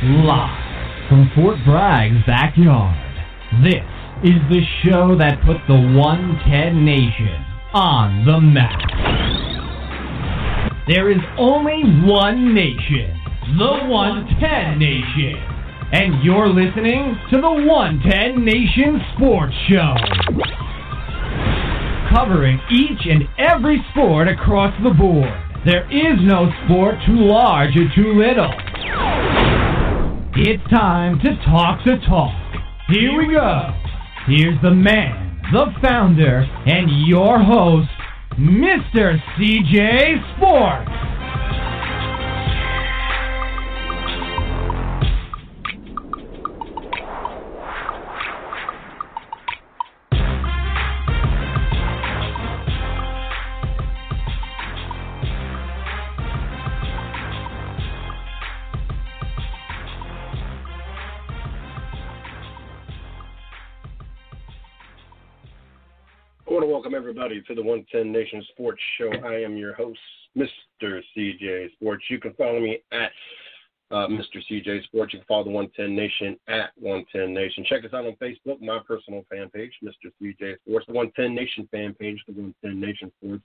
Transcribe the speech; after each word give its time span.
Live 0.00 1.08
from 1.08 1.28
Fort 1.34 1.56
Bragg's 1.66 2.24
backyard, 2.24 2.94
this 3.64 3.82
is 4.22 4.38
the 4.48 4.62
show 4.84 5.18
that 5.18 5.42
put 5.44 5.56
the 5.66 5.74
110 5.74 6.84
Nation 6.84 7.44
on 7.74 8.24
the 8.24 8.40
map. 8.40 8.78
There 10.86 11.10
is 11.10 11.18
only 11.36 11.82
one 12.06 12.54
nation, 12.54 13.10
the 13.58 13.90
110 13.90 14.78
Nation. 14.78 15.34
And 15.90 16.22
you're 16.22 16.48
listening 16.48 17.18
to 17.32 17.40
the 17.40 17.50
110 17.66 18.44
Nation 18.44 19.00
Sports 19.16 19.54
Show. 19.68 19.96
Covering 22.14 22.60
each 22.70 23.04
and 23.10 23.24
every 23.36 23.84
sport 23.90 24.28
across 24.28 24.72
the 24.84 24.94
board. 24.94 25.34
There 25.66 25.90
is 25.90 26.22
no 26.22 26.52
sport 26.64 26.94
too 27.04 27.18
large 27.18 27.74
or 27.74 27.92
too 27.96 28.14
little. 28.14 28.54
It's 30.40 30.62
time 30.70 31.18
to 31.18 31.34
talk 31.50 31.80
the 31.84 31.96
talk. 32.06 32.32
Here 32.88 33.10
we 33.18 33.34
go. 33.34 33.74
Here's 34.28 34.54
the 34.62 34.70
man, 34.70 35.40
the 35.52 35.66
founder, 35.82 36.46
and 36.64 37.08
your 37.08 37.42
host, 37.42 37.88
Mr. 38.38 39.18
CJ 39.34 40.36
Sports. 40.36 41.07
Everybody 67.08 67.40
to 67.40 67.54
the 67.54 67.62
110 67.62 68.12
Nation 68.12 68.44
Sports 68.50 68.82
Show. 68.98 69.10
I 69.24 69.36
am 69.36 69.56
your 69.56 69.72
host, 69.72 69.98
Mr. 70.36 71.00
CJ 71.16 71.72
Sports. 71.72 72.04
You 72.10 72.20
can 72.20 72.34
follow 72.34 72.60
me 72.60 72.82
at 72.92 73.10
uh, 73.90 74.08
Mr. 74.08 74.42
CJ 74.50 74.84
Sports. 74.84 75.14
You 75.14 75.20
can 75.20 75.26
follow 75.26 75.44
the 75.44 75.50
110 75.50 75.96
Nation 75.96 76.38
at 76.48 76.72
110 76.76 77.32
Nation. 77.32 77.64
Check 77.66 77.86
us 77.86 77.94
out 77.94 78.04
on 78.04 78.14
Facebook, 78.20 78.60
my 78.60 78.80
personal 78.86 79.24
fan 79.30 79.48
page, 79.48 79.72
Mr. 79.82 80.12
CJ 80.20 80.60
Sports, 80.60 80.84
the 80.86 80.92
110 80.92 81.34
Nation 81.34 81.66
fan 81.72 81.94
page, 81.94 82.22
the 82.26 82.34
110 82.34 82.78
Nation 82.78 83.10
Sports. 83.16 83.42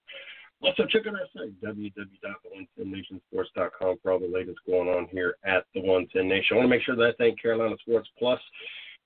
Also, 0.61 0.86
check 0.89 1.08
out 1.08 1.16
our 1.16 1.22
site, 1.34 1.53
www.the110nationsports.com, 1.64 3.95
for 4.03 4.11
all 4.11 4.19
the 4.19 4.28
latest 4.28 4.59
going 4.67 4.89
on 4.89 5.08
here 5.09 5.38
at 5.45 5.64
the 5.73 5.80
110 5.80 6.28
Nation. 6.28 6.47
I 6.52 6.56
want 6.58 6.66
to 6.66 6.69
make 6.69 6.84
sure 6.84 6.97
that 6.97 7.06
I 7.06 7.14
thank 7.17 7.41
Carolina 7.41 7.78
Sports 7.80 8.09
Plus 8.19 8.41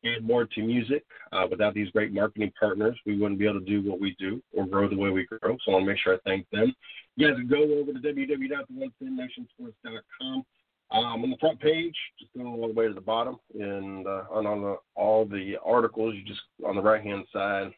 and 0.03 0.25
more 0.25 0.45
to 0.45 0.61
music. 0.61 1.05
Uh, 1.31 1.45
without 1.49 1.73
these 1.73 1.89
great 1.91 2.13
marketing 2.13 2.51
partners, 2.59 2.97
we 3.05 3.17
wouldn't 3.17 3.39
be 3.39 3.47
able 3.47 3.59
to 3.59 3.65
do 3.65 3.81
what 3.87 3.99
we 3.99 4.15
do 4.19 4.41
or 4.53 4.65
grow 4.65 4.89
the 4.89 4.95
way 4.95 5.09
we 5.09 5.25
grow. 5.25 5.39
So 5.41 5.71
I 5.71 5.73
want 5.73 5.83
to 5.85 5.91
make 5.91 5.99
sure 5.99 6.15
I 6.15 6.19
thank 6.25 6.49
them. 6.51 6.73
You 7.15 7.27
guys 7.27 7.37
can 7.37 7.47
go 7.47 7.63
over 7.63 7.93
to 7.93 7.99
www.the110nationsports.com. 7.99 10.45
Um, 10.89 11.21
on 11.23 11.29
the 11.29 11.35
front 11.37 11.59
page, 11.59 11.95
just 12.17 12.31
go 12.33 12.45
all 12.45 12.67
the 12.67 12.73
way 12.73 12.87
to 12.87 12.93
the 12.93 13.01
bottom, 13.01 13.37
and 13.59 14.07
uh, 14.07 14.23
on, 14.31 14.45
on 14.45 14.61
the, 14.61 14.77
all 14.95 15.25
the 15.25 15.57
articles, 15.65 16.15
you 16.15 16.23
just 16.23 16.39
on 16.65 16.77
the 16.77 16.81
right 16.81 17.03
hand 17.03 17.25
side. 17.33 17.73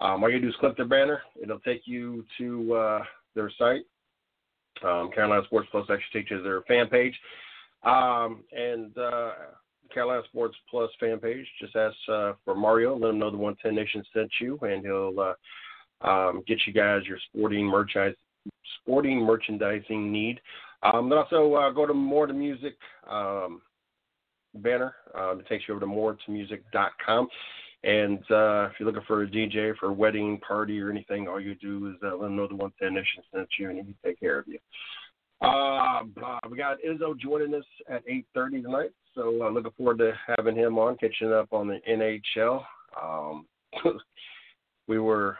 Um, 0.00 0.24
all 0.24 0.30
you 0.30 0.40
do 0.40 0.48
is 0.48 0.56
click 0.58 0.76
their 0.76 0.86
banner. 0.86 1.22
It'll 1.40 1.60
take 1.60 1.82
you 1.84 2.26
to 2.38 2.74
uh, 2.74 3.04
their 3.36 3.52
site. 3.56 3.82
Um, 4.82 5.12
Carolina 5.12 5.44
Sports 5.44 5.68
Plus 5.70 5.86
actually 5.90 6.20
takes 6.20 6.32
you 6.32 6.38
to 6.38 6.42
their 6.42 6.62
fan 6.62 6.88
page. 6.88 7.16
Um, 7.84 8.42
and 8.52 8.98
uh, 8.98 9.30
Carolina 9.92 10.22
Sports 10.28 10.56
Plus 10.70 10.90
fan 10.98 11.18
page. 11.18 11.46
Just 11.60 11.76
ask 11.76 11.96
uh, 12.10 12.32
for 12.44 12.54
Mario. 12.54 12.96
Let 12.96 13.10
him 13.10 13.18
know 13.18 13.30
the 13.30 13.36
110 13.36 13.74
Nation 13.74 14.02
sent 14.14 14.30
you, 14.40 14.58
and 14.62 14.84
he'll 14.84 15.20
uh, 15.20 16.08
um, 16.08 16.42
get 16.46 16.58
you 16.66 16.72
guys 16.72 17.02
your 17.06 17.18
sporting 17.28 17.66
merchandise, 17.66 18.14
sporting 18.80 19.20
merchandising 19.20 20.10
need. 20.10 20.40
Um, 20.82 21.08
then 21.08 21.18
also 21.18 21.54
uh, 21.54 21.70
go 21.70 21.86
to 21.86 21.94
More 21.94 22.26
to 22.26 22.32
Music 22.32 22.76
um, 23.08 23.60
banner. 24.54 24.94
Uh, 25.16 25.36
it 25.36 25.46
takes 25.46 25.64
you 25.68 25.74
over 25.74 25.80
to 25.80 25.86
moretomusic.com. 25.86 27.28
And 27.82 28.18
uh, 28.30 28.68
if 28.68 28.72
you're 28.78 28.86
looking 28.86 29.02
for 29.06 29.22
a 29.22 29.26
DJ 29.26 29.74
for 29.78 29.86
a 29.86 29.92
wedding 29.92 30.38
party 30.46 30.80
or 30.80 30.90
anything, 30.90 31.28
all 31.28 31.40
you 31.40 31.54
do 31.54 31.88
is 31.88 31.96
uh, 32.04 32.14
let 32.14 32.22
them 32.22 32.36
know 32.36 32.46
the 32.46 32.54
110 32.54 32.94
Nation 32.94 33.22
sent 33.34 33.48
you, 33.58 33.70
and 33.70 33.78
he 33.78 33.84
can 33.84 33.94
take 34.04 34.20
care 34.20 34.38
of 34.38 34.46
you. 34.46 34.58
Uh, 35.40 36.02
we 36.50 36.58
got 36.58 36.76
Izzo 36.86 37.18
joining 37.18 37.54
us 37.54 37.64
at 37.88 38.06
8:30 38.06 38.62
tonight, 38.62 38.90
so 39.14 39.42
uh, 39.42 39.50
looking 39.50 39.72
forward 39.76 39.98
to 39.98 40.12
having 40.36 40.56
him 40.56 40.78
on, 40.78 40.96
catching 40.96 41.32
up 41.32 41.52
on 41.52 41.68
the 41.68 41.80
NHL. 41.88 42.64
Um, 43.00 43.46
we 44.88 44.98
were, 44.98 45.36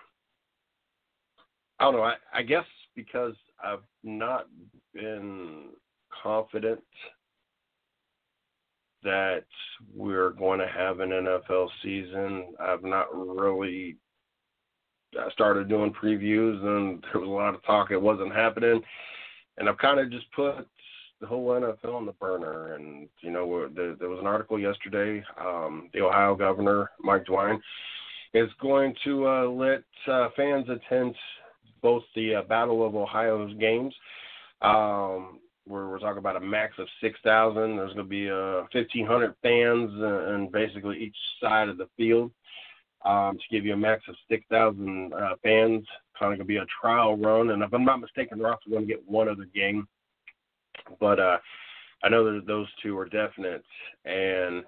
I 1.79 1.85
don't 1.85 1.95
know, 1.95 2.03
I, 2.03 2.15
I 2.33 2.43
guess 2.43 2.65
because 2.95 3.35
I've 3.63 3.83
not 4.03 4.47
been 4.95 5.69
confident 6.23 6.81
that 9.03 9.45
we're 9.95 10.31
going 10.31 10.61
to 10.61 10.67
have 10.67 11.01
an 11.01 11.11
NFL 11.11 11.69
season. 11.83 12.55
I've 12.61 12.85
not 12.85 13.07
really 13.15 13.97
I 15.19 15.31
started 15.33 15.69
doing 15.69 15.93
previews, 15.93 16.63
and 16.65 17.03
there 17.13 17.21
was 17.21 17.29
a 17.29 17.33
lot 17.33 17.55
of 17.55 17.65
talk 17.65 17.91
it 17.91 18.01
wasn't 18.01 18.35
happening 18.35 18.83
and 19.61 19.69
I've 19.69 19.79
kind 19.79 20.01
of 20.01 20.11
just 20.11 20.31
put 20.33 20.67
the 21.21 21.27
whole 21.27 21.49
NFL 21.49 21.95
on 21.95 22.07
the 22.07 22.13
burner. 22.13 22.75
And 22.75 23.09
you 23.21 23.31
know, 23.31 23.69
there, 23.75 23.95
there 23.95 24.09
was 24.09 24.21
an 24.21 24.27
article 24.27 24.59
yesterday. 24.59 25.23
Um, 25.39 25.91
the 25.93 26.01
Ohio 26.01 26.35
governor 26.35 26.91
Mike 27.01 27.27
DeWine 27.27 27.61
is 28.35 28.49
going 28.61 28.95
to 29.05 29.29
uh, 29.29 29.45
let 29.47 29.83
uh, 30.07 30.29
fans 30.37 30.67
attend 30.69 31.15
both 31.83 32.03
the 32.15 32.37
uh, 32.37 32.43
Battle 32.43 32.87
of 32.87 32.95
Ohio's 32.95 33.53
games. 33.59 33.95
Um, 34.63 35.41
we're, 35.67 35.89
we're 35.89 35.99
talking 35.99 36.19
about 36.19 36.37
a 36.37 36.41
max 36.41 36.75
of 36.79 36.87
6,000. 37.01 37.77
There's 37.77 37.93
going 37.95 37.97
to 37.97 38.05
be 38.05 38.31
uh, 38.31 38.67
1,500 38.73 39.35
fans 39.43 39.91
and 39.95 40.51
basically 40.53 40.99
each 40.99 41.17
side 41.41 41.69
of 41.69 41.79
the 41.79 41.89
field 41.97 42.31
um, 43.05 43.37
to 43.37 43.55
give 43.55 43.65
you 43.65 43.73
a 43.73 43.77
max 43.77 44.03
of 44.09 44.17
6,000 44.29 45.13
uh, 45.13 45.35
fans. 45.43 45.87
Kind 46.19 46.33
of 46.33 46.39
going 46.39 46.39
to 46.39 46.45
be 46.45 46.57
a 46.57 46.67
trial 46.81 47.17
run, 47.17 47.51
and 47.51 47.63
if 47.63 47.73
I'm 47.73 47.85
not 47.85 48.01
mistaken, 48.01 48.39
they're 48.39 48.51
also 48.51 48.69
going 48.69 48.87
to 48.87 48.93
get 48.93 49.09
one 49.09 49.29
other 49.29 49.47
game. 49.55 49.89
But 50.99 51.21
uh, 51.21 51.39
I 52.03 52.09
know 52.09 52.25
that 52.25 52.47
those 52.47 52.67
two 52.83 52.99
are 52.99 53.07
definite, 53.09 53.65
and 54.05 54.65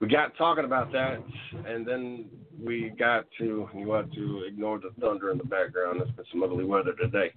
we 0.00 0.08
got 0.08 0.36
talking 0.36 0.64
about 0.64 0.92
that, 0.92 1.22
and 1.66 1.86
then 1.86 2.26
we 2.62 2.92
got 2.98 3.24
to 3.38 3.68
you 3.74 3.92
have 3.92 4.10
to 4.12 4.44
ignore 4.46 4.78
the 4.78 4.90
thunder 5.00 5.30
in 5.30 5.38
the 5.38 5.44
background. 5.44 6.00
It's 6.00 6.10
been 6.12 6.24
some 6.30 6.42
ugly 6.42 6.64
weather 6.64 6.92
today. 6.92 7.32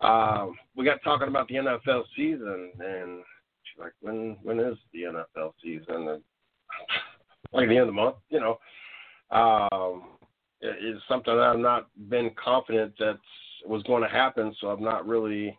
Um, 0.00 0.54
we 0.76 0.84
got 0.84 1.02
talking 1.02 1.28
about 1.28 1.48
the 1.48 1.56
NFL 1.56 2.04
season, 2.14 2.70
and 2.78 3.22
she's 3.64 3.80
like, 3.80 3.92
"When 4.00 4.36
when 4.42 4.60
is 4.60 4.76
the 4.92 5.02
NFL 5.02 5.54
season?" 5.62 6.08
And 6.08 6.22
like 7.52 7.68
the 7.68 7.76
end 7.76 7.80
of 7.80 7.86
the 7.86 7.92
month, 7.92 8.16
you 8.30 8.40
know 8.40 8.58
um, 9.30 10.04
is 10.62 11.00
something 11.08 11.34
that 11.34 11.42
I've 11.42 11.58
not 11.58 11.88
been 12.08 12.30
confident 12.42 12.94
that 12.98 13.18
was 13.66 13.82
going 13.84 14.02
to 14.02 14.08
happen. 14.08 14.54
So 14.60 14.70
I've 14.70 14.80
not 14.80 15.06
really 15.06 15.58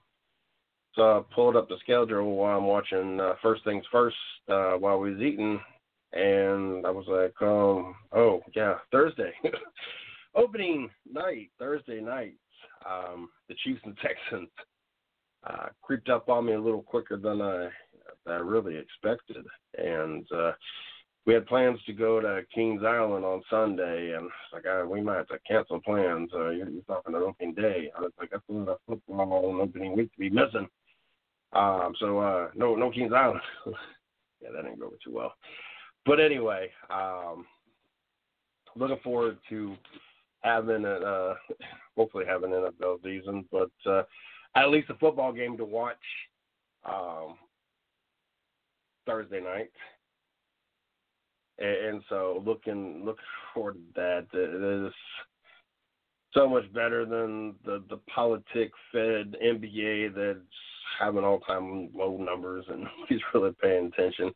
uh, 1.00 1.22
pulled 1.34 1.56
up 1.56 1.70
the 1.70 1.78
schedule 1.82 2.36
while 2.36 2.58
I'm 2.58 2.66
watching 2.66 3.20
uh, 3.20 3.34
First 3.42 3.64
Things 3.64 3.84
First 3.92 4.16
uh, 4.50 4.74
while 4.74 5.00
we 5.00 5.14
was 5.14 5.22
eating, 5.22 5.60
and 6.14 6.86
I 6.86 6.92
was 6.92 7.06
like, 7.08 7.34
um, 7.42 7.96
oh 8.12 8.42
yeah, 8.56 8.76
Thursday, 8.92 9.32
opening 10.36 10.90
night, 11.12 11.50
Thursday 11.60 12.02
night. 12.02 12.36
Um, 12.90 13.30
the 13.50 13.56
Chiefs 13.64 13.82
and 13.84 13.98
Texans 14.02 14.50
uh, 15.46 15.68
creeped 15.82 16.10
up 16.10 16.30
on 16.30 16.46
me 16.46 16.54
a 16.54 16.62
little 16.62 16.82
quicker 16.82 17.18
than 17.18 17.42
I, 17.42 17.70
than 18.26 18.36
I 18.36 18.38
really 18.38 18.78
expected, 18.78 19.46
and 19.78 20.26
uh, 20.32 20.52
we 21.26 21.34
had 21.34 21.46
plans 21.46 21.80
to 21.86 21.94
go 21.94 22.20
to 22.20 22.42
Kings 22.54 22.82
Island 22.84 23.24
on 23.24 23.44
Sunday, 23.50 24.14
and 24.14 24.22
I 24.22 24.24
was 24.24 24.32
like 24.54 24.66
I, 24.66 24.84
we 24.84 25.02
might 25.02 25.18
have 25.18 25.28
to 25.28 25.40
cancel 25.48 25.80
plans. 25.82 26.30
Uh, 26.34 26.50
you're, 26.50 26.68
talking 26.88 27.14
an 27.14 27.22
opening 27.22 27.54
day. 27.54 27.92
I 27.96 28.02
was 28.02 28.12
like, 28.20 28.32
that's 28.32 28.44
a 28.50 28.54
lot 28.54 28.70
of 28.70 28.78
football 28.88 29.52
and 29.52 29.62
opening 29.62 29.96
week 29.96 30.12
to 30.14 30.20
be 30.20 30.30
missing. 30.30 30.68
Um, 31.54 31.94
so 32.00 32.20
uh, 32.20 32.50
no, 32.56 32.76
no 32.76 32.92
Kings 32.92 33.14
Island. 33.16 33.42
yeah, 34.42 34.50
that 34.56 34.64
didn't 34.64 34.80
go 34.80 34.88
over 34.88 34.96
too 35.04 35.14
well. 35.14 35.34
But 36.06 36.20
anyway, 36.20 36.70
um, 36.90 37.46
looking 38.76 39.00
forward 39.04 39.38
to 39.50 39.76
having 40.42 40.86
a, 40.86 40.94
uh, 40.94 41.36
hopefully 41.98 42.26
having 42.28 42.54
an 42.54 42.70
NFL 42.82 43.04
season, 43.04 43.46
but 43.52 43.72
uh, 43.86 44.04
at 44.56 44.70
least 44.70 44.90
a 44.90 44.96
football 44.96 45.34
game 45.34 45.58
to 45.58 45.66
watch 45.66 45.98
um, 46.86 47.36
Thursday 49.06 49.42
night 49.42 49.72
and, 51.60 52.02
so 52.10 52.42
looking 52.46 53.04
looking 53.06 53.24
forward 53.54 53.74
to 53.74 53.80
that. 53.96 54.28
It 54.34 54.88
is 54.88 54.94
so 56.34 56.48
much 56.48 56.72
better 56.74 57.06
than 57.06 57.56
the 57.66 57.84
the 57.90 58.00
politic 58.14 58.72
fed 58.92 59.36
NBA 59.44 60.16
that's 60.16 60.40
having 61.00 61.24
all 61.24 61.40
time 61.40 61.90
low 61.94 62.18
numbers 62.18 62.66
and 62.70 62.82
nobody's 63.00 63.22
really 63.34 63.56
paying 63.62 63.88
attention. 63.88 64.32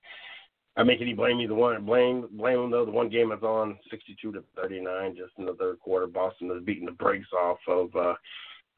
I 0.75 0.83
mean, 0.83 0.97
can 0.97 1.07
you 1.07 1.15
blame 1.15 1.37
me 1.37 1.45
the 1.45 1.53
one 1.53 1.85
blame 1.85 2.27
blame 2.31 2.57
them 2.57 2.71
though? 2.71 2.85
The 2.85 2.91
one 2.91 3.09
game 3.09 3.31
is 3.31 3.43
on 3.43 3.77
sixty 3.91 4.15
two 4.21 4.31
to 4.33 4.43
thirty 4.55 4.81
nine, 4.81 5.15
just 5.15 5.33
in 5.37 5.45
the 5.45 5.53
third 5.53 5.79
quarter. 5.79 6.07
Boston 6.07 6.51
is 6.51 6.63
beating 6.63 6.85
the 6.85 6.91
brakes 6.91 7.27
off 7.31 7.59
of 7.67 7.95
uh, 7.95 8.15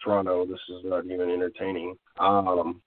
Toronto. 0.04 0.46
This 0.46 0.60
is 0.70 0.84
not 0.84 1.06
even 1.06 1.30
entertaining. 1.30 1.96
Um, 2.20 2.82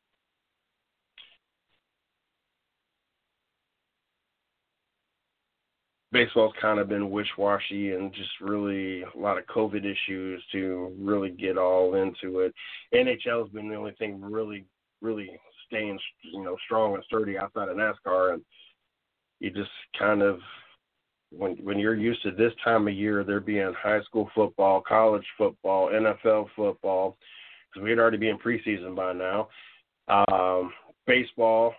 baseball's 6.12 6.54
kind 6.60 6.78
of 6.78 6.88
been 6.88 7.10
wish-washy 7.10 7.92
and 7.92 8.12
just 8.14 8.30
really 8.40 9.02
a 9.02 9.18
lot 9.18 9.38
of 9.38 9.46
COVID 9.46 9.84
issues 9.84 10.42
to 10.52 10.94
really 10.98 11.30
get 11.30 11.58
all 11.58 11.94
into 11.94 12.40
it. 12.40 12.54
NHL's 12.94 13.50
been 13.50 13.68
the 13.68 13.76
only 13.76 13.92
thing 13.92 14.20
really, 14.20 14.64
really 15.00 15.30
staying, 15.66 15.98
you 16.22 16.42
know, 16.42 16.56
strong 16.64 16.94
and 16.94 17.04
sturdy 17.04 17.38
outside 17.38 17.68
of 17.68 17.76
NASCAR, 17.76 18.34
and 18.34 18.42
you 19.40 19.50
just 19.50 19.70
kind 19.98 20.22
of 20.22 20.38
when 21.30 21.56
when 21.62 21.78
you're 21.78 21.94
used 21.94 22.22
to 22.22 22.30
this 22.30 22.52
time 22.64 22.88
of 22.88 22.94
year, 22.94 23.24
there 23.24 23.40
being 23.40 23.72
high 23.74 24.02
school 24.02 24.30
football, 24.34 24.82
college 24.86 25.26
football, 25.36 25.88
NFL 25.88 26.46
football, 26.56 27.16
because 27.72 27.84
we'd 27.84 27.98
already 27.98 28.16
be 28.16 28.30
in 28.30 28.38
preseason 28.38 28.96
by 28.96 29.12
now. 29.12 29.48
Um, 30.08 30.72
baseball, 31.06 31.74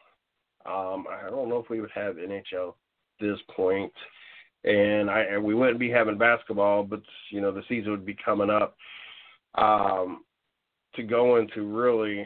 um, 0.66 1.06
I 1.10 1.30
don't 1.30 1.50
know 1.50 1.58
if 1.58 1.70
we 1.70 1.82
would 1.82 1.92
have 1.92 2.16
NHL 2.16 2.76
this 3.20 3.40
point 3.56 3.92
and 4.64 5.10
I 5.10 5.22
and 5.22 5.44
we 5.44 5.56
wouldn't 5.56 5.80
be 5.80 5.90
having 5.90 6.18
basketball, 6.18 6.84
but 6.84 7.02
you 7.32 7.42
know 7.42 7.52
the 7.52 7.64
season 7.70 7.92
would 7.92 8.06
be 8.06 8.18
coming 8.24 8.50
up. 8.50 8.76
Um, 9.56 10.24
to 10.96 11.04
go 11.04 11.38
into 11.38 11.64
really, 11.64 12.26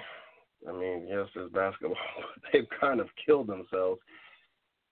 I 0.67 0.71
mean, 0.71 1.07
yes, 1.07 1.27
there's 1.33 1.51
basketball, 1.51 1.97
but 2.17 2.51
they've 2.51 2.79
kind 2.79 2.99
of 2.99 3.07
killed 3.25 3.47
themselves, 3.47 3.99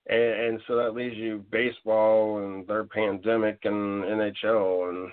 and, 0.08 0.20
and 0.20 0.62
so 0.68 0.76
that 0.76 0.94
leaves 0.94 1.16
you 1.16 1.46
baseball 1.52 2.44
and 2.44 2.68
their 2.68 2.84
pandemic 2.84 3.60
and 3.64 4.04
NHL 4.04 4.90
and 4.90 5.12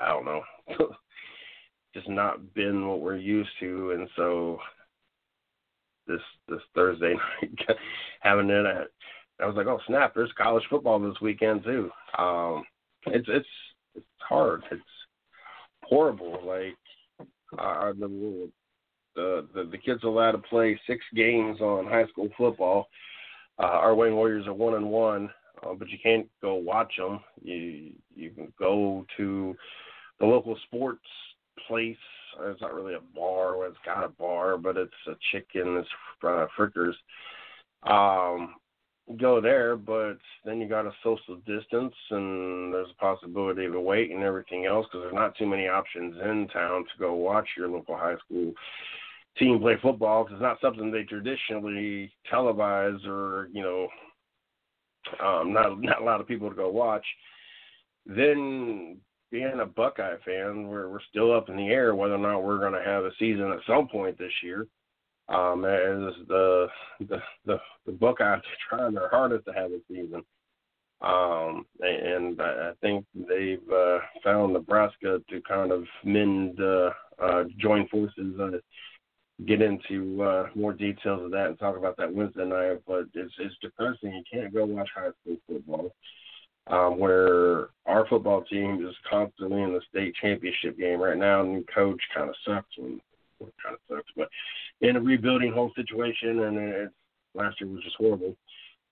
I 0.00 0.08
don't 0.08 0.24
know, 0.24 0.42
just 1.94 2.08
not 2.08 2.54
been 2.54 2.86
what 2.86 3.00
we're 3.00 3.16
used 3.16 3.50
to, 3.60 3.92
and 3.92 4.08
so 4.16 4.58
this 6.06 6.20
this 6.48 6.60
Thursday 6.74 7.14
night 7.42 7.78
having 8.20 8.50
it 8.50 8.66
at 8.66 8.88
I 9.40 9.46
was 9.46 9.56
like, 9.56 9.66
oh 9.66 9.80
snap! 9.86 10.14
There's 10.14 10.32
college 10.38 10.64
football 10.70 10.98
this 10.98 11.20
weekend 11.20 11.62
too. 11.62 11.90
Um, 12.18 12.64
it's 13.06 13.28
it's 13.28 13.46
it's 13.94 14.06
hard. 14.18 14.62
It's 14.70 14.82
horrible. 15.82 16.40
Like 16.44 17.28
uh, 17.58 17.92
the, 17.98 18.50
the 19.16 19.68
the 19.70 19.78
kids 19.78 20.04
allowed 20.04 20.32
to 20.32 20.38
play 20.38 20.78
six 20.86 21.04
games 21.14 21.60
on 21.60 21.86
high 21.86 22.06
school 22.08 22.28
football. 22.36 22.88
Uh, 23.58 23.66
our 23.66 23.94
Wayne 23.94 24.14
Warriors 24.14 24.46
are 24.46 24.54
one 24.54 24.74
and 24.74 24.88
one, 24.88 25.30
uh, 25.62 25.74
but 25.74 25.88
you 25.88 25.98
can't 26.02 26.28
go 26.42 26.54
watch 26.54 26.92
them. 26.98 27.20
You 27.42 27.92
you 28.14 28.30
can 28.30 28.52
go 28.58 29.06
to 29.16 29.56
the 30.20 30.26
local 30.26 30.56
sports 30.66 31.06
place. 31.66 31.96
It's 32.40 32.60
not 32.60 32.74
really 32.74 32.94
a 32.94 33.00
bar. 33.14 33.66
It's 33.66 33.78
got 33.84 34.04
a 34.04 34.08
bar, 34.08 34.58
but 34.58 34.76
it's 34.76 34.92
a 35.08 35.14
chicken. 35.32 35.78
It's 35.78 35.88
uh, 36.22 36.46
Frickers. 36.58 36.92
Um, 37.82 38.56
go 39.18 39.40
there, 39.40 39.76
but 39.76 40.18
then 40.44 40.60
you 40.60 40.68
got 40.68 40.86
a 40.86 40.92
social 41.02 41.36
distance, 41.46 41.94
and 42.10 42.74
there's 42.74 42.90
a 42.90 43.00
possibility 43.00 43.64
of 43.64 43.74
a 43.74 43.80
wait 43.80 44.10
and 44.10 44.22
everything 44.22 44.66
else 44.66 44.86
because 44.86 45.04
there's 45.04 45.14
not 45.14 45.36
too 45.36 45.46
many 45.46 45.68
options 45.68 46.16
in 46.22 46.48
town 46.48 46.82
to 46.84 46.98
go 46.98 47.14
watch 47.14 47.46
your 47.56 47.68
local 47.68 47.96
high 47.96 48.16
school 48.24 48.52
team 49.38 49.60
play 49.60 49.76
football 49.82 50.24
because 50.24 50.36
it's 50.36 50.42
not 50.42 50.60
something 50.60 50.90
they 50.90 51.04
traditionally 51.04 52.12
televise 52.32 53.04
or 53.06 53.48
you 53.52 53.62
know 53.62 53.88
um, 55.22 55.52
not 55.52 55.80
not 55.80 56.02
a 56.02 56.04
lot 56.04 56.20
of 56.20 56.28
people 56.28 56.48
to 56.48 56.56
go 56.56 56.70
watch. 56.70 57.04
Then 58.06 58.98
being 59.30 59.60
a 59.60 59.66
Buckeye 59.66 60.16
fan, 60.24 60.66
we're 60.68 60.88
we're 60.88 61.00
still 61.10 61.34
up 61.36 61.48
in 61.48 61.56
the 61.56 61.68
air 61.68 61.94
whether 61.94 62.14
or 62.14 62.18
not 62.18 62.42
we're 62.42 62.58
going 62.58 62.72
to 62.72 62.88
have 62.88 63.04
a 63.04 63.10
season 63.18 63.52
at 63.52 63.60
some 63.66 63.88
point 63.88 64.18
this 64.18 64.32
year 64.42 64.66
um, 65.28 65.64
as 65.64 66.14
the 66.28 66.68
the 67.00 67.18
the, 67.44 67.58
the 67.86 67.92
Buckeyes 67.92 68.40
are 68.40 68.78
trying 68.78 68.94
their 68.94 69.08
hardest 69.10 69.44
to 69.46 69.52
have 69.52 69.72
a 69.72 69.80
season. 69.88 70.22
Um, 71.02 71.66
and 71.80 72.40
I 72.40 72.72
think 72.80 73.04
they've 73.14 73.60
uh, 73.70 73.98
found 74.24 74.54
Nebraska 74.54 75.20
to 75.28 75.42
kind 75.42 75.70
of 75.70 75.84
mend, 76.04 76.58
uh, 76.58 76.90
uh, 77.22 77.44
join 77.58 77.86
forces, 77.88 78.34
uh, 78.40 78.52
get 79.44 79.60
into 79.60 80.22
uh, 80.22 80.46
more 80.54 80.72
details 80.72 81.24
of 81.24 81.30
that 81.32 81.48
and 81.48 81.58
talk 81.58 81.76
about 81.76 81.96
that 81.98 82.12
Wednesday 82.12 82.46
night. 82.46 82.80
But 82.86 83.06
it's 83.14 83.34
it's 83.38 83.54
depressing. 83.60 84.14
You 84.14 84.22
can't 84.32 84.54
go 84.54 84.64
watch 84.64 84.88
high 84.94 85.10
school 85.20 85.36
football. 85.46 85.92
Um, 86.68 86.98
where 86.98 87.68
our 87.86 88.08
football 88.08 88.42
team 88.42 88.84
is 88.84 88.94
constantly 89.08 89.62
in 89.62 89.72
the 89.72 89.80
state 89.88 90.14
championship 90.20 90.76
game 90.76 91.00
right 91.00 91.16
now. 91.16 91.42
New 91.42 91.64
coach 91.72 92.00
kind 92.12 92.28
of 92.28 92.34
sucks 92.44 92.66
and 92.78 93.00
kind 93.38 93.74
of 93.74 93.78
sucks, 93.88 94.10
but 94.16 94.28
in 94.80 94.96
a 94.96 95.00
rebuilding 95.00 95.52
whole 95.52 95.70
situation, 95.76 96.40
and 96.40 96.58
it, 96.58 96.90
last 97.34 97.60
year 97.60 97.70
was 97.70 97.84
just 97.84 97.96
horrible. 97.96 98.34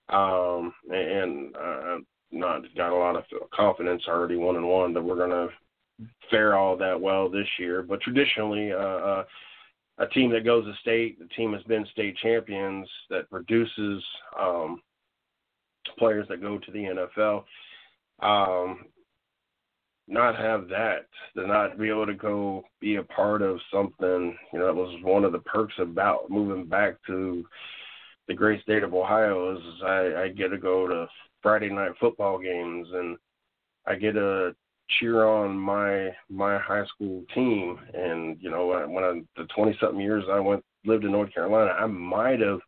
Um, 0.09 0.73
and 0.89 1.57
uh, 1.57 1.97
not 2.31 2.63
got 2.77 2.93
a 2.93 2.97
lot 2.97 3.17
of 3.17 3.25
confidence 3.53 4.03
already 4.07 4.37
one 4.37 4.57
and 4.57 4.69
one 4.69 4.93
that 4.95 5.03
we're 5.03 5.17
gonna 5.17 5.49
fare 6.31 6.55
all 6.57 6.77
that 6.77 7.01
well 7.01 7.29
this 7.29 7.49
year. 7.59 7.83
But 7.83 8.01
traditionally, 8.03 8.73
uh, 8.73 8.77
uh, 8.77 9.25
a 9.99 10.07
team 10.07 10.31
that 10.31 10.45
goes 10.45 10.65
to 10.65 10.73
state, 10.81 11.19
the 11.19 11.29
team 11.37 11.53
has 11.53 11.63
been 11.65 11.87
state 11.93 12.17
champions 12.23 12.89
that 13.11 13.31
produces 13.31 14.03
um, 14.41 14.83
players 15.99 16.27
that 16.29 16.43
go 16.43 16.59
to 16.59 16.71
the 16.73 17.07
NFL. 17.19 17.45
Um, 18.21 18.87
not 20.07 20.37
have 20.37 20.69
that, 20.69 21.07
to 21.37 21.47
not 21.47 21.79
be 21.79 21.89
able 21.89 22.07
to 22.07 22.15
go 22.15 22.63
be 22.81 22.97
a 22.97 23.03
part 23.03 23.41
of 23.41 23.59
something, 23.73 24.37
you 24.53 24.59
know, 24.59 24.67
that 24.67 24.75
was 24.75 24.95
one 25.03 25.25
of 25.25 25.33
the 25.33 25.39
perks 25.41 25.75
about 25.79 26.29
moving 26.29 26.67
back 26.67 26.97
to 27.07 27.45
the 28.29 28.35
great 28.35 28.63
state 28.63 28.83
of 28.83 28.95
Ohio 28.95 29.57
is 29.57 29.63
I, 29.85 30.25
I 30.25 30.29
get 30.29 30.49
to 30.49 30.59
go 30.59 30.87
to 30.87 31.07
Friday 31.43 31.71
night 31.71 31.93
football 32.01 32.39
games 32.39 32.89
and 32.93 33.17
I 33.87 33.95
get 33.97 34.13
to 34.13 34.55
cheer 34.89 35.25
on 35.25 35.57
my 35.57 36.11
my 36.29 36.59
high 36.59 36.85
school 36.87 37.25
team 37.35 37.79
and 37.95 38.37
you 38.41 38.51
know 38.51 38.67
when 38.89 39.05
I, 39.05 39.21
the 39.37 39.47
20 39.55 39.77
something 39.81 40.01
years 40.01 40.25
I 40.31 40.41
went 40.41 40.65
lived 40.85 41.05
in 41.05 41.13
North 41.13 41.33
Carolina 41.33 41.71
I 41.71 41.87
might 41.87 42.41
have 42.41 42.61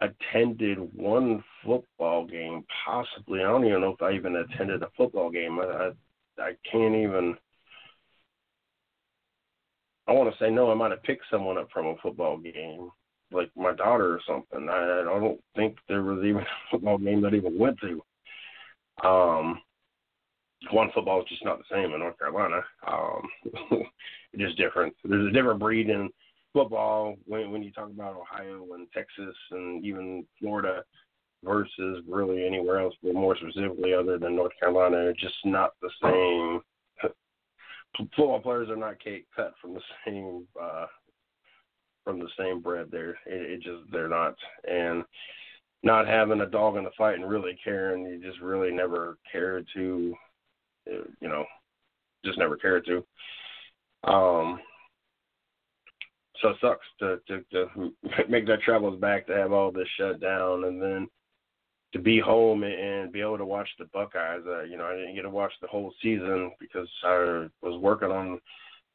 attended 0.00 0.78
one 0.94 1.42
football 1.64 2.26
game 2.26 2.64
possibly 2.84 3.40
I 3.40 3.44
don't 3.44 3.66
even 3.66 3.80
know 3.80 3.96
if 3.98 4.02
I 4.02 4.12
even 4.12 4.36
attended 4.36 4.82
a 4.82 4.90
football 4.96 5.30
game 5.30 5.58
I, 5.58 5.64
I 5.64 5.90
I 6.40 6.52
can't 6.70 6.94
even. 6.94 7.36
I 10.06 10.12
want 10.12 10.32
to 10.32 10.38
say 10.42 10.50
no. 10.50 10.70
I 10.70 10.74
might 10.74 10.90
have 10.90 11.02
picked 11.02 11.24
someone 11.30 11.58
up 11.58 11.68
from 11.72 11.86
a 11.86 11.96
football 12.02 12.38
game, 12.38 12.90
like 13.30 13.50
my 13.56 13.74
daughter 13.74 14.14
or 14.14 14.20
something. 14.26 14.68
I, 14.70 15.00
I 15.00 15.20
don't 15.20 15.40
think 15.54 15.76
there 15.88 16.02
was 16.02 16.24
even 16.24 16.42
a 16.42 16.46
football 16.70 16.98
game 16.98 17.20
that 17.22 17.34
I 17.34 17.36
even 17.36 17.58
went 17.58 17.78
to. 17.80 18.02
Um, 19.06 19.60
one 20.72 20.90
football 20.94 21.20
is 21.20 21.28
just 21.28 21.44
not 21.44 21.58
the 21.58 21.64
same 21.70 21.92
in 21.92 22.00
North 22.00 22.18
Carolina. 22.18 22.60
Um, 22.86 23.28
it's 24.32 24.42
just 24.42 24.58
different. 24.58 24.94
There's 25.04 25.28
a 25.28 25.32
different 25.32 25.60
breed 25.60 25.88
in 25.88 26.10
football 26.52 27.16
when 27.26 27.50
when 27.50 27.62
you 27.62 27.72
talk 27.72 27.90
about 27.90 28.16
Ohio 28.16 28.66
and 28.74 28.86
Texas 28.92 29.36
and 29.50 29.84
even 29.84 30.24
Florida 30.40 30.82
versus 31.44 32.02
really 32.08 32.44
anywhere 32.44 32.80
else, 32.80 32.94
but 33.02 33.14
more 33.14 33.36
specifically 33.36 33.94
other 33.94 34.18
than 34.18 34.34
North 34.34 34.52
Carolina, 34.58 35.08
it's 35.08 35.20
just 35.20 35.36
not 35.44 35.74
the 35.80 35.90
same. 36.02 36.60
Football 38.16 38.40
players 38.40 38.68
are 38.68 38.76
not 38.76 39.02
cake 39.02 39.26
cut 39.34 39.54
from 39.60 39.74
the 39.74 39.80
same 40.04 40.46
uh, 40.60 40.86
from 42.04 42.18
the 42.18 42.28
same 42.38 42.60
bread. 42.60 42.88
There, 42.90 43.10
it, 43.26 43.50
it 43.50 43.56
just 43.62 43.90
they're 43.92 44.08
not, 44.08 44.34
and 44.68 45.04
not 45.82 46.08
having 46.08 46.40
a 46.40 46.46
dog 46.46 46.76
in 46.76 46.84
the 46.84 46.90
fight 46.96 47.14
and 47.14 47.28
really 47.28 47.58
caring, 47.62 48.04
you 48.04 48.20
just 48.20 48.40
really 48.40 48.72
never 48.72 49.18
cared 49.30 49.66
to, 49.74 50.14
you 50.88 51.28
know, 51.28 51.44
just 52.24 52.38
never 52.38 52.56
cared 52.56 52.86
to. 52.86 53.04
Um, 54.10 54.60
so 56.40 56.50
it 56.50 56.56
sucks 56.60 56.86
to, 57.00 57.18
to 57.28 57.44
to 57.52 57.92
make 58.28 58.46
that 58.46 58.62
travels 58.62 59.00
back 59.00 59.26
to 59.26 59.36
have 59.36 59.52
all 59.52 59.72
this 59.72 59.88
shut 59.96 60.20
down 60.20 60.64
and 60.64 60.80
then 60.80 61.08
to 61.92 61.98
be 61.98 62.20
home 62.20 62.64
and 62.64 63.12
be 63.12 63.20
able 63.20 63.38
to 63.38 63.46
watch 63.46 63.68
the 63.78 63.86
Buckeyes. 63.86 64.42
Uh, 64.46 64.62
you 64.62 64.76
know, 64.76 64.84
I 64.84 64.94
didn't 64.94 65.14
get 65.14 65.22
to 65.22 65.30
watch 65.30 65.52
the 65.60 65.68
whole 65.68 65.92
season 66.02 66.52
because 66.60 66.88
I 67.04 67.46
was 67.62 67.80
working 67.80 68.10
on 68.10 68.40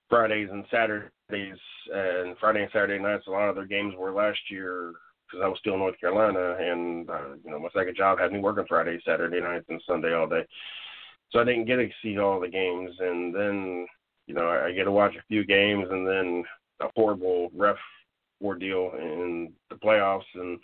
Fridays 0.10 0.50
and 0.52 0.64
Saturdays, 0.70 1.58
and 1.92 2.38
Friday 2.40 2.62
and 2.62 2.72
Saturday 2.72 3.02
nights. 3.02 3.26
A 3.28 3.32
lot 3.32 3.50
of 3.50 3.56
their 3.56 3.66
games 3.66 3.96
were 3.98 4.12
last 4.14 4.40
year 4.50 4.94
because 5.26 5.44
I 5.44 5.48
was 5.48 5.58
still 5.60 5.74
in 5.74 5.80
North 5.80 6.00
Carolina, 6.00 6.56
and 6.60 7.10
uh, 7.10 7.34
you 7.44 7.50
know, 7.50 7.60
my 7.60 7.70
second 7.76 7.98
job 7.98 8.20
had 8.20 8.32
me 8.32 8.40
working 8.40 8.66
Friday, 8.70 9.00
Saturday 9.06 9.42
nights, 9.42 9.66
and 9.70 9.82
Sunday 9.88 10.14
all 10.14 10.28
day. 10.28 10.46
So 11.34 11.40
I 11.40 11.44
didn't 11.44 11.66
get 11.66 11.78
to 11.78 11.90
see 12.02 12.18
all 12.18 12.40
the 12.40 12.48
games, 12.48 12.92
and 13.00 13.36
then 13.36 13.88
you 14.28 14.34
know, 14.34 14.48
I, 14.48 14.72
get 14.72 14.86
to 14.86 14.92
watch 14.92 15.16
a 15.16 15.24
few 15.28 15.44
games, 15.44 15.88
and 15.92 16.08
then 16.08 16.46
a 16.80 16.86
horrible 16.96 17.52
ref 17.54 17.76
ordeal 18.42 18.92
in 18.98 19.52
the 19.70 19.76
playoffs 19.76 20.22
and 20.36 20.60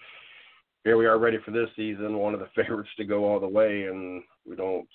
here 0.83 0.97
we 0.97 1.05
are 1.05 1.19
ready 1.19 1.37
for 1.43 1.51
this 1.51 1.69
season, 1.75 2.17
one 2.17 2.33
of 2.33 2.39
the 2.39 2.47
favorites 2.55 2.89
to 2.97 3.05
go 3.05 3.25
all 3.25 3.39
the 3.39 3.47
way, 3.47 3.83
and 3.83 4.23
we 4.45 4.55
don't, 4.55 4.87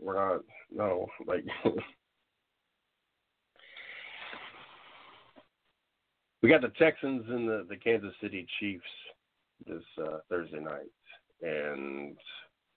we're 0.00 0.14
not, 0.14 0.42
no, 0.70 1.08
like. 1.26 1.44
we 6.42 6.48
got 6.48 6.60
the 6.60 6.72
Texans 6.78 7.24
and 7.28 7.48
the, 7.48 7.66
the 7.68 7.76
Kansas 7.76 8.14
City 8.20 8.46
Chiefs 8.60 8.84
this 9.66 9.82
uh, 10.00 10.18
Thursday 10.28 10.60
night, 10.60 10.90
and 11.42 12.16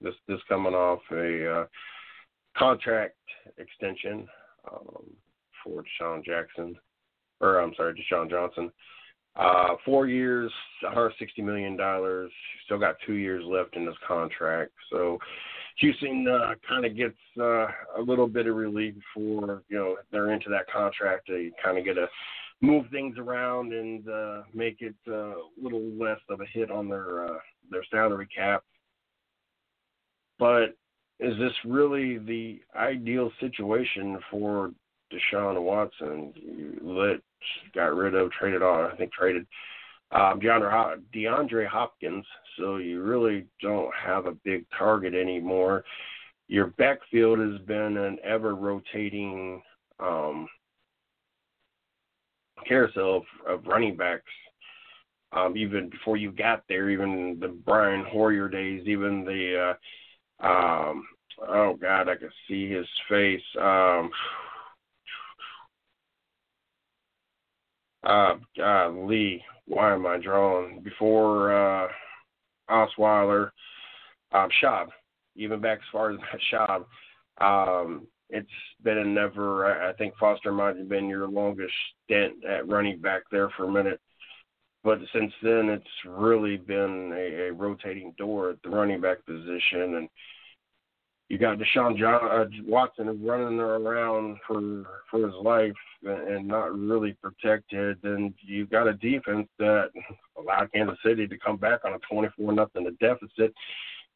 this 0.02 0.16
this 0.28 0.40
coming 0.50 0.74
off 0.74 1.02
a 1.12 1.62
uh, 1.62 1.66
contract 2.58 3.16
extension 3.58 4.28
um, 4.72 5.06
for 5.64 5.84
DeSean 5.84 6.24
Jackson, 6.26 6.76
or 7.40 7.60
I'm 7.60 7.74
sorry, 7.76 7.94
Deshaun 7.94 8.30
Johnson. 8.30 8.72
Uh, 9.36 9.76
four 9.86 10.08
years, 10.08 10.52
160 10.82 11.42
million 11.42 11.78
dollars. 11.78 12.32
Still 12.66 12.80
got 12.80 12.96
two 13.06 13.14
years 13.14 13.44
left 13.46 13.76
in 13.78 13.86
this 13.86 13.96
contract, 14.06 14.72
so 14.92 15.18
Houston 15.78 16.28
uh, 16.28 16.54
kind 16.68 16.86
of 16.86 16.98
gets 16.98 17.18
uh, 17.40 17.68
a 17.98 18.02
little 18.06 18.28
bit 18.28 18.48
of 18.48 18.56
relief 18.56 18.96
for 19.14 19.64
you 19.70 19.78
know 19.78 19.98
they're 20.12 20.32
into 20.32 20.50
that 20.50 20.70
contract. 20.70 21.28
They 21.30 21.52
kind 21.64 21.78
of 21.78 21.86
get 21.86 21.94
to 21.94 22.08
move 22.62 22.86
things 22.92 23.18
around 23.18 23.74
and 23.74 24.08
uh, 24.08 24.42
make 24.54 24.82
it 24.82 24.96
uh, 25.08 25.32
a 25.32 25.60
little 25.62 25.84
less 25.98 26.20
of 26.30 26.42
a 26.42 26.46
hit 26.46 26.70
on 26.70 26.90
their 26.90 27.26
uh, 27.26 27.40
their 27.70 27.84
salary 27.90 28.28
cap. 28.36 28.64
But 30.38 30.76
is 31.22 31.38
this 31.38 31.54
really 31.66 32.18
the 32.18 32.60
ideal 32.76 33.32
situation 33.40 34.18
for 34.32 34.72
Deshaun 35.14 35.62
Watson? 35.62 36.34
You 36.36 36.80
let 36.82 37.22
got 37.76 37.96
rid 37.96 38.16
of, 38.16 38.32
traded 38.32 38.64
on, 38.64 38.92
I 38.92 38.96
think 38.96 39.14
traded 39.14 39.46
um, 40.12 40.42
DeAndre, 40.42 41.00
DeAndre 41.16 41.68
Hopkins, 41.68 42.26
so 42.58 42.78
you 42.78 43.02
really 43.02 43.46
don't 43.62 43.92
have 43.96 44.26
a 44.26 44.36
big 44.44 44.66
target 44.78 45.14
anymore. 45.14 45.84
Your 46.48 46.68
backfield 46.78 47.40
has 47.40 47.62
been 47.62 47.98
an 47.98 48.18
ever 48.24 48.56
rotating 48.56 49.62
um, 50.00 50.48
carousel 52.68 53.18
of, 53.18 53.24
of 53.48 53.68
running 53.68 53.96
backs. 53.96 54.24
Um, 55.34 55.56
even 55.56 55.90
before 55.90 56.18
you 56.18 56.32
got 56.32 56.64
there, 56.68 56.90
even 56.90 57.38
the 57.40 57.48
Brian 57.48 58.04
Hoyer 58.12 58.50
days, 58.50 58.84
even 58.86 59.24
the 59.24 59.70
uh, 59.70 59.74
um, 60.42 61.06
oh 61.48 61.76
God, 61.82 62.10
I 62.10 62.16
can 62.16 62.30
see 62.48 62.70
his 62.70 62.88
face. 63.10 63.42
Um, 63.60 64.10
uh, 68.04 68.36
God, 68.58 68.90
Lee, 69.08 69.44
why 69.66 69.94
am 69.94 70.06
I 70.06 70.18
drawing 70.18 70.82
before 70.82 71.54
uh, 71.54 71.88
Osweiler, 72.70 73.52
um, 74.32 74.50
Schaub, 74.62 74.88
even 75.36 75.60
back 75.60 75.80
as 75.80 75.84
far 75.92 76.12
as 76.12 76.18
Schaub. 76.52 76.86
Um, 77.40 78.08
it's 78.30 78.48
been 78.84 78.98
a 78.98 79.06
never. 79.06 79.84
I 79.90 79.94
think 79.94 80.14
Foster 80.18 80.52
might 80.52 80.78
have 80.78 80.88
been 80.88 81.10
your 81.10 81.28
longest 81.28 81.74
stint 82.06 82.46
at 82.46 82.68
running 82.68 83.00
back 83.00 83.24
there 83.32 83.50
for 83.58 83.66
a 83.66 83.72
minute, 83.72 84.00
but 84.84 85.00
since 85.14 85.32
then 85.44 85.70
it's 85.70 85.86
really 86.06 86.58
been 86.58 87.12
a, 87.14 87.48
a 87.48 87.54
rotating 87.54 88.14
door 88.18 88.52
at 88.52 88.62
the 88.64 88.70
running 88.70 89.02
back 89.02 89.26
position, 89.26 89.96
and 89.96 90.10
you 91.30 91.38
got 91.38 91.58
Deshaun 91.58 91.98
John, 91.98 92.22
uh, 92.30 92.46
Watson 92.66 93.24
running 93.24 93.60
around 93.60 94.38
for 94.46 94.84
for 95.10 95.26
his 95.26 95.36
life 95.42 95.72
and 96.04 96.48
not 96.48 96.78
really 96.78 97.16
protected, 97.22 97.98
and 98.04 98.34
you've 98.42 98.70
got 98.70 98.88
a 98.88 98.94
defense 98.94 99.48
that 99.60 99.92
allowed 100.38 100.72
Kansas 100.74 100.98
City 101.06 101.28
to 101.28 101.38
come 101.38 101.58
back 101.58 101.82
on 101.86 101.94
a 101.94 102.00
24 102.12 102.52
nothing 102.52 102.98
deficit, 103.00 103.54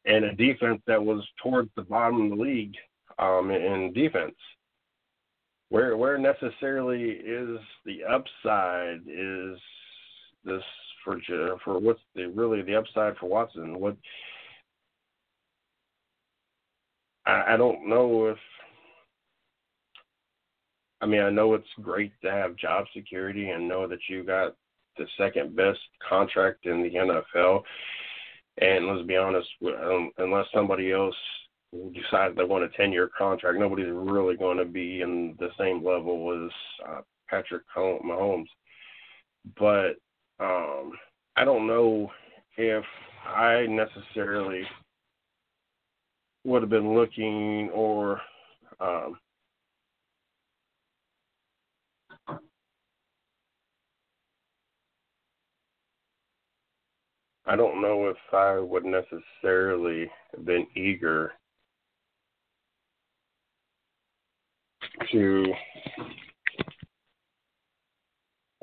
and 0.04 0.24
a 0.26 0.34
defense 0.34 0.82
that 0.86 1.02
was 1.02 1.24
towards 1.42 1.70
the 1.76 1.82
bottom 1.82 2.20
of 2.20 2.36
the 2.36 2.42
league 2.42 2.74
um, 3.18 3.50
in 3.50 3.92
defense. 3.94 4.36
Where 5.70 5.96
where 5.96 6.18
necessarily 6.18 7.12
is 7.12 7.58
the 7.86 8.04
upside 8.04 9.00
is 9.08 9.58
this 10.46 10.62
for 11.04 11.18
for 11.64 11.78
what's 11.78 12.00
the 12.14 12.26
really 12.26 12.62
the 12.62 12.74
upside 12.74 13.16
for 13.16 13.26
Watson? 13.26 13.78
What 13.78 13.96
I, 17.26 17.54
I 17.54 17.56
don't 17.56 17.88
know 17.88 18.26
if 18.26 18.38
I 21.00 21.06
mean 21.06 21.20
I 21.20 21.30
know 21.30 21.54
it's 21.54 21.66
great 21.82 22.12
to 22.22 22.30
have 22.30 22.56
job 22.56 22.86
security 22.94 23.50
and 23.50 23.68
know 23.68 23.86
that 23.86 24.00
you 24.08 24.24
got 24.24 24.54
the 24.96 25.06
second 25.18 25.54
best 25.54 25.78
contract 26.08 26.66
in 26.66 26.82
the 26.82 26.90
NFL. 26.90 27.62
And 28.58 28.86
let's 28.86 29.06
be 29.06 29.16
honest, 29.16 29.48
um, 29.66 30.10
unless 30.16 30.46
somebody 30.54 30.90
else 30.92 31.14
decides 31.92 32.34
they 32.36 32.44
want 32.44 32.64
a 32.64 32.68
10 32.70 32.92
year 32.92 33.10
contract, 33.16 33.58
nobody's 33.58 33.90
really 33.90 34.36
going 34.36 34.56
to 34.58 34.64
be 34.64 35.02
in 35.02 35.36
the 35.38 35.50
same 35.58 35.84
level 35.84 36.46
as 36.46 36.88
uh, 36.88 37.00
Patrick 37.28 37.62
Mahomes. 37.76 38.46
But 39.58 39.96
um, 40.40 40.92
I 41.36 41.44
don't 41.44 41.66
know 41.66 42.10
if 42.56 42.84
I 43.26 43.66
necessarily 43.66 44.62
would 46.44 46.62
have 46.62 46.70
been 46.70 46.94
looking 46.94 47.70
or 47.74 48.20
um, 48.80 49.18
I 57.46 57.54
don't 57.54 57.80
know 57.80 58.08
if 58.08 58.16
I 58.32 58.58
would 58.58 58.84
necessarily 58.84 60.10
have 60.32 60.44
been 60.44 60.66
eager 60.74 61.32
to 65.12 65.46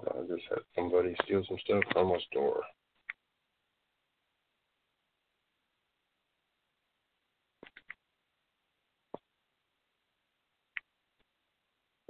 I 0.07 0.21
just 0.27 0.43
had 0.49 0.59
somebody 0.75 1.15
steal 1.23 1.43
some 1.47 1.57
stuff 1.63 1.83
from 1.91 2.09
my 2.09 2.19
store. 2.31 2.61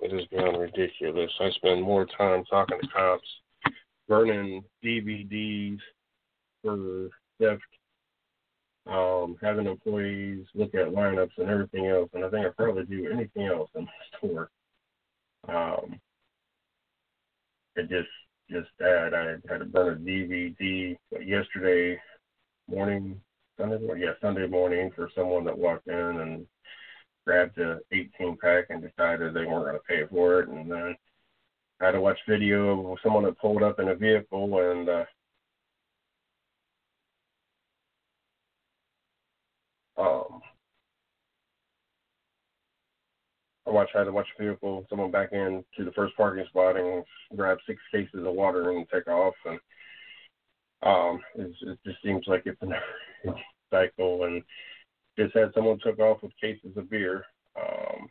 It 0.02 0.14
is 0.14 0.26
beyond 0.28 0.60
ridiculous. 0.60 1.32
I 1.40 1.50
spend 1.52 1.82
more 1.82 2.06
time 2.06 2.44
talking 2.50 2.80
to 2.82 2.88
cops, 2.88 3.28
burning 4.08 4.64
DVDs 4.84 5.80
for 6.62 7.10
theft 7.40 7.62
um, 8.86 9.38
having 9.42 9.68
employees 9.68 10.46
look 10.56 10.76
at 10.76 10.88
lineups 10.88 11.38
and 11.38 11.50
everything 11.50 11.88
else, 11.88 12.10
and 12.14 12.26
I 12.26 12.30
think 12.30 12.46
I 12.46 12.50
probably 12.50 12.84
do 12.86 13.10
anything 13.12 13.48
else 13.48 13.70
in 13.76 13.86
my 13.86 14.18
store. 14.18 14.50
Um, 15.48 16.00
it 17.76 17.90
just 17.90 18.10
just 18.50 18.70
that. 18.80 19.14
I 19.14 19.52
had 19.52 19.60
to 19.60 19.66
burn 19.66 19.94
a 19.94 19.98
DVD 19.98 20.96
yesterday 21.26 22.00
morning, 22.70 23.20
Sunday 23.60 23.80
morning, 23.80 24.04
yeah, 24.04 24.14
Sunday 24.22 24.48
morning 24.48 24.92
for 24.96 25.10
someone 25.16 25.44
that 25.46 25.58
walked 25.58 25.88
in 25.88 25.94
and 25.96 26.46
grabbed 27.26 27.58
a 27.58 27.80
18 27.92 28.38
pack 28.42 28.66
and 28.70 28.82
decided 28.82 29.34
they 29.34 29.46
weren't 29.46 29.66
going 29.66 29.76
to 29.76 29.80
pay 29.88 30.04
for 30.10 30.42
it, 30.42 30.50
and 30.50 30.70
then 30.70 30.96
I 31.82 31.86
had 31.86 31.92
to 31.92 32.02
watch 32.02 32.20
video 32.28 32.92
of 32.92 32.98
someone 33.02 33.24
that 33.24 33.40
pulled 33.40 33.64
up 33.64 33.80
in 33.80 33.90
a 33.90 33.96
vehicle 33.96 34.72
and 34.72 34.90
uh, 34.90 35.06
Um, 39.96 40.42
I 43.78 44.00
had 44.00 44.06
to 44.06 44.12
watch 44.12 44.28
a 44.38 44.44
vehicle, 44.44 44.86
someone 44.90 45.12
back 45.12 45.30
in 45.32 45.64
to 45.78 45.86
the 45.86 45.92
first 45.92 46.16
parking 46.16 46.46
spot 46.48 46.78
and 46.78 47.04
grab 47.36 47.58
six 47.68 47.82
cases 47.92 48.26
of 48.26 48.34
water 48.34 48.72
and 48.72 48.88
take 48.90 49.08
off. 49.08 49.34
And 49.46 49.60
um, 50.84 51.20
it, 51.36 51.52
it 51.62 51.80
just 51.86 52.02
seems 52.04 52.24
like 52.28 52.44
it's 52.46 52.62
a 52.62 52.68
cycle. 53.72 54.26
And 54.26 54.44
just 55.18 55.36
had 55.36 55.52
someone 55.54 55.80
took 55.84 56.00
off 56.00 56.24
with 56.24 56.32
cases 56.42 56.76
of 56.76 56.90
beer. 56.90 57.26
Um, 57.60 58.08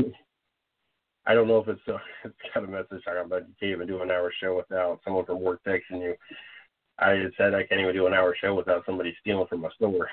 I 1.26 1.32
don't 1.34 1.48
know 1.48 1.58
if 1.58 1.68
it's, 1.68 1.80
a, 1.88 1.98
it's 2.24 2.34
kind 2.52 2.64
of 2.64 2.70
message 2.70 3.04
talking 3.04 3.24
about 3.24 3.48
you 3.48 3.54
can't 3.58 3.72
even 3.72 3.86
do 3.86 4.02
an 4.02 4.10
hour 4.10 4.32
show 4.40 4.56
without 4.56 5.00
someone 5.04 5.24
from 5.24 5.40
work 5.40 5.60
texting 5.66 6.02
you 6.02 6.14
I 6.98 7.24
said 7.36 7.54
I 7.54 7.64
can't 7.64 7.80
even 7.80 7.94
do 7.94 8.06
an 8.06 8.14
hour 8.14 8.36
show 8.40 8.54
without 8.54 8.84
somebody 8.86 9.16
stealing 9.20 9.46
from 9.48 9.62
my 9.62 9.70
store. 9.70 10.08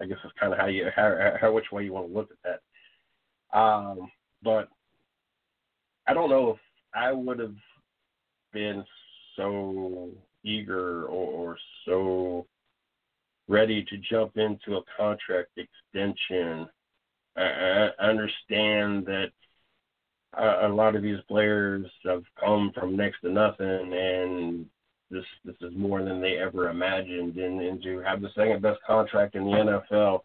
I 0.00 0.06
guess 0.06 0.18
that's 0.22 0.34
kind 0.38 0.52
of 0.52 0.58
how 0.58 0.66
you 0.66 0.88
how, 0.94 1.36
how 1.40 1.52
which 1.52 1.70
way 1.72 1.84
you 1.84 1.92
want 1.92 2.08
to 2.08 2.14
look 2.14 2.30
at 2.30 2.60
that. 3.52 3.58
Um, 3.58 4.10
but 4.42 4.68
I 6.06 6.14
don't 6.14 6.30
know 6.30 6.50
if 6.50 6.58
I 6.94 7.12
would 7.12 7.38
have 7.38 7.54
been 8.52 8.84
so 9.36 10.10
eager 10.42 11.04
or, 11.04 11.52
or 11.52 11.56
so 11.86 12.46
ready 13.48 13.84
to 13.84 13.98
jump 13.98 14.36
into 14.36 14.76
a 14.76 14.82
contract 14.96 15.50
extension. 15.56 16.68
I, 17.36 17.42
I 17.42 18.04
understand 18.04 19.06
that 19.06 19.30
a, 20.36 20.66
a 20.66 20.68
lot 20.68 20.96
of 20.96 21.02
these 21.02 21.20
players 21.28 21.86
have 22.04 22.22
come 22.38 22.72
from 22.74 22.96
next 22.96 23.20
to 23.20 23.30
nothing 23.30 23.92
and 23.92 24.66
this 25.10 25.24
this 25.44 25.56
is 25.60 25.72
more 25.76 26.02
than 26.02 26.20
they 26.20 26.38
ever 26.38 26.70
imagined, 26.70 27.36
and, 27.36 27.60
and 27.60 27.82
to 27.82 28.00
have 28.00 28.22
the 28.22 28.30
second 28.34 28.62
best 28.62 28.80
contract 28.86 29.34
in 29.34 29.44
the 29.44 29.82
NFL, 29.90 30.20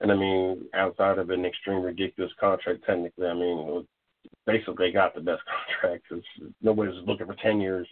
and 0.00 0.10
I 0.10 0.16
mean 0.16 0.64
outside 0.74 1.18
of 1.18 1.30
an 1.30 1.44
extreme 1.44 1.82
ridiculous 1.82 2.32
contract, 2.40 2.84
technically, 2.86 3.26
I 3.26 3.34
mean 3.34 3.86
basically 4.46 4.90
got 4.90 5.14
the 5.14 5.20
best 5.20 5.42
contract 5.80 6.04
because 6.08 6.24
nobody's 6.62 7.02
looking 7.06 7.26
for 7.26 7.36
ten 7.42 7.60
years. 7.60 7.86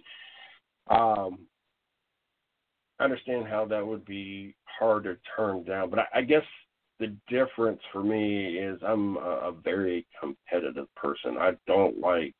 Um, 0.88 1.40
I 2.98 3.04
understand 3.04 3.46
how 3.46 3.66
that 3.66 3.86
would 3.86 4.04
be 4.04 4.54
hard 4.78 5.04
to 5.04 5.16
turn 5.36 5.64
down, 5.64 5.90
but 5.90 5.98
I, 5.98 6.06
I 6.16 6.22
guess 6.22 6.44
the 6.98 7.14
difference 7.28 7.80
for 7.92 8.02
me 8.02 8.56
is 8.56 8.80
I'm 8.82 9.16
a, 9.16 9.50
a 9.50 9.52
very 9.52 10.06
competitive 10.18 10.86
person. 10.94 11.36
I 11.38 11.52
don't 11.66 12.00
like 12.00 12.34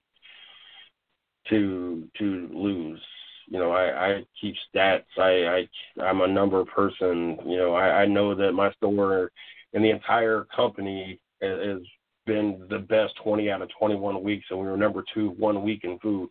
to 1.50 2.08
to 2.18 2.48
lose. 2.52 3.02
You 3.48 3.58
know, 3.58 3.70
I, 3.70 4.08
I 4.08 4.24
keep 4.40 4.54
stats. 4.74 5.04
I, 5.18 5.66
I 5.98 6.02
I'm 6.02 6.20
a 6.20 6.26
number 6.26 6.64
person. 6.64 7.38
You 7.46 7.58
know, 7.58 7.74
I, 7.74 8.02
I 8.02 8.06
know 8.06 8.34
that 8.34 8.52
my 8.52 8.72
store 8.72 9.30
and 9.72 9.84
the 9.84 9.90
entire 9.90 10.46
company 10.54 11.20
has 11.40 11.80
been 12.26 12.66
the 12.68 12.78
best 12.78 13.14
20 13.22 13.50
out 13.50 13.62
of 13.62 13.70
21 13.78 14.22
weeks, 14.22 14.46
and 14.50 14.58
we 14.58 14.66
were 14.66 14.76
number 14.76 15.04
two 15.14 15.30
one 15.38 15.62
week 15.62 15.84
in 15.84 15.98
food. 16.00 16.28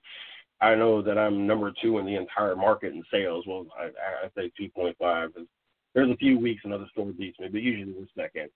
I 0.62 0.76
know 0.76 1.02
that 1.02 1.18
I'm 1.18 1.48
number 1.48 1.72
two 1.82 2.00
in 2.00 2.06
the 2.06 2.16
entire 2.16 2.56
market 2.56 2.94
in 2.94 3.04
sales. 3.12 3.46
Well, 3.48 3.66
I, 3.78 3.86
I 4.26 4.30
say 4.36 4.52
2.5. 4.60 5.30
There's 5.94 6.10
a 6.10 6.18
few 6.18 6.40
weeks 6.40 6.62
another 6.66 6.88
store 6.92 7.12
beats 7.18 7.40
me, 7.40 7.48
but 7.50 7.62
usually 7.62 7.94
we're 7.94 8.06
second. 8.22 8.50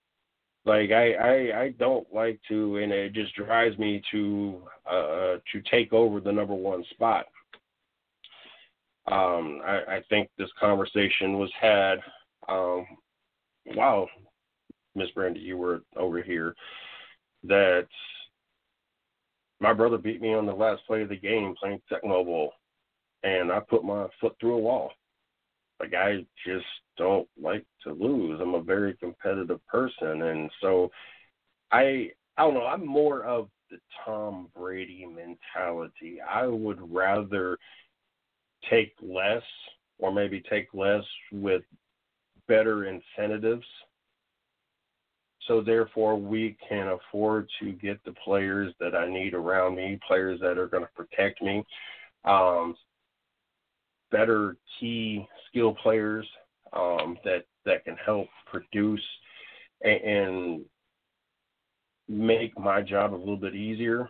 Like 0.66 0.90
I, 0.90 1.12
I, 1.14 1.60
I 1.62 1.68
don't 1.78 2.06
like 2.12 2.38
to, 2.48 2.76
and 2.78 2.92
it 2.92 3.14
just 3.14 3.34
drives 3.34 3.78
me 3.78 4.02
to 4.10 4.62
uh, 4.86 5.36
to 5.52 5.62
take 5.70 5.92
over 5.94 6.20
the 6.20 6.32
number 6.32 6.54
one 6.54 6.84
spot. 6.90 7.26
Um, 9.06 9.60
I, 9.64 9.96
I 9.96 10.02
think 10.08 10.28
this 10.38 10.50
conversation 10.58 11.38
was 11.38 11.50
had. 11.58 11.98
Um, 12.48 12.86
wow, 13.74 14.08
Miss 14.94 15.10
Brandy, 15.10 15.40
you 15.40 15.56
were 15.56 15.80
over 15.96 16.22
here. 16.22 16.54
That 17.44 17.88
my 19.60 19.72
brother 19.72 19.98
beat 19.98 20.20
me 20.20 20.34
on 20.34 20.46
the 20.46 20.52
last 20.52 20.86
play 20.86 21.02
of 21.02 21.08
the 21.08 21.16
game 21.16 21.54
playing 21.58 21.80
Tecmo 21.90 22.24
Bowl, 22.24 22.52
and 23.22 23.50
I 23.50 23.60
put 23.60 23.84
my 23.84 24.06
foot 24.20 24.34
through 24.40 24.54
a 24.54 24.58
wall. 24.58 24.92
Like 25.80 25.94
I 25.94 26.26
just 26.46 26.66
don't 26.98 27.28
like 27.40 27.64
to 27.84 27.92
lose. 27.92 28.40
I'm 28.40 28.54
a 28.54 28.62
very 28.62 28.94
competitive 28.94 29.66
person, 29.66 30.22
and 30.22 30.50
so 30.60 30.90
I 31.72 32.10
I 32.36 32.42
don't 32.42 32.54
know. 32.54 32.66
I'm 32.66 32.86
more 32.86 33.24
of 33.24 33.48
the 33.70 33.78
Tom 34.04 34.48
Brady 34.54 35.06
mentality. 35.06 36.18
I 36.20 36.46
would 36.46 36.78
rather 36.92 37.56
take 38.68 38.92
less, 39.02 39.42
or 39.98 40.12
maybe 40.12 40.42
take 40.48 40.68
less 40.74 41.04
with 41.32 41.62
better 42.48 42.86
incentives. 42.86 43.66
So 45.46 45.60
therefore, 45.60 46.16
we 46.16 46.56
can 46.68 46.88
afford 46.88 47.48
to 47.60 47.72
get 47.72 48.02
the 48.04 48.14
players 48.24 48.74
that 48.78 48.94
I 48.94 49.10
need 49.10 49.34
around 49.34 49.76
me, 49.76 49.98
players 50.06 50.38
that 50.40 50.58
are 50.58 50.68
going 50.68 50.84
to 50.84 50.90
protect 50.94 51.42
me, 51.42 51.64
um, 52.24 52.76
better 54.10 54.56
key 54.78 55.26
skill 55.48 55.74
players 55.82 56.26
um, 56.72 57.16
that 57.24 57.44
that 57.64 57.84
can 57.84 57.96
help 58.04 58.28
produce 58.46 59.04
and, 59.82 60.00
and 60.02 60.64
make 62.08 62.58
my 62.58 62.80
job 62.82 63.14
a 63.14 63.16
little 63.16 63.36
bit 63.36 63.54
easier 63.54 64.08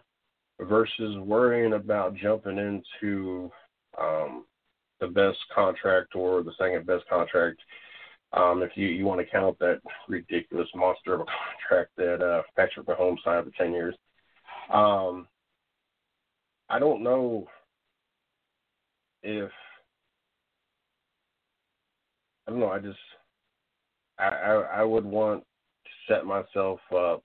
versus 0.61 1.17
worrying 1.19 1.75
about 1.75 2.17
jumping 2.17 2.59
into 2.59 3.51
um, 3.99 4.45
the 5.01 5.07
best 5.07 5.39
contract 5.55 6.15
or 6.15 6.43
the 6.43 6.53
second 6.59 6.87
best 6.87 7.09
contract. 7.09 7.61
Um, 8.33 8.63
if 8.63 8.71
you, 8.77 8.87
you 8.87 9.07
want 9.07 9.21
to 9.21 9.27
count 9.27 9.59
that 9.59 9.81
ridiculous 10.09 10.69
monster 10.75 11.15
of 11.15 11.21
a 11.21 11.25
contract 11.69 11.91
that 11.97 12.23
uh, 12.25 12.43
Patrick 12.57 12.87
Mahomes 12.87 13.23
signed 13.25 13.47
for 13.47 13.65
10 13.65 13.73
years. 13.73 13.95
Um, 14.73 15.27
I 16.69 16.79
don't 16.79 17.03
know 17.03 17.49
if 19.23 19.51
I 22.47 22.51
don't 22.51 22.61
know. 22.61 22.71
I 22.71 22.79
just 22.79 22.99
I 24.19 24.29
I, 24.29 24.53
I 24.79 24.83
would 24.83 25.05
want 25.05 25.43
to 25.85 25.91
set 26.13 26.25
myself 26.25 26.79
up 26.97 27.25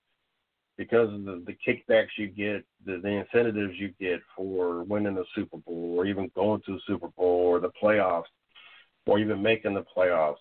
because 0.78 1.14
of 1.14 1.24
the, 1.24 1.44
the 1.46 1.56
kickbacks 1.66 2.10
you 2.18 2.28
get, 2.28 2.66
the, 2.86 3.00
the 3.02 3.10
incentives 3.10 3.74
you 3.78 3.94
get 4.00 4.20
for 4.36 4.84
winning 4.84 5.16
the 5.16 5.26
Super 5.34 5.58
Bowl, 5.58 5.96
or 5.98 6.06
even 6.06 6.32
going 6.36 6.62
to 6.66 6.74
the 6.74 6.82
Super 6.86 7.08
Bowl, 7.10 7.48
or 7.48 7.60
the 7.60 7.72
playoffs, 7.82 8.24
or 9.06 9.20
even 9.20 9.42
making 9.42 9.74
the 9.74 9.86
playoffs. 9.96 10.36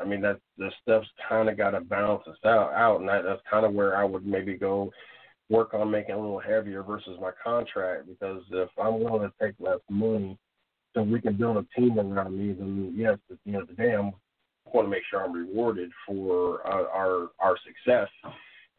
I 0.00 0.04
mean 0.04 0.20
that 0.22 0.40
the 0.58 0.70
stuff's 0.82 1.06
kind 1.28 1.48
of 1.48 1.56
got 1.56 1.70
to 1.70 1.80
balance 1.80 2.24
us 2.26 2.36
out, 2.44 3.00
and 3.00 3.08
that, 3.08 3.22
that's 3.24 3.42
kind 3.48 3.64
of 3.64 3.72
where 3.72 3.96
I 3.96 4.04
would 4.04 4.26
maybe 4.26 4.54
go 4.54 4.90
work 5.50 5.74
on 5.74 5.90
making 5.90 6.14
a 6.14 6.20
little 6.20 6.40
heavier 6.40 6.82
versus 6.82 7.18
my 7.20 7.30
contract 7.42 8.08
because 8.08 8.42
if 8.50 8.70
I'm 8.82 9.00
willing 9.00 9.28
to 9.28 9.32
take 9.40 9.54
less 9.60 9.78
money 9.90 10.38
so 10.94 11.02
we 11.02 11.20
can 11.20 11.36
build 11.36 11.58
a 11.58 11.66
team 11.78 11.98
around 11.98 12.36
me, 12.36 12.54
then 12.54 12.94
yes, 12.96 13.18
at 13.30 13.36
the 13.44 13.52
end 13.52 13.62
of 13.62 13.68
the 13.68 13.74
day, 13.74 13.94
I'm 13.94 14.12
want 14.72 14.86
to 14.86 14.90
make 14.90 15.02
sure 15.08 15.24
I'm 15.24 15.32
rewarded 15.32 15.90
for 16.06 16.66
uh, 16.66 16.86
our 16.92 17.28
our 17.38 17.56
success 17.64 18.08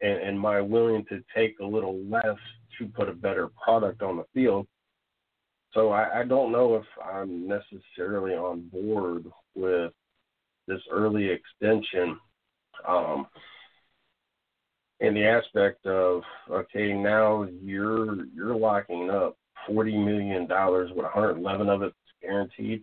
and, 0.00 0.20
and 0.20 0.40
my 0.40 0.60
willing 0.60 1.04
to 1.08 1.22
take 1.34 1.58
a 1.60 1.64
little 1.64 1.98
less 2.04 2.36
to 2.78 2.86
put 2.88 3.08
a 3.08 3.14
better 3.14 3.48
product 3.62 4.02
on 4.02 4.16
the 4.16 4.24
field. 4.34 4.66
So 5.72 5.90
I, 5.90 6.20
I 6.20 6.24
don't 6.24 6.52
know 6.52 6.76
if 6.76 6.84
I'm 7.04 7.46
necessarily 7.46 8.32
on 8.32 8.68
board 8.68 9.26
with 9.54 9.92
this 10.66 10.80
early 10.90 11.28
extension. 11.28 12.18
Um, 12.86 13.26
in 15.00 15.14
the 15.14 15.24
aspect 15.24 15.84
of 15.86 16.22
okay, 16.50 16.92
now 16.92 17.46
you're 17.62 18.24
you're 18.34 18.56
locking 18.56 19.10
up 19.10 19.36
forty 19.66 19.96
million 19.96 20.46
dollars 20.46 20.90
with 20.94 21.04
111 21.04 21.68
of 21.68 21.82
it 21.82 21.92
guaranteed. 22.22 22.82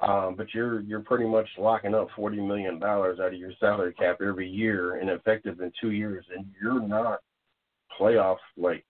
Um, 0.00 0.36
but 0.36 0.54
you're 0.54 0.80
you're 0.80 1.00
pretty 1.00 1.26
much 1.26 1.48
locking 1.58 1.94
up 1.94 2.08
forty 2.14 2.40
million 2.40 2.78
dollars 2.78 3.18
out 3.18 3.32
of 3.32 3.38
your 3.38 3.52
salary 3.58 3.92
cap 3.94 4.18
every 4.22 4.48
year 4.48 4.96
and 4.96 5.10
effective 5.10 5.60
in 5.60 5.72
two 5.80 5.90
years, 5.90 6.24
and 6.34 6.46
you're 6.60 6.80
not 6.80 7.20
playoff 7.98 8.36
like 8.56 8.84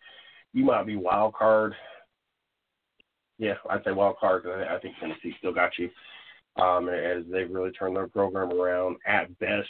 you 0.53 0.65
might 0.65 0.87
be 0.87 0.97
wild 0.97 1.35
card. 1.35 1.75
Yeah, 3.39 3.55
I'd 3.71 3.85
say 3.85 3.93
wild 3.93 4.19
card 4.19 4.43
because 4.43 4.67
I 4.69 4.79
think 4.79 4.97
Tennessee 5.01 5.35
still 5.39 5.55
got 5.55 5.79
you. 5.79 5.89
Um, 6.63 6.89
as 6.89 7.23
they've 7.31 7.51
really 7.51 7.71
turned 7.71 7.95
their 7.97 8.09
program 8.09 8.53
around. 8.53 8.97
At 9.07 9.39
best, 9.39 9.69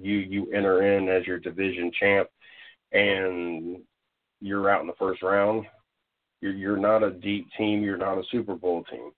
you 0.00 0.18
you 0.18 0.52
enter 0.52 0.96
in 0.96 1.08
as 1.08 1.26
your 1.26 1.38
division 1.38 1.90
champ, 1.98 2.28
and 2.92 3.78
you're 4.40 4.70
out 4.70 4.80
in 4.80 4.86
the 4.86 4.92
first 4.98 5.22
round. 5.22 5.66
You're 6.40 6.54
you're 6.54 6.76
not 6.76 7.02
a 7.02 7.10
deep 7.10 7.48
team. 7.58 7.82
You're 7.82 7.98
not 7.98 8.18
a 8.18 8.22
Super 8.30 8.54
Bowl 8.54 8.84
team. 8.84 9.10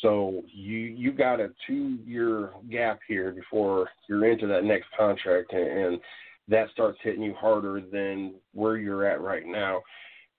So 0.00 0.42
you 0.46 0.78
you 0.78 1.12
got 1.12 1.40
a 1.40 1.50
two 1.66 1.98
year 2.06 2.50
gap 2.70 3.00
here 3.06 3.32
before 3.32 3.88
you're 4.08 4.30
into 4.30 4.46
that 4.46 4.64
next 4.64 4.86
contract, 4.96 5.52
and, 5.52 5.68
and 5.68 6.00
that 6.48 6.70
starts 6.70 6.98
hitting 7.02 7.22
you 7.22 7.34
harder 7.34 7.80
than 7.80 8.34
where 8.54 8.76
you're 8.76 9.06
at 9.06 9.20
right 9.20 9.46
now. 9.46 9.82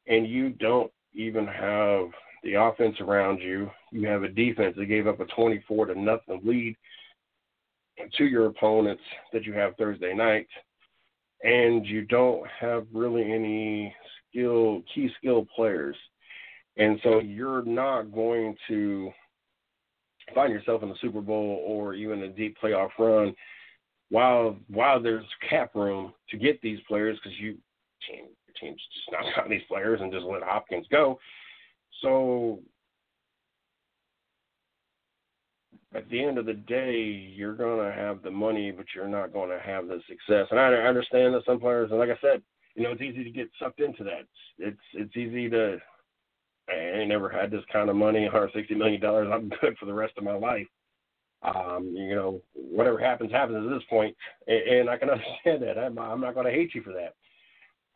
And 0.07 0.27
you 0.27 0.51
don't 0.51 0.91
even 1.13 1.45
have 1.45 2.07
the 2.43 2.53
offense 2.53 2.95
around 3.01 3.39
you. 3.39 3.69
You 3.91 4.07
have 4.07 4.23
a 4.23 4.29
defense 4.29 4.75
that 4.77 4.85
gave 4.85 5.07
up 5.07 5.19
a 5.19 5.25
24 5.25 5.87
to 5.87 5.99
nothing 5.99 6.41
lead 6.43 6.75
to 8.17 8.25
your 8.25 8.45
opponents 8.45 9.03
that 9.33 9.43
you 9.43 9.53
have 9.53 9.75
Thursday 9.75 10.13
night, 10.13 10.47
and 11.43 11.85
you 11.85 12.05
don't 12.05 12.47
have 12.59 12.87
really 12.93 13.31
any 13.31 13.93
skill 14.29 14.81
key 14.93 15.09
skill 15.17 15.45
players. 15.53 15.97
And 16.77 16.97
so 17.03 17.19
you're 17.19 17.65
not 17.65 18.13
going 18.13 18.55
to 18.69 19.11
find 20.33 20.51
yourself 20.51 20.83
in 20.83 20.89
the 20.89 20.95
Super 21.01 21.21
Bowl 21.21 21.63
or 21.65 21.93
even 21.93 22.23
a 22.23 22.29
deep 22.29 22.57
playoff 22.61 22.89
run, 22.97 23.35
while 24.09 24.57
while 24.67 25.01
there's 25.01 25.25
cap 25.49 25.75
room 25.75 26.13
to 26.29 26.37
get 26.37 26.61
these 26.61 26.79
players 26.87 27.17
because 27.17 27.37
you 27.39 27.57
team 28.07 28.25
your 28.47 28.55
team's 28.59 28.81
just 28.93 29.11
not 29.11 29.23
got 29.35 29.49
these 29.49 29.61
players 29.67 29.99
and 30.01 30.11
just 30.11 30.25
let 30.25 30.43
Hopkins 30.43 30.87
go. 30.91 31.19
So 32.01 32.59
at 35.95 36.07
the 36.09 36.23
end 36.23 36.37
of 36.37 36.45
the 36.45 36.53
day, 36.53 36.99
you're 37.01 37.55
to 37.91 37.95
have 37.95 38.21
the 38.21 38.31
money, 38.31 38.71
but 38.71 38.85
you're 38.95 39.07
not 39.07 39.33
to 39.49 39.59
have 39.59 39.87
the 39.87 39.99
success. 40.07 40.47
And 40.51 40.59
I, 40.59 40.67
I 40.67 40.87
understand 40.87 41.33
that 41.33 41.45
some 41.45 41.59
players, 41.59 41.89
and 41.89 41.99
like 41.99 42.09
I 42.09 42.19
said, 42.21 42.41
you 42.75 42.83
know, 42.83 42.91
it's 42.91 43.01
easy 43.01 43.23
to 43.23 43.29
get 43.31 43.49
sucked 43.59 43.79
into 43.79 44.03
that. 44.03 44.27
It's 44.59 44.77
it's 44.93 45.17
easy 45.17 45.49
to 45.49 45.77
I 46.71 46.99
ain't 46.99 47.09
never 47.09 47.29
had 47.29 47.51
this 47.51 47.63
kind 47.71 47.89
of 47.89 47.95
money, 47.95 48.23
160 48.23 48.75
million 48.75 49.01
dollars. 49.01 49.29
I'm 49.31 49.49
good 49.61 49.77
for 49.77 49.85
the 49.85 49.93
rest 49.93 50.13
of 50.17 50.23
my 50.23 50.33
life. 50.33 50.67
Um, 51.41 51.93
you 51.95 52.15
know, 52.15 52.41
whatever 52.53 52.99
happens, 52.99 53.31
happens 53.31 53.65
at 53.65 53.73
this 53.73 53.87
point, 53.89 54.15
and, 54.47 54.61
and 54.61 54.89
I 54.89 54.97
can 54.97 55.09
understand 55.09 55.63
that. 55.63 55.77
I'm, 55.77 55.97
I'm 55.97 56.21
not 56.21 56.33
going 56.33 56.45
to 56.45 56.51
hate 56.51 56.75
you 56.75 56.83
for 56.83 56.93
that. 56.93 57.15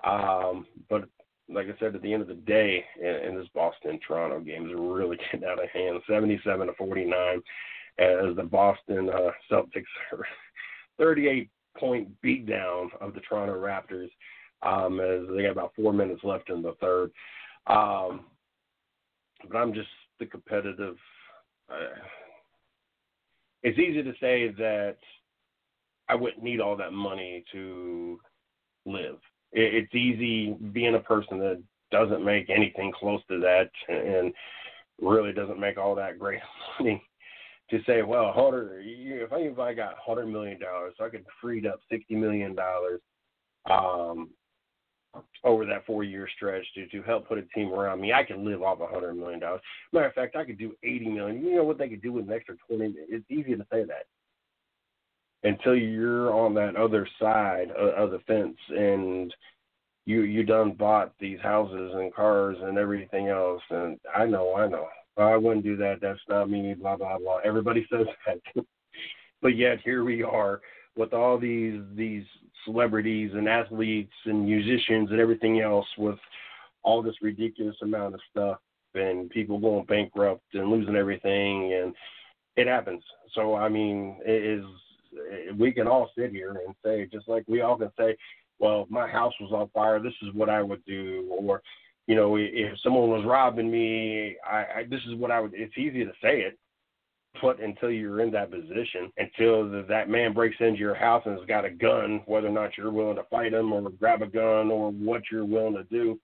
Um, 0.09 0.65
but 0.89 1.07
like 1.49 1.67
I 1.67 1.77
said, 1.79 1.95
at 1.95 2.01
the 2.01 2.13
end 2.13 2.21
of 2.21 2.27
the 2.27 2.33
day, 2.35 2.83
in, 3.01 3.37
this 3.37 3.47
Boston 3.53 3.99
Toronto 4.05 4.39
game 4.39 4.67
is 4.67 4.75
really 4.75 5.17
getting 5.31 5.47
out 5.47 5.63
of 5.63 5.69
hand, 5.69 5.99
77 6.07 6.67
to 6.67 6.73
49, 6.73 7.41
as 7.99 8.35
the 8.35 8.43
Boston 8.43 9.09
uh, 9.09 9.31
Celtics 9.51 9.83
are 10.11 10.25
38 10.97 11.49
point 11.77 12.09
beatdown 12.23 12.87
of 13.01 13.13
the 13.13 13.21
Toronto 13.21 13.55
Raptors 13.55 14.09
um, 14.61 14.99
as 14.99 15.21
they 15.35 15.43
got 15.43 15.51
about 15.51 15.73
four 15.75 15.93
minutes 15.93 16.21
left 16.23 16.49
in 16.49 16.61
the 16.61 16.75
third. 16.79 17.11
Um, 17.67 18.25
but 19.49 19.57
I'm 19.57 19.73
just 19.73 19.89
the 20.19 20.25
competitive. 20.25 20.95
Uh, 21.69 21.99
it's 23.63 23.79
easy 23.79 24.03
to 24.03 24.13
say 24.19 24.49
that 24.57 24.97
I 26.09 26.15
wouldn't 26.15 26.43
need 26.43 26.59
all 26.59 26.75
that 26.77 26.93
money 26.93 27.43
to 27.51 28.19
live. 28.85 29.17
It, 29.51 29.73
it's 29.75 29.95
easy 29.95 30.53
being 30.71 30.95
a 30.95 30.99
person 30.99 31.39
that 31.39 31.61
doesn't 31.91 32.25
make 32.25 32.49
anything 32.49 32.91
close 32.91 33.21
to 33.29 33.39
that 33.39 33.69
and 33.87 34.33
really 35.01 35.31
doesn't 35.31 35.59
make 35.59 35.77
all 35.77 35.95
that 35.95 36.19
great 36.19 36.39
money 36.79 37.03
to 37.69 37.79
say, 37.85 38.01
well, 38.01 38.31
hundred. 38.33 38.83
If 38.85 39.31
I 39.31 39.37
if 39.37 39.59
I 39.59 39.73
got 39.73 39.95
hundred 40.05 40.27
million 40.27 40.59
dollars, 40.59 40.93
so 40.97 41.05
I 41.05 41.09
could 41.09 41.25
freed 41.41 41.65
up 41.65 41.79
sixty 41.89 42.15
million 42.15 42.55
dollars 42.55 42.99
um, 43.69 44.29
over 45.43 45.65
that 45.65 45.85
four 45.85 46.03
year 46.03 46.27
stretch 46.35 46.65
to 46.75 46.87
to 46.87 47.01
help 47.03 47.27
put 47.27 47.37
a 47.37 47.43
team 47.55 47.71
around 47.73 48.01
me. 48.01 48.13
I 48.13 48.23
could 48.23 48.39
live 48.39 48.61
off 48.61 48.79
a 48.81 48.87
hundred 48.87 49.15
million 49.15 49.39
dollars. 49.39 49.61
Matter 49.91 50.07
of 50.07 50.13
fact, 50.13 50.35
I 50.35 50.45
could 50.45 50.57
do 50.57 50.73
eighty 50.83 51.07
million. 51.07 51.43
You 51.43 51.55
know 51.55 51.63
what 51.63 51.77
they 51.77 51.89
could 51.89 52.01
do 52.01 52.13
with 52.13 52.27
an 52.27 52.33
extra 52.33 52.55
twenty? 52.67 52.93
It's 53.09 53.25
easy 53.29 53.55
to 53.55 53.65
say 53.71 53.83
that 53.85 54.05
until 55.43 55.75
you're 55.75 56.33
on 56.33 56.53
that 56.55 56.75
other 56.75 57.07
side 57.19 57.69
of, 57.71 57.89
of 57.89 58.11
the 58.11 58.19
fence 58.19 58.57
and 58.69 59.33
you 60.05 60.21
you 60.21 60.43
done 60.43 60.71
bought 60.71 61.13
these 61.19 61.39
houses 61.41 61.91
and 61.95 62.13
cars 62.13 62.57
and 62.61 62.77
everything 62.77 63.27
else. 63.27 63.61
And 63.69 63.99
I 64.15 64.25
know, 64.25 64.55
I 64.55 64.67
know. 64.67 64.87
I 65.17 65.37
wouldn't 65.37 65.63
do 65.63 65.77
that. 65.77 65.99
That's 66.01 66.19
not 66.27 66.49
me. 66.49 66.73
Blah 66.73 66.97
blah 66.97 67.17
blah. 67.19 67.39
Everybody 67.43 67.85
says 67.91 68.07
that, 68.25 68.65
but 69.41 69.55
yet 69.55 69.79
here 69.83 70.03
we 70.03 70.23
are 70.23 70.61
with 70.95 71.13
all 71.13 71.37
these 71.37 71.81
these 71.95 72.25
celebrities 72.65 73.31
and 73.33 73.47
athletes 73.47 74.13
and 74.25 74.45
musicians 74.45 75.11
and 75.11 75.19
everything 75.19 75.61
else 75.61 75.87
with 75.97 76.19
all 76.83 77.01
this 77.01 77.15
ridiculous 77.21 77.75
amount 77.81 78.13
of 78.13 78.19
stuff 78.29 78.57
and 78.95 79.29
people 79.29 79.59
going 79.59 79.85
bankrupt 79.85 80.43
and 80.53 80.69
losing 80.69 80.95
everything 80.95 81.73
and 81.73 81.93
it 82.55 82.67
happens. 82.67 83.03
So 83.33 83.55
I 83.55 83.69
mean, 83.69 84.17
it 84.25 84.59
is 84.59 84.65
we 85.57 85.71
can 85.71 85.87
all 85.87 86.09
sit 86.17 86.31
here 86.31 86.61
and 86.65 86.75
say 86.83 87.07
just 87.11 87.27
like 87.27 87.43
we 87.47 87.61
all 87.61 87.77
can 87.77 87.91
say, 87.97 88.15
well, 88.59 88.83
if 88.83 88.89
my 88.89 89.07
house 89.07 89.33
was 89.39 89.51
on 89.51 89.69
fire, 89.73 89.99
this 89.99 90.13
is 90.21 90.33
what 90.33 90.49
I 90.49 90.61
would 90.61 90.83
do, 90.85 91.27
or 91.39 91.61
you 92.07 92.15
know, 92.15 92.35
if 92.37 92.77
someone 92.83 93.09
was 93.09 93.25
robbing 93.25 93.71
me, 93.71 94.35
I, 94.45 94.57
I 94.57 94.83
this 94.89 95.01
is 95.07 95.15
what 95.15 95.31
I 95.31 95.39
would. 95.39 95.53
It's 95.53 95.77
easy 95.77 96.03
to 96.03 96.11
say 96.21 96.41
it, 96.41 96.57
but 97.43 97.59
until 97.59 97.91
you're 97.91 98.21
in 98.21 98.31
that 98.31 98.49
position, 98.49 99.11
until 99.17 99.69
the, 99.69 99.85
that 99.89 100.09
man 100.09 100.31
breaks 100.31 100.55
into 100.61 100.79
your 100.79 100.95
house 100.95 101.21
and 101.25 101.37
has 101.37 101.45
got 101.45 101.65
a 101.65 101.69
gun, 101.69 102.21
whether 102.25 102.47
or 102.47 102.51
not 102.51 102.77
you're 102.77 102.89
willing 102.89 103.17
to 103.17 103.25
fight 103.29 103.53
him 103.53 103.73
or 103.73 103.89
grab 103.89 104.21
a 104.21 104.27
gun 104.27 104.71
or 104.71 104.91
what 104.91 105.23
you're 105.29 105.43
willing 105.43 105.73
to 105.73 105.83
do, 105.83 106.17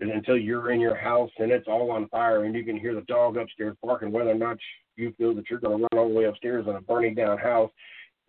and 0.00 0.10
until 0.10 0.36
you're 0.36 0.70
in 0.70 0.80
your 0.80 0.94
house 0.94 1.30
and 1.38 1.50
it's 1.50 1.66
all 1.66 1.90
on 1.90 2.08
fire 2.08 2.44
and 2.44 2.54
you 2.54 2.62
can 2.62 2.78
hear 2.78 2.94
the 2.94 3.00
dog 3.02 3.38
upstairs 3.38 3.74
barking, 3.82 4.12
whether 4.12 4.32
or 4.32 4.34
not 4.34 4.58
you 4.96 5.14
feel 5.16 5.34
that 5.34 5.48
you're 5.48 5.60
going 5.60 5.78
to 5.78 5.88
run 5.90 5.98
all 5.98 6.08
the 6.10 6.14
way 6.14 6.24
upstairs 6.24 6.66
in 6.68 6.76
a 6.76 6.80
burning 6.82 7.14
down 7.14 7.38
house, 7.38 7.70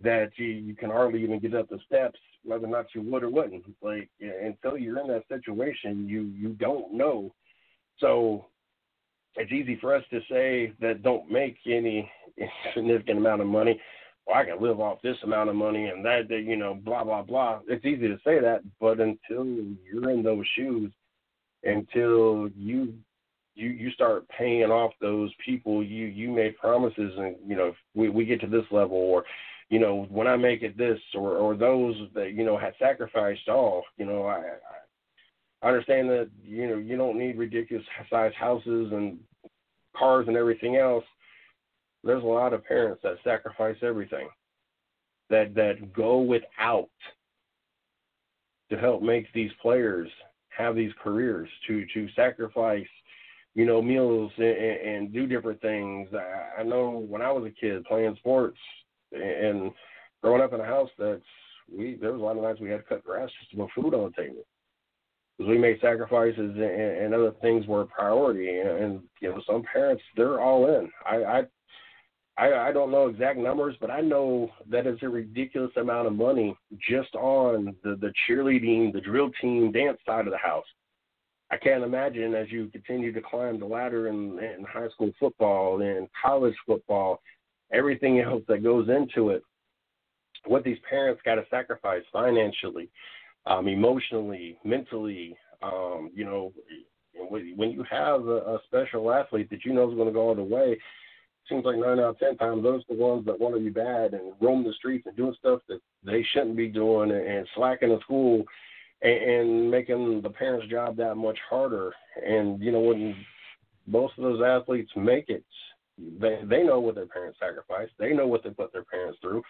that 0.01 0.29
you, 0.37 0.47
you 0.47 0.73
can 0.73 0.89
hardly 0.89 1.21
even 1.21 1.39
get 1.39 1.53
up 1.53 1.67
the 1.67 1.79
steps, 1.85 2.19
whether 2.45 2.65
or 2.65 2.69
not 2.69 2.85
you 2.95 3.01
would 3.01 3.23
or 3.23 3.29
wouldn't. 3.29 3.65
Like 3.81 4.09
until 4.21 4.77
you're 4.77 4.99
in 4.99 5.07
that 5.07 5.27
situation, 5.27 6.07
you 6.07 6.31
you 6.33 6.53
don't 6.53 6.93
know. 6.93 7.33
So 7.99 8.45
it's 9.37 9.51
easy 9.51 9.77
for 9.79 9.95
us 9.95 10.03
to 10.11 10.19
say 10.29 10.73
that 10.81 11.03
don't 11.03 11.29
make 11.29 11.57
any 11.65 12.09
significant 12.73 13.19
amount 13.19 13.41
of 13.41 13.47
money. 13.47 13.79
Well, 14.25 14.37
I 14.37 14.45
can 14.45 14.61
live 14.61 14.79
off 14.79 15.01
this 15.03 15.17
amount 15.23 15.49
of 15.49 15.55
money 15.55 15.87
and 15.87 16.03
that, 16.03 16.27
that 16.29 16.41
you 16.41 16.57
know, 16.57 16.73
blah 16.73 17.03
blah 17.03 17.21
blah. 17.21 17.59
It's 17.67 17.85
easy 17.85 18.07
to 18.07 18.17
say 18.23 18.39
that, 18.39 18.61
but 18.79 18.99
until 18.99 19.45
you're 19.45 20.09
in 20.09 20.23
those 20.23 20.45
shoes, 20.55 20.91
until 21.63 22.49
you 22.55 22.93
you 23.53 23.69
you 23.69 23.91
start 23.91 24.27
paying 24.29 24.71
off 24.71 24.91
those 24.99 25.31
people 25.45 25.83
you 25.83 26.07
you 26.07 26.29
made 26.29 26.57
promises 26.57 27.13
and 27.17 27.35
you 27.47 27.55
know 27.55 27.73
we 27.93 28.09
we 28.09 28.25
get 28.25 28.41
to 28.41 28.47
this 28.47 28.65
level 28.71 28.97
or 28.97 29.23
you 29.69 29.79
know, 29.79 30.05
when 30.09 30.27
I 30.27 30.35
make 30.35 30.61
it 30.61 30.77
this 30.77 30.99
or 31.15 31.37
or 31.37 31.55
those 31.55 31.95
that 32.13 32.33
you 32.33 32.45
know 32.45 32.57
had 32.57 32.73
sacrificed 32.79 33.49
all, 33.49 33.83
you 33.97 34.05
know, 34.05 34.25
I, 34.25 34.41
I 35.61 35.67
understand 35.67 36.09
that 36.09 36.29
you 36.43 36.67
know 36.67 36.77
you 36.77 36.97
don't 36.97 37.17
need 37.17 37.37
ridiculous 37.37 37.85
sized 38.09 38.35
houses 38.35 38.91
and 38.91 39.19
cars 39.95 40.27
and 40.27 40.37
everything 40.37 40.75
else. 40.75 41.05
There's 42.03 42.23
a 42.23 42.27
lot 42.27 42.53
of 42.53 42.63
parents 42.65 43.01
that 43.03 43.17
sacrifice 43.23 43.77
everything, 43.81 44.29
that 45.29 45.55
that 45.55 45.93
go 45.93 46.19
without 46.19 46.89
to 48.69 48.77
help 48.77 49.01
make 49.01 49.31
these 49.33 49.51
players 49.61 50.09
have 50.49 50.75
these 50.75 50.91
careers, 51.03 51.49
to 51.67 51.85
to 51.93 52.07
sacrifice, 52.15 52.87
you 53.55 53.65
know, 53.65 53.81
meals 53.81 54.31
and, 54.37 54.45
and 54.45 55.13
do 55.13 55.25
different 55.25 55.61
things. 55.61 56.09
I, 56.13 56.61
I 56.61 56.63
know 56.63 57.05
when 57.09 57.21
I 57.21 57.31
was 57.31 57.45
a 57.45 57.59
kid 57.59 57.83
playing 57.85 58.15
sports, 58.17 58.59
and 59.11 59.71
growing 60.21 60.41
up 60.41 60.53
in 60.53 60.59
a 60.59 60.65
house 60.65 60.89
that's 60.97 61.21
we 61.75 61.95
there 61.99 62.11
was 62.11 62.21
a 62.21 62.23
lot 62.23 62.37
of 62.37 62.43
nights 62.43 62.59
we 62.59 62.69
had 62.69 62.77
to 62.77 62.83
cut 62.83 63.03
grass 63.03 63.29
just 63.39 63.51
to 63.51 63.57
put 63.57 63.71
food 63.71 63.93
on 63.95 64.11
the 64.11 64.21
table 64.21 64.45
we 65.39 65.57
made 65.57 65.79
sacrifices 65.81 66.37
and, 66.37 66.59
and 66.59 67.13
other 67.13 67.33
things 67.41 67.67
were 67.67 67.81
a 67.81 67.87
priority. 67.87 68.59
And, 68.59 68.69
and 68.69 69.01
you 69.21 69.29
know, 69.29 69.41
some 69.47 69.63
parents 69.71 70.03
they're 70.15 70.41
all 70.41 70.67
in. 70.67 70.89
I, 71.05 71.15
I 71.23 71.43
I 72.37 72.69
I 72.69 72.71
don't 72.71 72.91
know 72.91 73.07
exact 73.07 73.37
numbers, 73.37 73.75
but 73.79 73.91
I 73.91 74.01
know 74.01 74.49
that 74.69 74.87
it's 74.87 75.03
a 75.03 75.09
ridiculous 75.09 75.71
amount 75.77 76.07
of 76.07 76.13
money 76.13 76.55
just 76.89 77.13
on 77.15 77.75
the 77.83 77.95
the 77.95 78.13
cheerleading, 78.27 78.93
the 78.93 79.01
drill 79.01 79.31
team, 79.41 79.71
dance 79.71 79.99
side 80.05 80.27
of 80.27 80.31
the 80.31 80.37
house. 80.37 80.65
I 81.51 81.57
can't 81.57 81.83
imagine 81.83 82.33
as 82.33 82.51
you 82.51 82.67
continue 82.67 83.13
to 83.13 83.21
climb 83.21 83.59
the 83.59 83.67
ladder 83.67 84.07
in, 84.07 84.39
in 84.39 84.65
high 84.67 84.89
school 84.89 85.11
football 85.19 85.81
and 85.81 86.07
college 86.23 86.55
football 86.65 87.21
everything 87.71 88.19
else 88.19 88.43
that 88.47 88.63
goes 88.63 88.89
into 88.89 89.29
it, 89.29 89.43
what 90.45 90.63
these 90.63 90.77
parents 90.89 91.21
got 91.25 91.35
to 91.35 91.43
sacrifice 91.49 92.03
financially, 92.11 92.89
um, 93.45 93.67
emotionally, 93.67 94.57
mentally. 94.63 95.35
Um, 95.61 96.11
you 96.13 96.25
know, 96.25 96.53
when 97.29 97.71
you 97.71 97.83
have 97.89 98.27
a, 98.27 98.37
a 98.37 98.59
special 98.65 99.11
athlete 99.11 99.49
that 99.49 99.65
you 99.65 99.73
know 99.73 99.89
is 99.89 99.95
going 99.95 100.07
to 100.07 100.13
go 100.13 100.21
all 100.21 100.35
the 100.35 100.43
way, 100.43 100.71
it 100.71 100.79
seems 101.49 101.65
like 101.65 101.77
nine 101.77 101.99
out 101.99 102.09
of 102.09 102.19
ten 102.19 102.37
times 102.37 102.63
those 102.63 102.81
are 102.81 102.95
the 102.95 103.01
ones 103.01 103.25
that 103.25 103.39
want 103.39 103.55
to 103.55 103.61
be 103.61 103.69
bad 103.69 104.13
and 104.13 104.33
roam 104.41 104.63
the 104.63 104.73
streets 104.73 105.05
and 105.05 105.15
doing 105.15 105.35
stuff 105.39 105.61
that 105.69 105.79
they 106.03 106.25
shouldn't 106.33 106.57
be 106.57 106.67
doing 106.67 107.11
and, 107.11 107.25
and 107.25 107.47
slacking 107.55 107.91
in 107.91 107.99
school 108.01 108.43
and, 109.01 109.23
and 109.23 109.71
making 109.71 110.21
the 110.21 110.29
parents' 110.29 110.67
job 110.69 110.97
that 110.97 111.15
much 111.15 111.37
harder. 111.49 111.93
And 112.25 112.61
you 112.61 112.71
know, 112.71 112.81
when 112.81 113.15
most 113.87 114.13
of 114.17 114.23
those 114.23 114.41
athletes 114.41 114.91
make 114.95 115.29
it, 115.29 115.43
they 116.19 116.39
they 116.43 116.63
know 116.63 116.79
what 116.79 116.95
their 116.95 117.05
parents 117.05 117.39
sacrificed. 117.39 117.93
They 117.97 118.13
know 118.13 118.27
what 118.27 118.43
they 118.43 118.49
put 118.49 118.73
their 118.73 118.83
parents 118.83 119.19
through, 119.21 119.41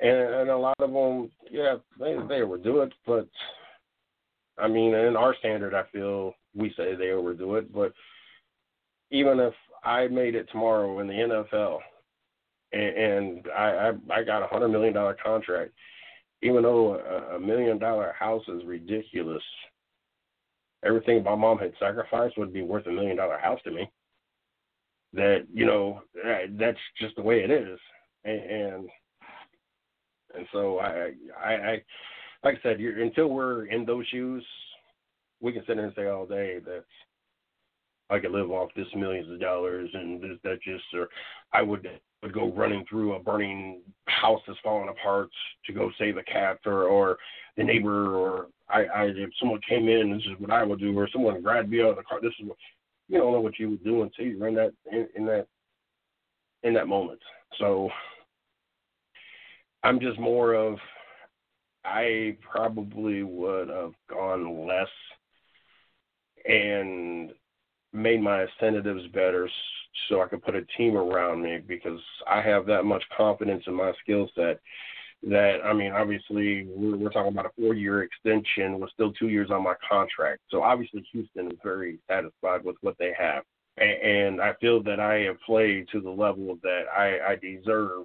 and 0.00 0.10
and 0.10 0.50
a 0.50 0.56
lot 0.56 0.76
of 0.78 0.92
them, 0.92 1.30
yeah, 1.50 1.76
they 1.98 2.16
they 2.28 2.42
overdo 2.42 2.82
it. 2.82 2.92
But 3.06 3.28
I 4.58 4.68
mean, 4.68 4.94
in 4.94 5.16
our 5.16 5.34
standard, 5.38 5.74
I 5.74 5.84
feel 5.92 6.34
we 6.54 6.72
say 6.76 6.94
they 6.94 7.10
overdo 7.10 7.56
it. 7.56 7.72
But 7.72 7.92
even 9.10 9.40
if 9.40 9.54
I 9.84 10.08
made 10.08 10.34
it 10.34 10.48
tomorrow 10.50 10.98
in 11.00 11.06
the 11.06 11.12
NFL, 11.52 11.78
and, 12.72 12.96
and 12.96 13.46
I, 13.56 13.92
I 14.10 14.18
I 14.20 14.24
got 14.24 14.42
a 14.42 14.48
hundred 14.48 14.68
million 14.68 14.94
dollar 14.94 15.16
contract, 15.22 15.72
even 16.42 16.62
though 16.62 16.94
a, 16.94 17.36
a 17.36 17.40
million 17.40 17.78
dollar 17.78 18.14
house 18.18 18.44
is 18.48 18.64
ridiculous, 18.64 19.42
everything 20.84 21.22
my 21.22 21.34
mom 21.34 21.58
had 21.58 21.72
sacrificed 21.78 22.36
would 22.38 22.52
be 22.52 22.62
worth 22.62 22.86
a 22.86 22.92
million 22.92 23.16
dollar 23.16 23.38
house 23.38 23.60
to 23.64 23.70
me 23.70 23.90
that 25.12 25.46
you 25.52 25.64
know 25.64 26.02
that's 26.58 26.78
just 27.00 27.16
the 27.16 27.22
way 27.22 27.40
it 27.40 27.50
is, 27.50 27.78
and 28.24 28.40
and 28.40 28.88
so 30.52 30.78
I 30.78 31.12
I, 31.42 31.54
I 31.54 31.82
like 32.44 32.58
I 32.58 32.62
said, 32.62 32.80
until 32.80 33.28
we're 33.28 33.66
in 33.66 33.84
those 33.84 34.06
shoes, 34.08 34.44
we 35.40 35.52
can 35.52 35.62
sit 35.66 35.76
there 35.76 35.86
and 35.86 35.94
say 35.96 36.06
all 36.06 36.26
day 36.26 36.58
that 36.64 36.84
I 38.08 38.18
could 38.18 38.30
live 38.30 38.50
off 38.50 38.70
this 38.76 38.86
millions 38.94 39.30
of 39.30 39.40
dollars 39.40 39.90
and 39.92 40.22
this 40.22 40.38
that 40.44 40.62
just 40.62 40.84
or 40.94 41.08
I 41.52 41.62
would 41.62 41.88
would 42.22 42.32
go 42.32 42.52
running 42.52 42.84
through 42.88 43.14
a 43.14 43.22
burning 43.22 43.82
house 44.06 44.40
that's 44.46 44.58
falling 44.62 44.88
apart 44.88 45.28
to 45.66 45.72
go 45.72 45.90
save 45.98 46.16
a 46.16 46.22
cat 46.22 46.58
or 46.66 46.84
or 46.84 47.18
the 47.56 47.64
neighbor 47.64 48.16
or 48.16 48.46
I, 48.68 48.84
I 48.84 49.02
if 49.06 49.30
someone 49.40 49.60
came 49.68 49.88
in 49.88 50.12
this 50.12 50.22
is 50.22 50.38
what 50.38 50.50
I 50.50 50.62
would 50.62 50.78
do 50.78 50.96
or 50.96 51.08
someone 51.12 51.42
grabbed 51.42 51.70
me 51.70 51.82
out 51.82 51.90
of 51.90 51.96
the 51.96 52.02
car 52.02 52.20
this 52.20 52.32
is 52.40 52.46
what 52.46 52.56
you 53.08 53.18
don't 53.18 53.32
know 53.32 53.40
what 53.40 53.58
you 53.58 53.70
would 53.70 53.84
do 53.84 54.02
until 54.02 54.26
you're 54.26 54.48
in 54.48 54.54
that 54.54 54.72
in, 54.90 55.08
in 55.16 55.26
that 55.26 55.46
in 56.62 56.74
that 56.74 56.88
moment. 56.88 57.20
So 57.58 57.88
I'm 59.86 60.00
just 60.00 60.18
more 60.18 60.54
of 60.54 60.78
I 61.84 62.36
probably 62.40 63.22
would 63.22 63.68
have 63.68 63.92
gone 64.10 64.66
less 64.66 64.88
and 66.44 67.30
made 67.92 68.20
my 68.20 68.44
incentives 68.44 69.06
better 69.14 69.48
so 70.08 70.20
I 70.20 70.26
could 70.26 70.42
put 70.42 70.56
a 70.56 70.64
team 70.76 70.96
around 70.96 71.40
me 71.40 71.58
because 71.64 72.00
I 72.28 72.42
have 72.42 72.66
that 72.66 72.84
much 72.84 73.04
confidence 73.16 73.62
in 73.68 73.74
my 73.74 73.92
skill 74.02 74.28
set 74.34 74.58
that 75.22 75.58
I 75.64 75.72
mean, 75.72 75.92
obviously 75.92 76.66
we're, 76.68 76.96
we're 76.96 77.10
talking 77.10 77.32
about 77.32 77.46
a 77.46 77.50
four-year 77.56 78.02
extension 78.02 78.80
with 78.80 78.90
still 78.90 79.12
two 79.12 79.28
years 79.28 79.52
on 79.52 79.62
my 79.62 79.74
contract. 79.88 80.40
So 80.50 80.64
obviously 80.64 81.06
Houston 81.12 81.52
is 81.52 81.58
very 81.62 82.00
satisfied 82.08 82.64
with 82.64 82.74
what 82.80 82.96
they 82.98 83.12
have, 83.16 83.44
and, 83.76 83.90
and 83.90 84.40
I 84.40 84.54
feel 84.60 84.82
that 84.82 84.98
I 84.98 85.20
have 85.20 85.40
played 85.46 85.86
to 85.92 86.00
the 86.00 86.10
level 86.10 86.58
that 86.64 86.86
I, 86.92 87.34
I 87.34 87.36
deserve. 87.36 88.04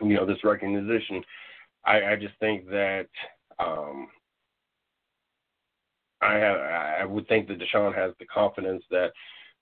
You 0.00 0.14
know, 0.14 0.26
this 0.26 0.42
recognition. 0.44 1.22
I, 1.84 2.12
I 2.12 2.16
just 2.16 2.34
think 2.40 2.68
that 2.68 3.08
um, 3.58 4.08
I 6.20 6.34
have, 6.34 6.58
I 6.58 7.04
would 7.04 7.26
think 7.28 7.48
that 7.48 7.58
Deshaun 7.58 7.94
has 7.94 8.12
the 8.18 8.26
confidence 8.26 8.82
that, 8.90 9.12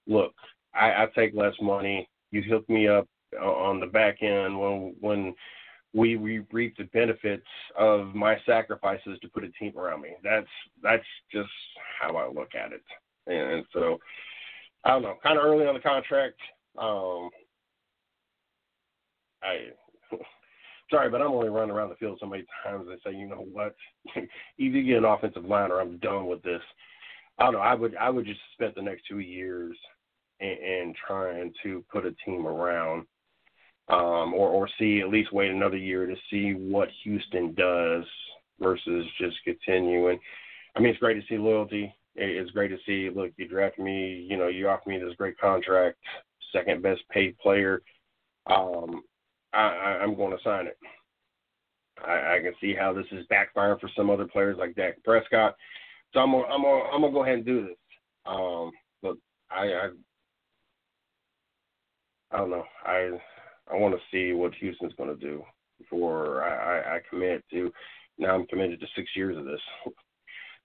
look, 0.07 0.35
I, 0.75 0.91
I 0.91 1.07
take 1.15 1.35
less 1.35 1.55
money. 1.61 2.09
You 2.31 2.43
hook 2.43 2.69
me 2.69 2.89
up 2.89 3.09
on 3.41 3.81
the 3.81 3.87
back 3.87 4.23
end 4.23 4.59
when 4.59 4.95
when 5.01 5.35
we, 5.95 6.17
we 6.17 6.41
reap 6.53 6.77
the 6.77 6.85
benefits 6.85 7.47
of 7.77 8.15
my 8.15 8.37
sacrifices 8.45 9.19
to 9.21 9.29
put 9.29 9.45
a 9.45 9.51
team 9.53 9.77
around 9.77 10.03
me. 10.03 10.11
That's 10.23 10.47
that's 10.83 11.05
just 11.33 11.51
how 12.01 12.17
I 12.17 12.29
look 12.29 12.55
at 12.55 12.73
it. 12.73 12.83
And 13.27 13.65
so 13.73 13.99
I 14.85 14.91
don't 14.91 15.03
know, 15.03 15.17
kind 15.23 15.39
of 15.39 15.45
early 15.45 15.67
on 15.67 15.75
the 15.75 15.81
contract. 15.81 16.39
Um, 16.79 17.31
I 19.43 19.71
sorry, 20.91 21.11
but 21.11 21.21
I'm 21.21 21.33
only 21.33 21.49
running 21.49 21.75
around 21.75 21.91
the 21.91 21.97
field 21.97 22.19
so 22.21 22.27
many 22.27 22.45
times. 22.65 22.87
They 22.89 23.11
say, 23.11 23.17
you 23.17 23.29
know 23.29 23.47
what, 23.53 23.75
either 24.59 24.83
get 24.83 24.99
an 24.99 25.05
offensive 25.05 25.45
line 25.45 25.71
or 25.71 25.81
I'm 25.81 25.99
done 25.99 26.27
with 26.27 26.43
this. 26.43 26.63
I 27.39 27.45
don't 27.45 27.55
know. 27.55 27.61
I 27.61 27.75
would 27.75 27.97
I 27.97 28.11
would 28.11 28.27
just 28.27 28.41
spend 28.55 28.73
the 28.77 28.83
next 28.83 29.05
two 29.09 29.21
years 29.21 29.77
and, 30.41 30.59
and 30.59 30.97
trying 31.07 31.53
to 31.63 31.85
put 31.91 32.07
a 32.07 32.15
team 32.25 32.47
around 32.47 33.07
um, 33.89 34.35
or 34.35 34.49
or 34.49 34.69
see 34.79 35.01
at 35.01 35.09
least 35.09 35.33
wait 35.33 35.51
another 35.51 35.77
year 35.77 36.07
to 36.07 36.17
see 36.31 36.53
what 36.53 36.89
Houston 37.05 37.55
does 37.55 38.05
versus 38.61 39.07
just 39.21 39.37
continuing. 39.45 40.19
I 40.77 40.81
mean, 40.81 40.91
it's 40.91 40.99
great 40.99 41.15
to 41.15 41.27
see 41.29 41.39
loyalty. 41.39 41.95
It's 42.15 42.51
great 42.51 42.69
to 42.69 42.79
see. 42.85 43.15
Look, 43.15 43.31
you 43.37 43.47
draft 43.47 43.79
me. 43.79 44.27
You 44.29 44.37
know, 44.37 44.49
you 44.49 44.69
offer 44.69 44.89
me 44.89 44.99
this 44.99 45.15
great 45.17 45.39
contract, 45.39 45.99
second 46.53 46.83
best 46.83 47.03
paid 47.11 47.39
player. 47.39 47.83
Um, 48.47 49.03
I, 49.57 49.99
I'm 50.03 50.15
going 50.15 50.37
to 50.37 50.43
sign 50.43 50.67
it. 50.67 50.77
I, 52.05 52.37
I 52.37 52.41
can 52.43 52.53
see 52.61 52.75
how 52.75 52.93
this 52.93 53.07
is 53.13 53.27
backfiring 53.31 53.81
for 53.81 53.91
some 53.97 54.11
other 54.11 54.27
players 54.27 54.57
like 54.59 54.75
Dak 54.75 55.03
Prescott. 55.05 55.57
So 56.13 56.21
I'm 56.21 56.33
gonna, 56.33 56.45
I'm 56.45 56.63
gonna, 56.63 56.85
I'm 56.93 57.01
gonna 57.01 57.13
go 57.13 57.23
ahead 57.23 57.35
and 57.35 57.45
do 57.45 57.67
this. 57.67 57.77
Um, 58.25 58.71
but 59.03 59.17
I, 59.51 59.65
I, 59.67 59.89
I 62.33 62.39
don't 62.39 62.51
know. 62.51 62.65
I 62.85 63.11
I 63.71 63.77
want 63.77 63.95
to 63.95 64.01
see 64.11 64.33
what 64.33 64.55
Houston's 64.55 64.95
going 64.95 65.11
to 65.11 65.17
do 65.17 65.43
before 65.79 66.43
I, 66.43 66.79
I, 66.79 66.97
I 66.97 67.01
commit 67.09 67.45
to. 67.51 67.73
Now 68.19 68.35
I'm 68.35 68.47
committed 68.47 68.81
to 68.81 68.87
six 68.97 69.11
years 69.15 69.37
of 69.37 69.45
this. 69.45 69.61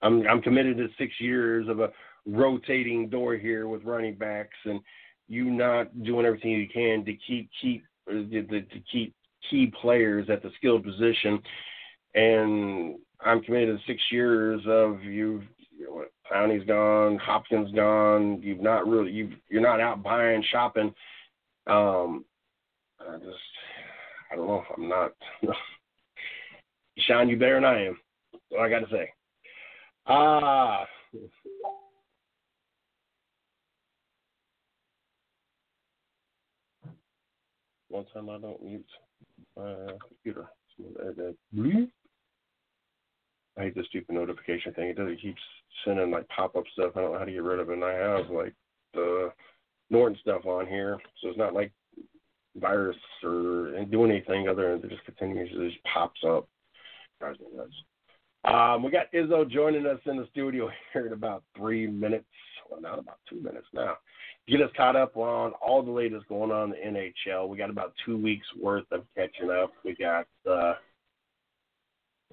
I'm 0.01 0.27
I'm 0.27 0.41
committed 0.41 0.77
to 0.77 0.87
six 0.97 1.13
years 1.19 1.67
of 1.67 1.79
a 1.79 1.89
rotating 2.25 3.09
door 3.09 3.35
here 3.35 3.67
with 3.67 3.83
running 3.83 4.15
backs 4.15 4.57
and 4.65 4.79
you 5.27 5.45
not 5.45 6.03
doing 6.03 6.25
everything 6.25 6.51
you 6.51 6.67
can 6.73 7.05
to 7.05 7.13
keep 7.27 7.49
keep 7.61 7.85
uh, 8.09 8.13
to, 8.13 8.43
to 8.43 8.79
keep 8.91 9.13
key 9.49 9.71
players 9.81 10.29
at 10.29 10.41
the 10.41 10.51
skilled 10.57 10.83
position. 10.83 11.41
And 12.15 12.95
I'm 13.21 13.41
committed 13.41 13.77
to 13.77 13.91
six 13.91 14.01
years 14.11 14.61
of 14.67 15.03
you've 15.03 15.43
you 15.77 15.85
know, 15.85 16.05
Clowney's 16.31 16.65
gone, 16.67 17.17
Hopkins 17.17 17.71
gone. 17.73 18.41
You've 18.41 18.61
not 18.61 18.87
really 18.87 19.11
you 19.11 19.31
you're 19.49 19.61
not 19.61 19.79
out 19.79 20.03
buying 20.03 20.43
shopping. 20.51 20.93
Um, 21.67 22.25
I 22.99 23.17
just, 23.17 23.37
I 24.31 24.35
don't 24.35 24.47
know. 24.47 24.63
I'm 24.75 24.89
not. 24.89 25.11
Sean, 26.99 27.27
you 27.27 27.37
better 27.37 27.55
than 27.55 27.65
I 27.65 27.85
am. 27.85 27.97
That's 28.31 28.43
all 28.51 28.63
I 28.63 28.69
got 28.69 28.79
to 28.79 28.91
say. 28.91 29.09
Ah. 30.07 30.85
One 37.93 38.05
time 38.11 38.27
I 38.27 38.39
don't 38.39 38.63
mute 38.63 38.83
my 39.55 39.75
computer. 40.07 40.47
I 43.55 43.61
hate 43.61 43.75
the 43.75 43.83
stupid 43.87 44.15
notification 44.15 44.73
thing. 44.73 44.87
It 44.87 44.97
does. 44.97 45.09
It 45.11 45.21
keeps 45.21 45.41
sending 45.85 46.09
like 46.09 46.27
pop 46.29 46.55
up 46.55 46.63
stuff. 46.73 46.93
I 46.95 47.01
don't 47.01 47.13
know 47.13 47.19
how 47.19 47.25
to 47.25 47.31
get 47.31 47.43
rid 47.43 47.59
of 47.59 47.69
it. 47.69 47.73
And 47.73 47.83
I 47.83 47.93
have 47.93 48.31
like 48.31 48.55
the 48.95 49.31
Norton 49.91 50.17
stuff 50.21 50.43
on 50.47 50.65
here, 50.65 50.97
so 51.21 51.29
it's 51.29 51.37
not 51.37 51.53
like 51.53 51.71
virus 52.55 52.97
or 53.23 53.85
do 53.91 54.05
anything 54.05 54.47
other 54.47 54.75
than 54.75 54.89
it 54.89 54.89
just 54.89 55.05
continues 55.05 55.51
to 55.51 55.69
just 55.69 55.83
pops 55.83 56.21
up. 56.27 56.47
Um, 58.43 58.81
we 58.81 58.89
got 58.89 59.11
Izzo 59.13 59.47
joining 59.47 59.85
us 59.85 59.99
in 60.07 60.17
the 60.17 60.27
studio 60.31 60.67
here 60.93 61.05
in 61.05 61.13
about 61.13 61.43
three 61.55 61.85
minutes. 61.85 62.25
Not 62.81 62.99
about 62.99 63.19
two 63.29 63.41
minutes 63.41 63.67
now. 63.73 63.97
Get 64.47 64.61
us 64.61 64.69
caught 64.75 64.95
up 64.95 65.15
on 65.15 65.53
all 65.65 65.81
the 65.83 65.91
latest 65.91 66.27
going 66.27 66.51
on 66.51 66.73
in 66.73 66.93
the 66.93 67.11
NHL. 67.29 67.47
We 67.47 67.57
got 67.57 67.69
about 67.69 67.93
two 68.05 68.17
weeks 68.17 68.45
worth 68.61 68.85
of 68.91 69.05
catching 69.15 69.49
up. 69.49 69.71
We 69.83 69.95
got 69.95 70.27
uh 70.49 70.73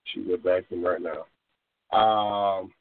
should 0.05 0.27
go 0.27 0.37
back 0.37 0.65
in 0.71 0.83
right 0.83 1.01
now. 1.01 1.27
Um 1.97 2.73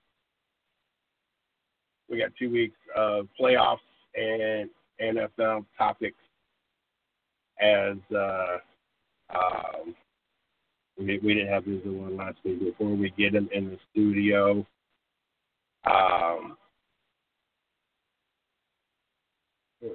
we 2.10 2.17
got 2.17 2.32
two 2.39 2.50
weeks 2.50 2.78
of 2.95 3.28
playoffs 3.39 3.78
and 4.15 4.69
NFL 5.02 5.65
topics 5.78 6.17
as 7.62 7.98
uh, 8.15 8.58
um, 9.34 9.95
we, 10.98 11.19
we 11.19 11.34
didn't 11.34 11.54
have 11.54 11.65
this 11.65 11.82
one 11.86 12.17
last 12.17 12.38
week. 12.43 12.60
Before 12.60 12.95
we 12.95 13.13
get 13.17 13.36
him 13.36 13.50
in 13.54 13.69
the 13.69 13.78
studio, 13.91 14.65
um, 15.86 16.58
I 19.84 19.88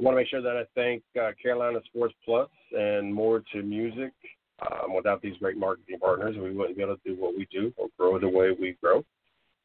want 0.00 0.14
to 0.14 0.20
make 0.20 0.28
sure 0.28 0.42
that 0.42 0.56
I 0.56 0.64
thank 0.74 1.02
uh, 1.20 1.32
Carolina 1.42 1.80
Sports 1.86 2.14
Plus 2.24 2.48
and 2.72 3.12
more 3.12 3.42
to 3.52 3.62
music. 3.62 4.12
Um, 4.60 4.94
without 4.94 5.22
these 5.22 5.36
great 5.38 5.56
marketing 5.56 5.98
partners, 6.00 6.36
we 6.36 6.52
wouldn't 6.52 6.76
be 6.76 6.82
able 6.82 6.96
to 6.96 7.02
do 7.04 7.14
what 7.18 7.34
we 7.34 7.48
do 7.50 7.72
or 7.78 7.88
grow 7.98 8.18
the 8.18 8.28
way 8.28 8.50
we 8.58 8.76
grow. 8.82 9.02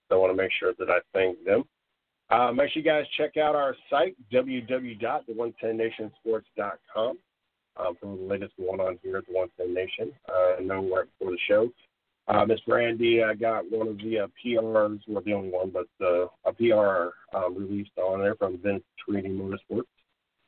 So 0.07 0.15
I 0.15 0.19
want 0.19 0.31
to 0.31 0.37
make 0.41 0.51
sure 0.57 0.73
that 0.79 0.89
I 0.89 0.99
thank 1.13 1.43
them. 1.43 1.65
Uh, 2.29 2.51
make 2.51 2.71
sure 2.71 2.81
you 2.81 2.89
guys 2.89 3.05
check 3.17 3.35
out 3.37 3.55
our 3.55 3.75
site, 3.89 4.15
www.the110nationsports.com, 4.33 7.17
um, 7.77 7.95
for 7.99 8.15
the 8.15 8.23
latest 8.23 8.53
going 8.57 8.79
on 8.79 8.97
here 9.03 9.17
at 9.17 9.27
the 9.27 9.33
110 9.33 9.73
Nation. 9.73 10.13
Uh, 10.29 10.55
I 10.57 10.61
know 10.61 10.81
right 10.95 11.05
before 11.19 11.31
the 11.31 11.37
show, 11.47 11.69
uh, 12.27 12.45
Miss 12.45 12.59
Brandy, 12.61 13.23
I 13.23 13.35
got 13.35 13.69
one 13.69 13.87
of 13.87 13.97
the 13.97 14.19
uh, 14.19 14.27
PRs, 14.43 14.99
well, 15.07 15.23
the 15.23 15.33
only 15.33 15.49
one, 15.49 15.71
but 15.71 15.87
uh, 16.03 16.27
a 16.45 16.53
PR 16.53 17.37
um, 17.37 17.55
released 17.55 17.91
on 17.97 18.19
there 18.19 18.35
from 18.35 18.57
Vince 18.57 18.83
Torini 19.07 19.29
Motorsports. 19.29 19.83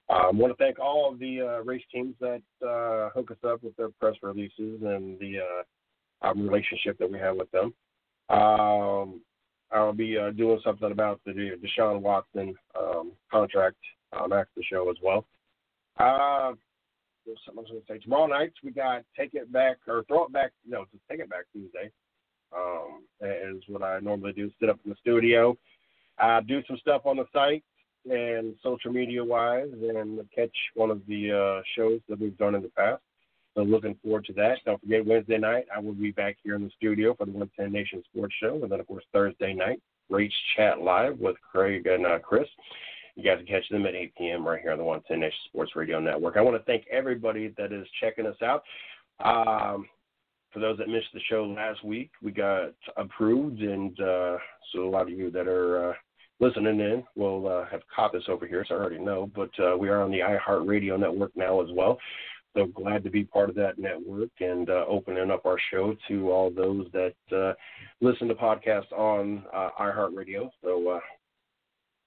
I 0.10 0.30
um, 0.30 0.38
want 0.38 0.58
to 0.58 0.64
thank 0.64 0.80
all 0.80 1.12
of 1.12 1.20
the 1.20 1.42
uh, 1.42 1.64
race 1.64 1.84
teams 1.92 2.16
that 2.22 2.42
uh, 2.66 3.10
hook 3.14 3.30
us 3.32 3.38
up 3.46 3.62
with 3.62 3.76
their 3.76 3.90
press 4.00 4.16
releases 4.24 4.82
and 4.82 5.20
the 5.20 5.40
uh, 5.40 6.28
um, 6.28 6.48
relationship 6.48 6.98
that 6.98 7.12
we 7.12 7.20
have 7.20 7.36
with 7.36 7.52
them. 7.52 7.74
Um, 8.30 9.22
I'll 9.72 9.94
be 9.94 10.18
uh, 10.18 10.32
doing 10.32 10.62
something 10.64 10.92
about 10.92 11.20
the 11.26 11.32
Deshaun 11.34 12.02
Watson 12.02 12.56
um, 12.80 13.12
contract 13.30 13.76
um, 14.14 14.32
after 14.32 14.52
the 14.56 14.64
show 14.64 14.90
as 14.90 14.96
well. 15.04 15.26
Uh, 16.00 16.54
I 17.28 17.54
going 17.54 17.68
to 17.68 17.82
say. 17.88 18.00
Tomorrow 18.00 18.28
night 18.28 18.54
we 18.64 18.72
got 18.72 19.04
Take 19.18 19.34
It 19.34 19.52
Back 19.52 19.78
or 19.88 20.04
Throw 20.08 20.26
It 20.26 20.34
Back. 20.34 20.52
No, 20.68 20.86
just 20.92 21.04
Take 21.10 21.20
It 21.20 21.30
Back 21.30 21.46
Tuesday. 21.54 21.92
Um, 22.56 23.04
is 23.22 23.62
what 23.68 23.84
I 23.84 24.00
normally 24.00 24.32
do. 24.32 24.50
Sit 24.60 24.70
up 24.70 24.80
in 24.86 24.92
the 24.92 24.96
studio, 25.02 25.58
uh, 26.18 26.40
do 26.42 26.62
some 26.66 26.78
stuff 26.78 27.02
on 27.06 27.18
the 27.18 27.26
site 27.34 27.64
and 28.10 28.56
social 28.64 28.92
media 28.92 29.22
wise, 29.22 29.68
and 29.74 30.20
catch 30.34 30.56
one 30.74 30.90
of 30.90 31.02
the 31.08 31.32
uh, 31.60 31.62
shows 31.76 32.00
that 32.08 32.20
we've 32.20 32.38
done 32.38 32.56
in 32.56 32.62
the 32.62 32.70
past. 32.70 33.02
So 33.54 33.64
looking 33.64 33.98
forward 34.04 34.24
to 34.26 34.34
that. 34.34 34.60
Don't 34.66 34.80
forget 34.80 35.06
Wednesday 35.06 35.38
night 35.38 35.66
I 35.76 35.80
will 35.80 35.94
be 35.94 36.12
back 36.12 36.38
here 36.44 36.56
in 36.56 36.64
the 36.64 36.72
studio 36.78 37.16
for 37.16 37.26
the 37.26 37.32
110 37.32 37.72
Nation 37.72 38.04
Sports 38.12 38.36
Show, 38.42 38.60
and 38.62 38.72
then 38.72 38.80
of 38.80 38.88
course 38.88 39.04
Thursday 39.12 39.54
night 39.54 39.82
Race 40.10 40.32
Chat 40.56 40.80
Live 40.80 41.20
with 41.20 41.36
Craig 41.52 41.88
and 41.88 42.06
uh, 42.06 42.20
Chris. 42.20 42.48
You 43.18 43.24
guys 43.24 43.38
can 43.40 43.48
catch 43.48 43.68
them 43.70 43.88
at 43.88 43.96
8 43.96 44.14
p.m. 44.16 44.48
right 44.48 44.62
here 44.62 44.72
on 44.72 44.78
the 44.78 44.84
110 44.84 45.20
Nation 45.20 45.40
Sports 45.48 45.76
Radio 45.76 46.00
Network. 46.00 46.38
I 46.38 46.42
want 46.42 46.56
to 46.56 46.64
thank 46.66 46.86
everybody 46.92 47.52
that 47.58 47.74
is 47.74 47.88
checking 48.00 48.28
us 48.28 48.36
out. 48.44 48.62
Um, 49.26 49.88
for 50.54 50.60
those 50.60 50.78
that 50.78 50.88
missed 50.88 51.08
the 51.16 51.20
show 51.28 51.44
last 51.44 51.84
week, 51.84 52.12
we 52.22 52.32
got 52.32 52.74
approved, 52.96 53.60
and 53.62 54.00
uh, 54.00 54.38
so 54.72 54.88
a 54.88 54.90
lot 54.90 55.02
of 55.02 55.10
you 55.10 55.32
that 55.32 55.48
are 55.48 55.90
uh, 55.90 55.94
listening 56.40 56.80
in 56.80 57.04
will 57.16 57.48
uh, 57.48 57.66
have 57.72 57.82
caught 57.94 58.14
this 58.14 58.26
over 58.30 58.46
here, 58.46 58.64
so 58.70 58.76
I 58.76 58.78
already 58.78 59.00
know. 59.00 59.32
But 59.36 59.50
uh, 59.60 59.76
we 59.76 59.90
are 59.90 60.04
on 60.04 60.12
the 60.12 60.20
iHeartRadio 60.20 61.00
network 61.00 61.32
now 61.36 61.60
as 61.60 61.70
well. 61.74 61.98
so 62.56 62.68
glad 62.68 63.04
to 63.04 63.10
be 63.10 63.24
part 63.24 63.50
of 63.50 63.56
that 63.56 63.80
network 63.80 64.30
and 64.42 64.70
uh, 64.70 64.86
opening 64.88 65.32
up 65.32 65.48
our 65.48 65.58
show 65.72 65.96
to 66.08 66.32
all 66.32 66.52
those 66.52 66.86
that 66.94 67.16
uh, 67.36 67.54
listen 68.00 68.28
to 68.28 68.36
podcasts 68.36 68.92
on 68.92 69.44
iHeartRadio. 69.80 70.52
So 70.64 71.02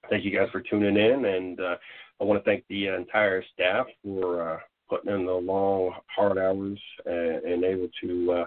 thank 0.09 0.23
you 0.23 0.37
guys 0.37 0.49
for 0.51 0.61
tuning 0.61 0.97
in, 0.97 1.25
and 1.25 1.59
uh, 1.59 1.75
I 2.19 2.23
want 2.23 2.43
to 2.43 2.49
thank 2.49 2.63
the 2.67 2.87
entire 2.87 3.43
staff 3.53 3.87
for 4.03 4.53
uh, 4.53 4.59
putting 4.89 5.13
in 5.13 5.25
the 5.25 5.31
long, 5.31 5.93
hard 6.07 6.37
hours 6.37 6.79
and, 7.05 7.43
and 7.43 7.63
able 7.63 7.89
to 8.01 8.31
uh, 8.31 8.45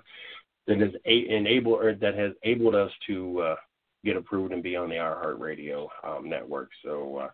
has 0.69 0.93
a, 1.07 1.61
or 1.67 1.95
that 1.95 2.15
has 2.15 2.33
enabled 2.43 2.75
us 2.75 2.91
to 3.07 3.41
uh, 3.41 3.57
get 4.05 4.17
approved 4.17 4.53
and 4.53 4.63
be 4.63 4.77
on 4.77 4.89
the 4.89 4.97
iHeartRadio 4.97 5.89
um, 6.05 6.29
network. 6.29 6.71
So, 6.85 7.19
uh, 7.19 7.29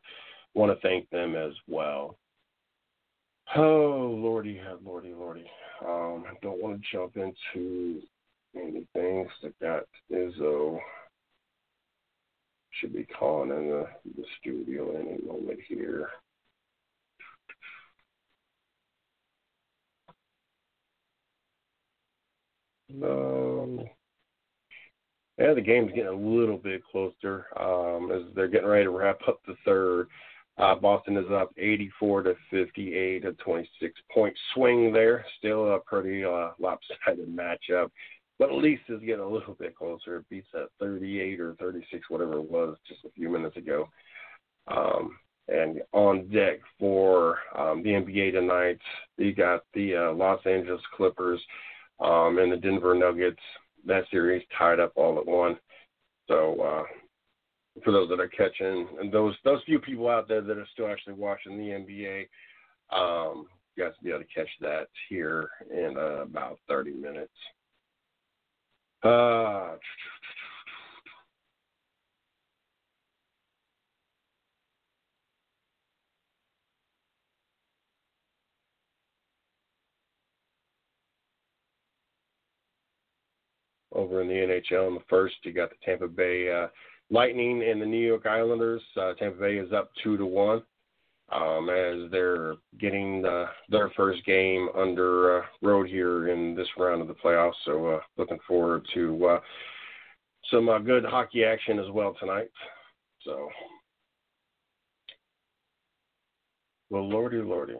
want 0.54 0.72
to 0.72 0.86
thank 0.86 1.08
them 1.10 1.36
as 1.36 1.52
well. 1.68 2.16
Oh, 3.56 4.16
lordy, 4.16 4.60
lordy, 4.84 5.12
lordy. 5.12 5.46
Um, 5.84 6.24
I 6.28 6.34
don't 6.42 6.62
want 6.62 6.80
to 6.80 6.86
jump 6.92 7.16
into 7.16 8.00
anything. 8.56 9.28
that 9.42 9.58
got 9.60 9.84
Izzo 10.12 10.78
should 12.72 12.92
be 12.92 13.06
calling 13.18 13.50
in 13.50 13.68
the, 13.68 13.86
the 14.16 14.24
studio 14.40 14.96
any 14.96 15.18
moment 15.26 15.58
here. 15.66 16.08
Um, 23.02 23.80
yeah, 25.38 25.54
the 25.54 25.60
game's 25.60 25.92
getting 25.92 26.08
a 26.08 26.12
little 26.12 26.58
bit 26.58 26.82
closer 26.90 27.46
um, 27.58 28.10
as 28.12 28.22
they're 28.34 28.48
getting 28.48 28.68
ready 28.68 28.84
to 28.84 28.90
wrap 28.90 29.20
up 29.26 29.40
the 29.46 29.54
third. 29.64 30.08
Uh, 30.58 30.74
Boston 30.74 31.16
is 31.16 31.30
up 31.32 31.50
84 31.56 32.24
to 32.24 32.34
58, 32.50 33.24
a 33.24 33.32
26 33.32 34.00
point 34.12 34.36
swing 34.52 34.92
there. 34.92 35.24
Still 35.38 35.74
a 35.74 35.80
pretty 35.80 36.24
uh, 36.24 36.50
lopsided 36.58 37.34
matchup, 37.34 37.90
but 38.40 38.48
at 38.48 38.56
least 38.56 38.82
it's 38.88 39.04
getting 39.04 39.20
a 39.20 39.28
little 39.28 39.52
bit 39.52 39.76
closer. 39.76 40.16
It 40.16 40.28
beats 40.30 40.48
that 40.54 40.70
38 40.80 41.40
or 41.40 41.54
36, 41.60 42.08
whatever 42.08 42.38
it 42.38 42.50
was, 42.50 42.78
just 42.88 43.04
a 43.04 43.10
few 43.10 43.28
minutes 43.28 43.58
ago. 43.58 43.86
Um, 44.66 45.18
and 45.48 45.82
on 45.92 46.26
deck 46.30 46.60
for 46.78 47.38
um, 47.54 47.82
the 47.82 47.90
NBA 47.90 48.32
tonight, 48.32 48.78
you 49.18 49.34
got 49.34 49.64
the 49.74 49.94
uh, 49.94 50.12
Los 50.14 50.40
Angeles 50.46 50.80
Clippers 50.96 51.38
um, 52.00 52.38
and 52.38 52.50
the 52.50 52.56
Denver 52.56 52.94
Nuggets. 52.94 53.42
That 53.86 54.04
series 54.10 54.42
tied 54.56 54.80
up 54.80 54.92
all 54.96 55.18
at 55.18 55.26
one. 55.26 55.58
So 56.26 56.60
uh, 56.62 56.82
for 57.84 57.92
those 57.92 58.08
that 58.08 58.20
are 58.20 58.28
catching, 58.28 58.88
and 59.00 59.12
those 59.12 59.34
those 59.44 59.60
few 59.66 59.80
people 59.80 60.08
out 60.08 60.28
there 60.28 60.40
that 60.40 60.56
are 60.56 60.68
still 60.72 60.88
actually 60.88 61.14
watching 61.14 61.58
the 61.58 61.74
NBA, 61.74 62.20
um, 62.90 63.48
you 63.76 63.84
guys 63.84 63.92
will 64.00 64.04
be 64.04 64.10
able 64.10 64.20
to 64.20 64.34
catch 64.34 64.50
that 64.62 64.86
here 65.10 65.50
in 65.70 65.96
uh, 65.98 66.22
about 66.22 66.58
30 66.68 66.92
minutes. 66.92 67.32
Uh, 69.02 69.76
over 83.92 84.20
in 84.20 84.28
the 84.28 84.34
NHL 84.34 84.88
in 84.88 84.94
the 84.94 85.00
first, 85.08 85.34
you 85.44 85.52
got 85.52 85.70
the 85.70 85.76
Tampa 85.84 86.06
Bay 86.06 86.50
uh, 86.52 86.68
Lightning 87.10 87.62
and 87.62 87.80
the 87.80 87.86
New 87.86 88.06
York 88.06 88.26
Islanders. 88.26 88.82
Uh, 88.96 89.14
Tampa 89.14 89.40
Bay 89.40 89.56
is 89.56 89.72
up 89.72 89.90
two 90.02 90.16
to 90.16 90.26
one 90.26 90.62
um, 91.32 91.68
as 91.70 92.10
they're 92.10 92.54
getting 92.78 93.24
uh, 93.24 93.46
their 93.68 93.90
first 93.96 94.24
game 94.26 94.68
under 94.76 95.38
uh, 95.38 95.46
road 95.62 95.88
here 95.88 96.28
in 96.28 96.54
this 96.54 96.68
round 96.76 97.00
of 97.00 97.08
the 97.08 97.14
playoffs. 97.14 97.52
So 97.64 97.86
uh, 97.86 98.00
looking 98.16 98.38
forward 98.46 98.86
to 98.94 99.26
uh, 99.26 99.40
some 100.50 100.68
uh, 100.68 100.78
good 100.78 101.04
hockey 101.04 101.44
action 101.44 101.78
as 101.78 101.90
well 101.92 102.16
tonight. 102.18 102.50
So, 103.24 103.48
well, 106.90 107.08
lordy, 107.08 107.38
lordy. 107.38 107.76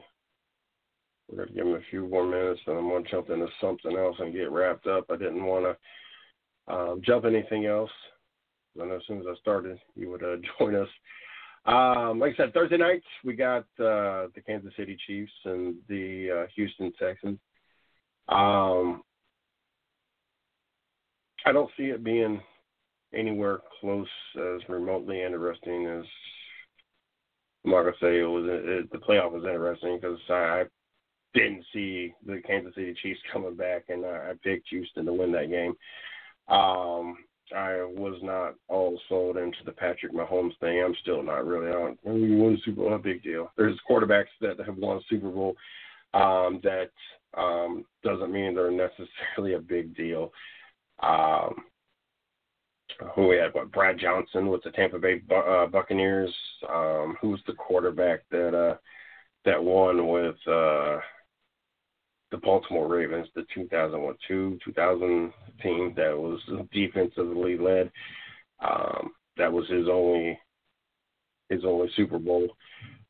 We're 1.28 1.36
going 1.36 1.48
to 1.48 1.54
give 1.54 1.66
him 1.66 1.74
a 1.74 1.90
few 1.90 2.08
more 2.08 2.26
minutes, 2.26 2.60
and 2.66 2.76
I'm 2.76 2.88
going 2.88 3.04
to 3.04 3.10
jump 3.10 3.30
into 3.30 3.46
something 3.60 3.96
else 3.96 4.16
and 4.18 4.32
get 4.32 4.50
wrapped 4.50 4.86
up. 4.86 5.06
I 5.10 5.16
didn't 5.16 5.44
want 5.44 5.64
to 5.64 6.72
um, 6.72 7.02
jump 7.04 7.24
anything 7.24 7.66
else. 7.66 7.90
I 8.80 8.86
know 8.86 8.96
as 8.96 9.02
soon 9.06 9.18
as 9.20 9.26
I 9.28 9.34
started, 9.40 9.78
you 9.96 10.10
would 10.10 10.22
uh, 10.22 10.36
join 10.58 10.74
us. 10.76 10.88
Um, 11.66 12.18
like 12.18 12.34
I 12.34 12.36
said, 12.36 12.54
Thursday 12.54 12.78
night 12.78 13.02
we 13.24 13.34
got 13.34 13.64
uh, 13.78 14.28
the 14.34 14.42
Kansas 14.46 14.72
City 14.76 14.96
Chiefs 15.06 15.32
and 15.44 15.76
the 15.88 16.42
uh, 16.42 16.46
Houston 16.56 16.92
Texans. 16.98 17.38
Um, 18.28 19.02
I 21.44 21.52
don't 21.52 21.70
see 21.76 21.84
it 21.84 22.02
being 22.02 22.40
anywhere 23.14 23.58
close 23.80 24.08
as 24.36 24.60
remotely 24.68 25.22
interesting 25.22 25.86
as 25.86 26.04
I'm 27.64 27.72
not 27.72 27.82
gonna 27.82 27.92
say 28.00 28.20
it 28.20 28.24
was. 28.24 28.44
It, 28.46 28.92
the 28.92 28.98
playoff 28.98 29.32
was 29.32 29.44
interesting 29.44 29.98
because 30.00 30.18
I, 30.28 30.32
I, 30.34 30.64
didn't 31.32 31.64
see 31.72 32.12
the 32.26 32.40
Kansas 32.44 32.74
City 32.74 32.92
Chiefs 33.00 33.20
coming 33.32 33.54
back, 33.54 33.84
and 33.88 34.04
I, 34.04 34.30
I 34.30 34.32
picked 34.42 34.68
Houston 34.70 35.06
to 35.06 35.12
win 35.12 35.30
that 35.32 35.50
game. 35.50 35.74
Um, 36.48 37.16
I 37.56 37.82
was 37.82 38.18
not 38.22 38.54
all 38.68 39.00
sold 39.08 39.36
into 39.36 39.58
the 39.64 39.72
Patrick 39.72 40.12
Mahomes 40.12 40.58
thing. 40.60 40.82
I'm 40.82 40.94
still 41.02 41.22
not 41.22 41.46
really. 41.46 41.70
When 42.02 42.22
you 42.22 42.36
won 42.36 42.60
Super 42.64 42.82
Bowl, 42.82 42.94
a 42.94 42.98
big 42.98 43.22
deal. 43.22 43.50
There's 43.56 43.78
quarterbacks 43.88 44.26
that 44.40 44.58
have 44.64 44.76
won 44.76 45.00
Super 45.08 45.30
Bowl 45.30 45.56
um, 46.14 46.60
that 46.62 46.90
um, 47.36 47.84
doesn't 48.02 48.32
mean 48.32 48.54
they're 48.54 48.70
necessarily 48.70 49.54
a 49.54 49.60
big 49.60 49.96
deal. 49.96 50.32
Um, 51.02 51.54
who 53.14 53.28
we 53.28 53.36
had? 53.36 53.54
What 53.54 53.72
Brad 53.72 53.98
Johnson 53.98 54.48
with 54.48 54.62
the 54.62 54.70
Tampa 54.70 54.98
Bay 54.98 55.22
uh, 55.34 55.66
Buccaneers? 55.66 56.34
Um, 56.68 57.16
who 57.20 57.30
was 57.30 57.40
the 57.46 57.54
quarterback 57.54 58.20
that 58.30 58.54
uh, 58.54 58.76
that 59.44 59.62
won 59.62 60.08
with? 60.08 60.36
Uh, 60.46 60.98
the 62.30 62.38
Baltimore 62.38 62.88
Ravens, 62.88 63.28
the 63.34 63.44
2002 63.54 64.58
2000 64.64 65.32
team 65.62 65.92
that 65.96 66.16
was 66.16 66.40
defensively 66.72 67.58
led. 67.58 67.90
Um, 68.60 69.12
that 69.36 69.52
was 69.52 69.68
his 69.68 69.88
only 69.88 70.38
his 71.48 71.64
only 71.64 71.90
Super 71.96 72.18
Bowl. 72.18 72.48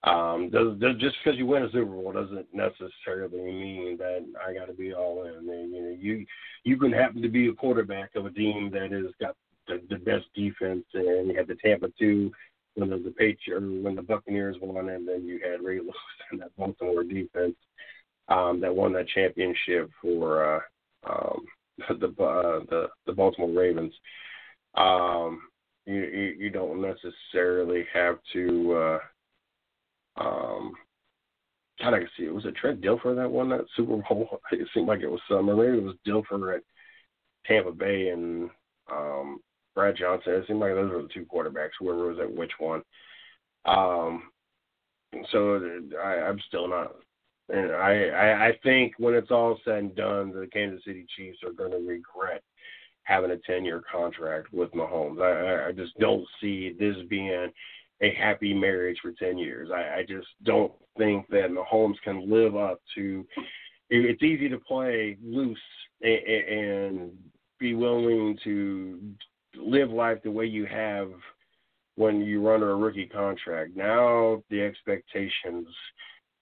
Um, 0.02 0.48
does, 0.50 0.78
does 0.78 0.96
just 0.98 1.16
because 1.22 1.38
you 1.38 1.44
win 1.44 1.64
a 1.64 1.70
Super 1.70 1.84
Bowl 1.84 2.12
doesn't 2.12 2.46
necessarily 2.54 3.42
mean 3.42 3.98
that 3.98 4.24
I 4.46 4.54
got 4.54 4.66
to 4.66 4.72
be 4.72 4.94
all 4.94 5.24
in. 5.24 5.48
And, 5.48 5.74
you 5.74 5.82
know, 5.82 5.96
you 5.98 6.26
you 6.64 6.78
can 6.78 6.92
happen 6.92 7.20
to 7.20 7.28
be 7.28 7.48
a 7.48 7.52
quarterback 7.52 8.14
of 8.16 8.24
a 8.24 8.30
team 8.30 8.70
that 8.72 8.92
has 8.92 9.12
got 9.20 9.36
the, 9.68 9.82
the 9.90 9.96
best 9.96 10.24
defense, 10.34 10.84
and 10.94 11.28
you 11.28 11.34
had 11.36 11.48
the 11.48 11.56
Tampa 11.56 11.88
two 11.98 12.32
when 12.74 12.88
the, 12.88 12.96
the 12.96 13.10
Patriots 13.10 13.64
when 13.82 13.94
the 13.94 14.02
Buccaneers 14.02 14.56
won, 14.62 14.88
and 14.88 15.06
then 15.06 15.26
you 15.26 15.38
had 15.44 15.62
Ray 15.62 15.80
Lewis 15.80 15.94
and 16.30 16.40
that 16.40 16.56
Baltimore 16.56 17.04
defense 17.04 17.56
um, 18.30 18.60
that 18.60 18.74
won 18.74 18.92
that 18.94 19.08
championship 19.08 19.90
for 20.00 20.56
uh, 20.56 20.60
um, 21.10 21.44
the, 21.88 22.06
uh, 22.06 22.60
the 22.70 22.86
the 23.06 23.12
Baltimore 23.12 23.50
Ravens. 23.50 23.92
Um, 24.76 25.42
you, 25.86 26.02
you, 26.02 26.34
you 26.38 26.50
don't 26.50 26.80
necessarily 26.80 27.84
have 27.92 28.18
to. 28.32 28.98
Uh, 30.18 30.22
um, 30.22 30.72
God, 31.80 31.94
I 31.94 31.98
can 31.98 32.08
see 32.16 32.24
it. 32.24 32.34
Was 32.34 32.44
it 32.44 32.54
Trent 32.56 32.82
Dilfer 32.82 33.16
that 33.16 33.30
won 33.30 33.48
that 33.50 33.64
Super 33.76 33.96
Bowl? 34.08 34.40
It 34.52 34.68
seemed 34.74 34.86
like 34.86 35.00
it 35.00 35.10
was 35.10 35.20
some, 35.28 35.48
or 35.48 35.56
maybe 35.56 35.78
it 35.78 35.82
was 35.82 35.96
Dilfer 36.06 36.56
at 36.56 36.62
Tampa 37.46 37.72
Bay 37.72 38.08
and 38.10 38.50
um, 38.92 39.40
Brad 39.74 39.96
Johnson. 39.96 40.34
It 40.34 40.44
seemed 40.46 40.60
like 40.60 40.74
those 40.74 40.90
were 40.90 41.02
the 41.02 41.08
two 41.08 41.26
quarterbacks. 41.32 41.70
Whoever 41.78 42.08
was 42.08 42.18
at 42.20 42.32
which 42.32 42.52
one. 42.58 42.82
Um, 43.64 44.24
so 45.32 45.60
I, 46.02 46.28
I'm 46.28 46.38
still 46.48 46.68
not 46.68 46.94
and 47.52 47.72
I, 47.72 48.08
I, 48.08 48.46
I 48.48 48.52
think 48.62 48.94
when 48.98 49.14
it's 49.14 49.30
all 49.30 49.58
said 49.64 49.78
and 49.78 49.96
done, 49.96 50.30
the 50.30 50.48
Kansas 50.52 50.84
City 50.84 51.06
Chiefs 51.16 51.38
are 51.44 51.52
going 51.52 51.72
to 51.72 51.78
regret 51.78 52.42
having 53.04 53.30
a 53.32 53.38
10 53.38 53.64
year 53.64 53.82
contract 53.90 54.52
with 54.52 54.70
Mahomes. 54.72 55.20
I, 55.20 55.68
I 55.68 55.72
just 55.72 55.98
don't 55.98 56.26
see 56.40 56.76
this 56.78 56.96
being 57.08 57.50
a 58.02 58.14
happy 58.14 58.54
marriage 58.54 58.98
for 59.02 59.12
10 59.12 59.38
years. 59.38 59.70
I, 59.72 59.98
I 59.98 60.04
just 60.08 60.28
don't 60.44 60.72
think 60.96 61.26
that 61.28 61.50
Mahomes 61.50 62.00
can 62.04 62.30
live 62.30 62.56
up 62.56 62.80
to. 62.94 63.26
It's 63.90 64.22
easy 64.22 64.48
to 64.48 64.58
play 64.58 65.18
loose 65.22 65.58
and, 66.02 66.58
and 66.58 67.10
be 67.58 67.74
willing 67.74 68.38
to 68.44 69.00
live 69.56 69.90
life 69.90 70.18
the 70.22 70.30
way 70.30 70.46
you 70.46 70.66
have 70.66 71.10
when 71.96 72.20
you 72.20 72.46
run 72.46 72.62
a 72.62 72.66
rookie 72.66 73.06
contract. 73.06 73.76
Now 73.76 74.42
the 74.48 74.62
expectations 74.62 75.66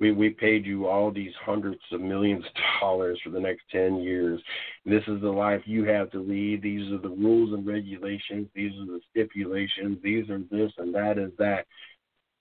we 0.01 0.13
we 0.13 0.31
paid 0.31 0.65
you 0.65 0.87
all 0.87 1.11
these 1.11 1.33
hundreds 1.45 1.81
of 1.93 2.01
millions 2.01 2.45
of 2.45 2.81
dollars 2.81 3.21
for 3.23 3.31
the 3.31 3.41
next 3.41 3.63
10 3.73 3.97
years 3.97 4.41
this 4.85 5.03
is 5.09 5.21
the 5.21 5.31
life 5.31 5.63
you 5.65 5.85
have 5.85 6.11
to 6.11 6.21
lead 6.21 6.63
these 6.63 6.93
are 6.93 6.99
the 6.99 7.09
rules 7.09 7.53
and 7.53 7.67
regulations 7.67 8.49
these 8.55 8.73
are 8.73 8.87
the 8.87 9.01
stipulations 9.11 9.99
these 10.03 10.29
are 10.31 10.41
this 10.51 10.73
and 10.79 10.95
that 10.95 11.19
is 11.19 11.33
that 11.39 11.67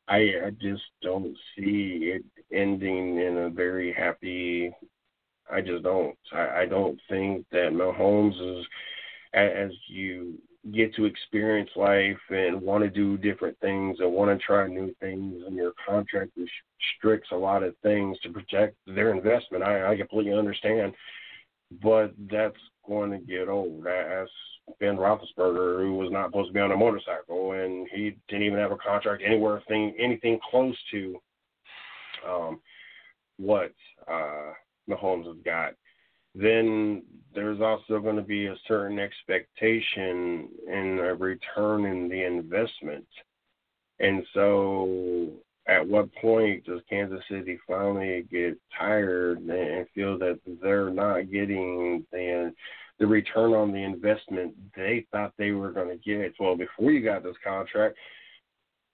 I, 0.08 0.18
I 0.46 0.50
just 0.62 0.84
don't 1.02 1.36
see 1.56 2.14
it 2.16 2.24
ending 2.54 3.20
in 3.20 3.38
a 3.38 3.50
very 3.50 3.94
happy. 3.94 4.72
I 5.52 5.62
just 5.62 5.84
don't. 5.84 6.16
I, 6.34 6.62
I 6.62 6.66
don't 6.66 7.00
think 7.10 7.46
that 7.52 7.72
Mahomes 7.74 8.60
is 8.60 8.66
as 9.34 9.72
you 9.90 10.36
get 10.74 10.94
to 10.96 11.06
experience 11.06 11.70
life 11.76 12.18
and 12.30 12.62
want 12.62 12.84
to 12.84 12.90
do 12.90 13.18
different 13.18 13.58
things 13.60 13.98
and 14.00 14.12
want 14.12 14.30
to 14.30 14.46
try 14.46 14.68
new 14.68 14.94
things, 15.00 15.44
and 15.46 15.56
your 15.56 15.74
contract 15.88 16.32
restricts 16.36 17.30
a 17.32 17.36
lot 17.36 17.64
of 17.64 17.76
things 17.84 18.18
to 18.20 18.30
protect 18.30 18.76
their 18.86 19.14
investment. 19.14 19.64
I, 19.64 19.92
I 19.92 19.98
completely 19.98 20.34
understand, 20.34 20.94
but 21.82 22.14
that's 22.32 22.58
going 22.88 23.12
to 23.12 23.18
get 23.18 23.50
old. 23.50 23.88
As 23.88 24.28
Ben 24.80 24.98
Roethlisberger, 24.98 25.80
who 25.80 25.96
was 25.96 26.12
not 26.12 26.28
supposed 26.28 26.50
to 26.50 26.54
be 26.54 26.60
on 26.60 26.72
a 26.72 26.78
motorcycle, 26.78 27.54
and 27.54 27.88
he 27.94 28.16
didn't 28.28 28.46
even 28.46 28.60
have 28.60 28.72
a 28.72 28.78
contract 28.78 29.24
anywhere 29.26 29.62
thing 29.68 29.96
anything 29.98 30.40
close 30.50 30.76
to 30.92 31.18
um, 32.28 32.60
what 33.38 33.72
uh, 34.08 34.52
Mahomes 34.90 35.28
has 35.28 35.38
got. 35.46 35.74
Then 36.40 37.02
there's 37.34 37.62
also 37.62 38.00
going 38.00 38.16
to 38.16 38.22
be 38.22 38.46
a 38.46 38.56
certain 38.68 39.00
expectation 39.00 40.50
in 40.68 41.00
a 41.00 41.16
return 41.16 41.86
in 41.86 42.08
the 42.10 42.24
investment. 42.26 43.08
And 44.00 44.24
so, 44.36 45.32
at 45.68 45.86
what 45.86 46.14
point 46.16 46.66
does 46.66 46.82
Kansas 46.90 47.24
City 47.30 47.58
finally 47.68 48.26
get 48.32 48.56
tired 48.78 49.40
and 49.40 49.88
feel 49.96 50.20
that 50.20 50.40
they're 50.62 50.92
not 50.92 51.32
getting 51.32 52.06
the 52.12 52.54
the 53.00 53.06
return 53.06 53.54
on 53.54 53.72
the 53.72 53.84
investment 53.84 54.56
they 54.76 55.06
thought 55.12 55.34
they 55.38 55.52
were 55.52 55.72
going 55.72 55.90
to 55.90 55.98
get? 55.98 56.34
Well, 56.40 56.56
before 56.56 56.92
you 56.92 57.04
got 57.04 57.24
this 57.24 57.36
contract, 57.44 57.98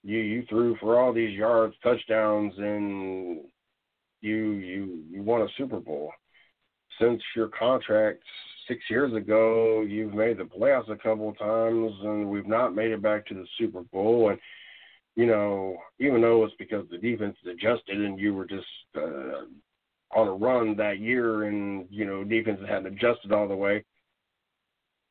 you 0.02 0.18
you 0.18 0.44
threw 0.48 0.76
for 0.76 0.98
all 0.98 1.12
these 1.12 1.36
yards, 1.36 1.74
touchdowns, 1.82 2.54
and 2.56 3.42
you 4.22 4.52
you 4.52 5.02
you 5.10 5.22
won 5.22 5.42
a 5.42 5.48
Super 5.58 5.80
Bowl 5.80 6.10
since 7.00 7.22
your 7.34 7.48
contract 7.48 8.22
six 8.68 8.80
years 8.88 9.12
ago, 9.14 9.82
you've 9.82 10.14
made 10.14 10.38
the 10.38 10.44
playoffs 10.44 10.90
a 10.90 10.96
couple 10.96 11.28
of 11.28 11.38
times, 11.38 11.92
and 12.02 12.28
we've 12.28 12.46
not 12.46 12.74
made 12.74 12.90
it 12.90 13.02
back 13.02 13.26
to 13.26 13.34
the 13.34 13.46
Super 13.58 13.82
Bowl. 13.82 14.30
And 14.30 14.38
you 15.16 15.26
know, 15.26 15.76
even 16.00 16.20
though 16.20 16.44
it's 16.44 16.54
because 16.58 16.86
the 16.90 16.98
defense 16.98 17.36
adjusted 17.48 18.00
and 18.00 18.18
you 18.18 18.34
were 18.34 18.46
just 18.46 18.66
uh, 18.96 19.44
on 20.16 20.28
a 20.28 20.32
run 20.32 20.76
that 20.76 20.98
year, 20.98 21.44
and 21.44 21.86
you 21.90 22.04
know, 22.04 22.24
defense 22.24 22.60
hadn't 22.68 22.86
adjusted 22.94 23.32
all 23.32 23.48
the 23.48 23.54
way. 23.54 23.84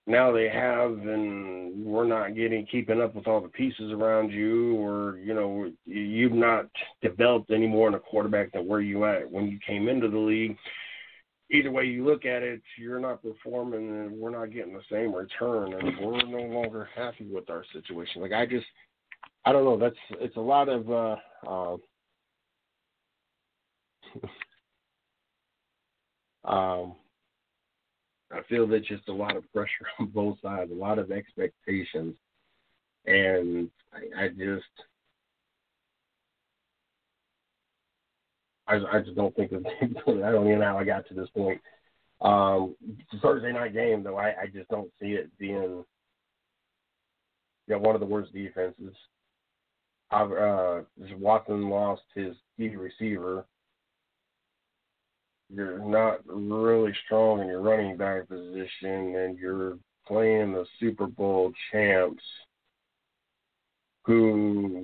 Now 0.05 0.34
they 0.34 0.49
have, 0.49 0.91
and 0.91 1.86
we're 1.86 2.05
not 2.05 2.36
getting 2.36 2.65
keeping 2.65 3.01
up 3.01 3.15
with 3.15 3.25
all 3.25 3.39
the 3.39 3.47
pieces 3.47 3.93
around 3.93 4.31
you, 4.31 4.75
or 4.75 5.17
you 5.17 5.34
know, 5.34 5.71
you've 5.86 6.34
not 6.34 6.65
developed 7.01 7.51
any 7.51 7.67
more 7.67 7.88
in 7.88 7.93
a 7.93 7.99
quarterback 7.99 8.51
than 8.51 8.67
where 8.67 8.81
you 8.81 9.05
at 9.05 9.29
when 9.29 9.47
you 9.47 9.59
came 9.65 9.88
into 9.88 10.09
the 10.09 10.17
league 10.17 10.57
either 11.54 11.72
way 11.72 11.86
you 11.86 12.04
look 12.06 12.26
at 12.26 12.41
it, 12.43 12.62
you're 12.78 12.99
not 12.99 13.22
performing 13.22 13.88
and 13.89 14.12
we're 14.12 14.32
not 14.32 14.51
getting 14.51 14.74
the 14.74 14.82
same 14.91 15.14
return 15.14 15.74
and 15.74 15.97
we're 15.99 16.26
no 16.26 16.41
longer 16.54 16.89
happy 16.95 17.28
with 17.32 17.49
our 17.49 17.64
situation. 17.72 18.22
Like 18.22 18.34
I 18.34 18.45
just 18.45 18.66
I 19.45 19.51
don't 19.51 19.64
know, 19.64 19.78
that's 19.78 19.95
it's 20.20 20.38
a 20.38 20.41
lot 20.41 20.68
of 20.70 20.89
uh 20.89 21.16
uh 21.47 21.78
um 26.51 26.95
I 28.32 28.41
feel 28.49 28.66
that 28.68 28.86
just 28.86 29.08
a 29.10 29.14
lot 29.14 29.36
of 29.38 29.43
pressure 29.54 29.70
on 29.99 30.08
both 30.08 30.39
sides, 30.41 30.72
a 30.72 30.76
lot 30.76 30.97
of 30.97 31.12
expectations 31.12 32.16
and 33.06 33.70
I, 33.93 34.26
I 34.26 34.28
just 34.30 34.66
I, 38.74 38.97
I 38.97 38.99
just 39.01 39.15
don't 39.15 39.36
think 39.36 39.51
that 39.51 39.63
they, 39.82 40.24
I 40.24 40.32
don't 40.32 40.47
even 40.47 40.59
know 40.59 40.65
how 40.65 40.80
I 40.80 40.84
got 40.84 41.07
to 41.07 41.13
this 41.13 41.30
point. 41.36 41.61
Um, 42.21 42.76
Thursday 43.21 43.51
night 43.51 43.74
game, 43.74 44.03
though, 44.03 44.17
I, 44.17 44.30
I 44.30 44.45
just 44.53 44.69
don't 44.69 44.89
see 44.99 45.13
it 45.13 45.30
being 45.38 45.84
know, 47.67 47.80
one 47.80 47.95
of 47.95 48.01
the 48.01 48.07
worst 48.07 48.34
defenses. 48.34 48.95
I've, 50.11 50.32
uh, 50.32 50.82
Watson 51.17 51.69
lost 51.69 52.03
his 52.13 52.36
key 52.57 52.76
receiver. 52.76 53.45
You're 55.53 55.80
not 55.80 56.19
really 56.26 56.93
strong 57.05 57.41
in 57.41 57.47
your 57.47 57.61
running 57.61 57.97
back 57.97 58.28
position, 58.28 59.15
and 59.15 59.38
you're 59.38 59.78
playing 60.07 60.53
the 60.53 60.65
Super 60.80 61.07
Bowl 61.07 61.51
champs 61.71 62.24
who 64.05 64.82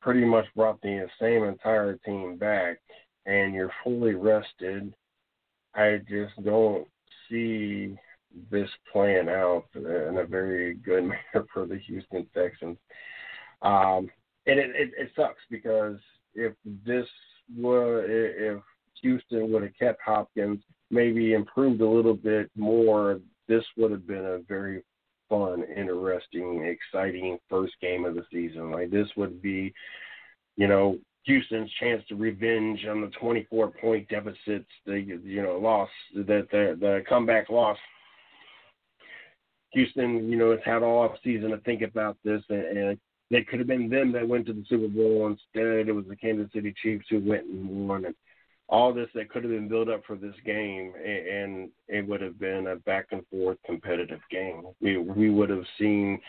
pretty 0.00 0.24
much 0.24 0.46
brought 0.56 0.80
the 0.82 1.06
same 1.20 1.44
entire 1.44 1.96
team 2.04 2.36
back 2.36 2.78
and 3.26 3.54
you're 3.54 3.72
fully 3.84 4.14
rested, 4.14 4.92
I 5.74 6.00
just 6.08 6.42
don't 6.44 6.86
see 7.28 7.96
this 8.50 8.68
playing 8.92 9.28
out 9.28 9.64
in 9.74 10.18
a 10.18 10.24
very 10.24 10.74
good 10.74 11.04
manner 11.34 11.46
for 11.52 11.66
the 11.66 11.78
Houston 11.78 12.26
Texans. 12.34 12.78
Um, 13.62 14.10
and 14.46 14.58
it, 14.58 14.70
it, 14.74 14.90
it 14.96 15.10
sucks 15.14 15.40
because 15.50 15.98
if 16.34 16.54
this 16.86 17.06
were 17.56 18.04
if 18.06 18.62
Houston 19.02 19.52
would 19.52 19.62
have 19.62 19.78
kept 19.78 20.00
Hopkins, 20.04 20.62
maybe 20.90 21.32
improved 21.32 21.80
a 21.80 21.88
little 21.88 22.14
bit 22.14 22.50
more, 22.56 23.20
this 23.48 23.64
would 23.76 23.90
have 23.90 24.06
been 24.06 24.24
a 24.24 24.38
very 24.48 24.82
fun, 25.30 25.64
interesting, 25.74 26.66
exciting 26.66 27.38
first 27.48 27.72
game 27.80 28.04
of 28.04 28.14
the 28.14 28.24
season. 28.30 28.70
Like 28.70 28.90
this 28.90 29.08
would 29.16 29.40
be, 29.40 29.72
you 30.56 30.68
know, 30.68 30.98
Houston's 31.24 31.70
chance 31.80 32.02
to 32.08 32.16
revenge 32.16 32.84
on 32.86 33.00
the 33.00 33.10
24 33.18 33.70
point 33.80 34.08
deficits, 34.08 34.68
the 34.84 35.00
you 35.00 35.42
know 35.42 35.58
loss, 35.58 35.88
that 36.14 36.48
the 36.50 36.76
the 36.78 37.02
comeback 37.08 37.48
loss. 37.48 37.78
Houston, 39.72 40.28
you 40.28 40.36
know, 40.36 40.50
has 40.50 40.60
had 40.64 40.82
all 40.82 41.04
off 41.04 41.16
season 41.22 41.50
to 41.50 41.58
think 41.58 41.82
about 41.82 42.16
this, 42.24 42.42
and, 42.48 42.76
and 42.76 42.98
it 43.30 43.46
could 43.46 43.60
have 43.60 43.68
been 43.68 43.88
them 43.88 44.10
that 44.12 44.26
went 44.26 44.46
to 44.46 44.52
the 44.52 44.64
Super 44.68 44.88
Bowl. 44.88 45.28
Instead, 45.28 45.88
it 45.88 45.92
was 45.92 46.06
the 46.08 46.16
Kansas 46.16 46.52
City 46.52 46.74
Chiefs 46.82 47.06
who 47.08 47.20
went 47.20 47.46
and 47.46 47.88
won, 47.88 48.04
and 48.06 48.14
all 48.70 48.94
this 48.94 49.08
that 49.14 49.28
could 49.28 49.42
have 49.42 49.52
been 49.52 49.68
built 49.68 49.88
up 49.88 50.02
for 50.06 50.16
this 50.16 50.34
game, 50.46 50.92
and 50.96 51.70
it 51.88 52.06
would 52.06 52.20
have 52.20 52.38
been 52.38 52.68
a 52.68 52.76
back 52.76 53.06
and 53.10 53.26
forth 53.26 53.58
competitive 53.66 54.20
game. 54.30 54.62
We 54.80 54.96
we 54.96 55.28
would 55.28 55.50
have 55.50 55.64
seen 55.78 56.20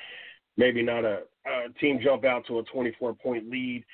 maybe 0.57 0.81
not 0.81 1.05
a, 1.05 1.21
a 1.45 1.69
team 1.79 1.99
jump 2.03 2.25
out 2.25 2.45
to 2.47 2.59
a 2.59 2.63
24 2.63 3.13
point 3.13 3.49
lead 3.49 3.85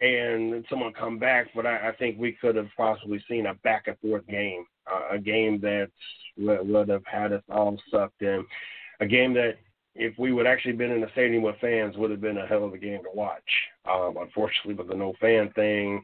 and 0.00 0.64
someone 0.68 0.92
come 0.92 1.18
back, 1.18 1.46
but 1.54 1.64
I, 1.64 1.90
I 1.90 1.92
think 1.92 2.18
we 2.18 2.32
could 2.32 2.56
have 2.56 2.68
possibly 2.76 3.22
seen 3.28 3.46
a 3.46 3.54
back 3.54 3.84
and 3.86 3.96
forth 4.00 4.26
game, 4.26 4.64
uh, 4.92 5.14
a 5.14 5.18
game 5.18 5.60
that 5.60 5.90
would 6.36 6.88
have 6.88 7.06
had 7.06 7.32
us 7.32 7.42
all 7.48 7.78
sucked 7.88 8.20
in, 8.20 8.44
a 9.00 9.06
game 9.06 9.32
that 9.34 9.58
if 9.94 10.18
we 10.18 10.32
would 10.32 10.46
actually 10.46 10.72
been 10.72 10.90
in 10.90 11.00
the 11.00 11.10
stadium 11.12 11.42
with 11.44 11.54
fans 11.60 11.96
would 11.96 12.10
have 12.10 12.20
been 12.20 12.38
a 12.38 12.46
hell 12.46 12.64
of 12.64 12.74
a 12.74 12.78
game 12.78 13.00
to 13.04 13.10
watch. 13.14 13.40
Um, 13.88 14.16
unfortunately, 14.20 14.74
with 14.74 14.88
the 14.88 14.96
no 14.96 15.14
fan 15.20 15.52
thing, 15.54 16.02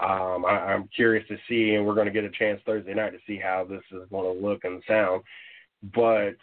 um, 0.00 0.44
I, 0.44 0.72
I'm 0.72 0.88
curious 0.94 1.26
to 1.28 1.36
see, 1.48 1.74
and 1.74 1.86
we're 1.86 1.94
going 1.94 2.06
to 2.06 2.12
get 2.12 2.24
a 2.24 2.30
chance 2.30 2.60
Thursday 2.64 2.94
night 2.94 3.10
to 3.10 3.18
see 3.26 3.38
how 3.38 3.64
this 3.68 3.82
is 3.92 4.08
going 4.10 4.34
to 4.34 4.46
look 4.46 4.64
and 4.64 4.82
sound. 4.86 5.22
But 5.94 6.36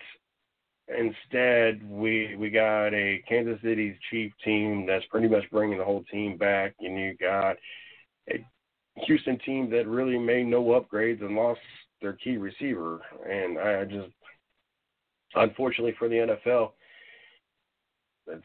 Instead, 0.97 1.87
we 1.87 2.35
we 2.35 2.49
got 2.49 2.87
a 2.95 3.21
Kansas 3.29 3.61
City 3.61 3.97
Chief 4.09 4.31
team 4.43 4.87
that's 4.87 5.05
pretty 5.05 5.27
much 5.27 5.43
bringing 5.51 5.77
the 5.77 5.83
whole 5.83 6.03
team 6.11 6.35
back, 6.35 6.73
and 6.79 6.97
you 6.97 7.15
got 7.19 7.57
a 8.31 8.43
Houston 9.05 9.37
team 9.39 9.69
that 9.69 9.87
really 9.87 10.17
made 10.17 10.47
no 10.47 10.63
upgrades 10.63 11.21
and 11.21 11.35
lost 11.35 11.59
their 12.01 12.13
key 12.13 12.37
receiver. 12.37 13.01
And 13.29 13.59
I 13.59 13.83
just, 13.85 14.11
unfortunately 15.35 15.93
for 15.99 16.09
the 16.09 16.37
NFL, 16.47 16.71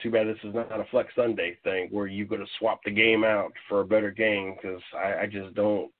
too 0.02 0.10
bad 0.10 0.26
this 0.26 0.36
is 0.44 0.54
not 0.54 0.80
a 0.80 0.84
Flex 0.90 1.12
Sunday 1.14 1.56
thing 1.64 1.88
where 1.90 2.06
you 2.06 2.26
could 2.26 2.40
have 2.40 2.48
swapped 2.58 2.84
the 2.84 2.90
game 2.90 3.24
out 3.24 3.52
for 3.68 3.80
a 3.80 3.86
better 3.86 4.10
game 4.10 4.56
because 4.56 4.82
I, 4.96 5.22
I 5.22 5.26
just 5.26 5.54
don't. 5.54 5.90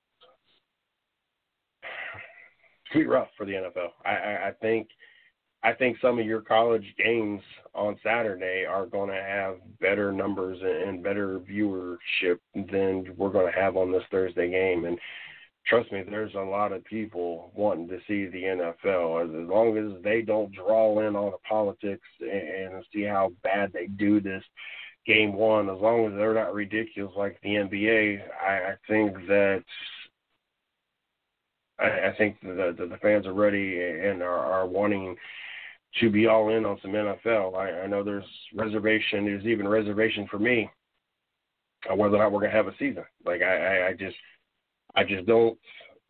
It's 1.82 2.92
pretty 2.92 3.06
rough 3.06 3.28
for 3.36 3.46
the 3.46 3.52
NFL. 3.52 3.90
I, 4.04 4.10
I, 4.10 4.48
I 4.48 4.52
think 4.60 4.88
I 5.64 5.72
think 5.72 5.96
some 6.00 6.18
of 6.18 6.26
your 6.26 6.42
college 6.42 6.84
games 7.02 7.40
on 7.74 7.98
Saturday 8.04 8.66
are 8.68 8.84
going 8.84 9.08
to 9.08 9.22
have 9.22 9.56
better 9.80 10.12
numbers 10.12 10.58
and 10.62 11.02
better 11.02 11.40
viewership 11.40 12.38
than 12.54 13.06
we're 13.16 13.30
going 13.30 13.50
to 13.50 13.58
have 13.58 13.76
on 13.78 13.90
this 13.90 14.02
Thursday 14.10 14.50
game. 14.50 14.84
And 14.84 14.98
trust 15.66 15.90
me, 15.92 16.02
there's 16.02 16.34
a 16.34 16.38
lot 16.38 16.72
of 16.72 16.84
people 16.84 17.50
wanting 17.54 17.88
to 17.88 17.98
see 18.06 18.26
the 18.26 18.42
NFL. 18.42 19.24
As 19.24 19.30
as 19.30 19.48
long 19.48 19.76
as 19.78 20.02
they 20.02 20.22
don't 20.22 20.52
draw 20.52 21.06
in 21.06 21.16
all 21.16 21.30
the 21.30 21.48
politics 21.48 22.06
and 22.20 22.84
see 22.92 23.02
how 23.02 23.32
bad 23.42 23.72
they 23.72 23.86
do 23.86 24.20
this 24.20 24.42
game 25.06 25.34
one, 25.34 25.68
as 25.68 25.80
long 25.80 26.06
as 26.06 26.12
they're 26.14 26.34
not 26.34 26.54
ridiculous 26.54 27.12
like 27.16 27.38
the 27.42 27.50
NBA, 27.50 28.20
I, 28.42 28.52
I 28.52 28.74
think 28.88 29.14
that 29.28 29.64
I, 31.78 32.08
I 32.08 32.14
think 32.16 32.40
the, 32.42 32.74
the 32.76 32.86
the 32.86 32.98
fans 32.98 33.26
are 33.26 33.34
ready 33.34 33.80
and 33.82 34.22
are, 34.22 34.38
are 34.38 34.66
wanting 34.66 35.16
to 36.00 36.10
be 36.10 36.26
all 36.26 36.50
in 36.50 36.64
on 36.66 36.78
some 36.82 36.92
NFL. 36.92 37.56
I, 37.56 37.82
I 37.82 37.86
know 37.86 38.02
there's 38.02 38.24
reservation. 38.54 39.24
There's 39.24 39.46
even 39.46 39.68
reservation 39.68 40.26
for 40.30 40.38
me 40.38 40.68
on 41.90 41.98
whether 41.98 42.16
or 42.16 42.18
not 42.18 42.32
we're 42.32 42.40
gonna 42.40 42.52
have 42.52 42.66
a 42.66 42.76
season. 42.78 43.04
Like 43.24 43.42
I, 43.42 43.56
I, 43.56 43.88
I 43.88 43.92
just 43.92 44.16
I 44.96 45.04
just 45.04 45.26
don't 45.26 45.58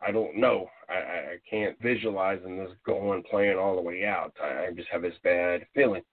I 0.05 0.11
don't 0.11 0.37
know. 0.37 0.67
I, 0.89 0.93
I 0.93 1.35
can't 1.49 1.79
visualize 1.81 2.39
this 2.43 2.69
going 2.85 3.23
playing 3.29 3.57
all 3.57 3.75
the 3.75 3.81
way 3.81 4.05
out. 4.05 4.33
I, 4.43 4.67
I 4.67 4.71
just 4.75 4.89
have 4.91 5.01
this 5.01 5.15
bad 5.23 5.65
feeling. 5.73 6.03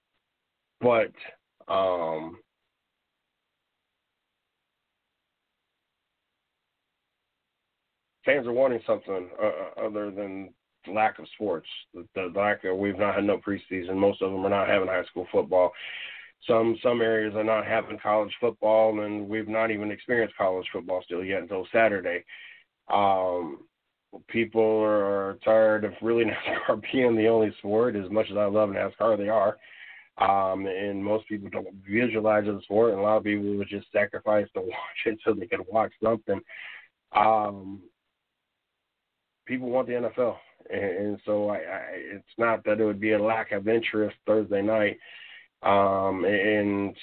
But 0.80 1.12
um 1.68 2.38
fans 8.24 8.46
are 8.46 8.52
wanting 8.52 8.80
something 8.86 9.28
uh, 9.40 9.46
uh, 9.46 9.86
other 9.86 10.10
than 10.10 10.52
lack 10.92 11.18
of 11.18 11.26
sports. 11.34 11.66
The, 11.94 12.06
the 12.14 12.32
lack 12.34 12.64
of 12.64 12.76
we've 12.76 12.98
not 12.98 13.14
had 13.14 13.24
no 13.24 13.38
preseason. 13.38 13.96
Most 13.96 14.22
of 14.22 14.32
them 14.32 14.44
are 14.44 14.50
not 14.50 14.68
having 14.68 14.88
high 14.88 15.04
school 15.04 15.26
football. 15.30 15.72
Some 16.48 16.76
some 16.82 17.00
areas 17.00 17.34
are 17.36 17.44
not 17.44 17.66
having 17.66 17.98
college 17.98 18.32
football, 18.40 19.00
and 19.00 19.28
we've 19.28 19.48
not 19.48 19.70
even 19.70 19.92
experienced 19.92 20.36
college 20.36 20.66
football 20.72 21.02
still 21.04 21.24
yet 21.24 21.42
until 21.42 21.66
Saturday. 21.72 22.24
Um, 22.88 23.60
people 24.28 24.82
are 24.82 25.38
tired 25.44 25.84
of 25.84 25.92
really 26.02 26.24
NASCAR 26.68 26.82
being 26.92 27.16
the 27.16 27.28
only 27.28 27.52
sport. 27.58 27.96
As 27.96 28.10
much 28.10 28.26
as 28.30 28.36
I 28.36 28.44
love 28.44 28.70
NASCAR, 28.70 29.16
they 29.16 29.28
are. 29.28 29.56
Um, 30.18 30.66
and 30.66 31.02
most 31.02 31.26
people 31.26 31.48
don't 31.50 31.74
visualize 31.88 32.44
the 32.44 32.60
sport, 32.64 32.90
and 32.90 33.00
a 33.00 33.02
lot 33.02 33.16
of 33.16 33.24
people 33.24 33.56
would 33.56 33.68
just 33.68 33.90
sacrifice 33.92 34.46
to 34.54 34.60
watch 34.60 35.06
it 35.06 35.18
so 35.24 35.32
they 35.32 35.46
can 35.46 35.62
watch 35.68 35.92
something. 36.02 36.40
Um, 37.12 37.80
people 39.46 39.70
want 39.70 39.88
the 39.88 39.94
NFL, 39.94 40.36
and, 40.70 40.82
and 40.82 41.20
so 41.24 41.48
I, 41.48 41.56
I, 41.56 41.82
it's 41.94 42.24
not 42.38 42.62
that 42.64 42.80
it 42.80 42.84
would 42.84 43.00
be 43.00 43.12
a 43.12 43.22
lack 43.22 43.52
of 43.52 43.68
interest 43.68 44.16
Thursday 44.26 44.62
night. 44.62 44.98
Um, 45.62 46.24
and 46.24 46.94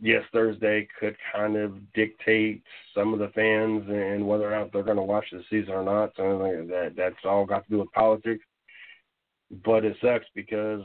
yes, 0.00 0.22
Thursday 0.32 0.88
could 0.98 1.16
kind 1.34 1.56
of 1.56 1.74
dictate 1.92 2.62
some 2.94 3.12
of 3.12 3.18
the 3.18 3.28
fans 3.34 3.84
and 3.88 4.26
whether 4.26 4.52
or 4.52 4.58
not 4.58 4.72
they're 4.72 4.82
going 4.82 4.96
to 4.96 5.02
watch 5.02 5.26
the 5.32 5.42
season 5.50 5.74
or 5.74 5.84
not. 5.84 6.12
So 6.16 6.38
that 6.68 6.94
that's 6.96 7.24
all 7.24 7.44
got 7.44 7.64
to 7.64 7.70
do 7.70 7.78
with 7.78 7.92
politics. 7.92 8.44
But 9.64 9.84
it 9.84 9.96
sucks 10.02 10.26
because 10.34 10.82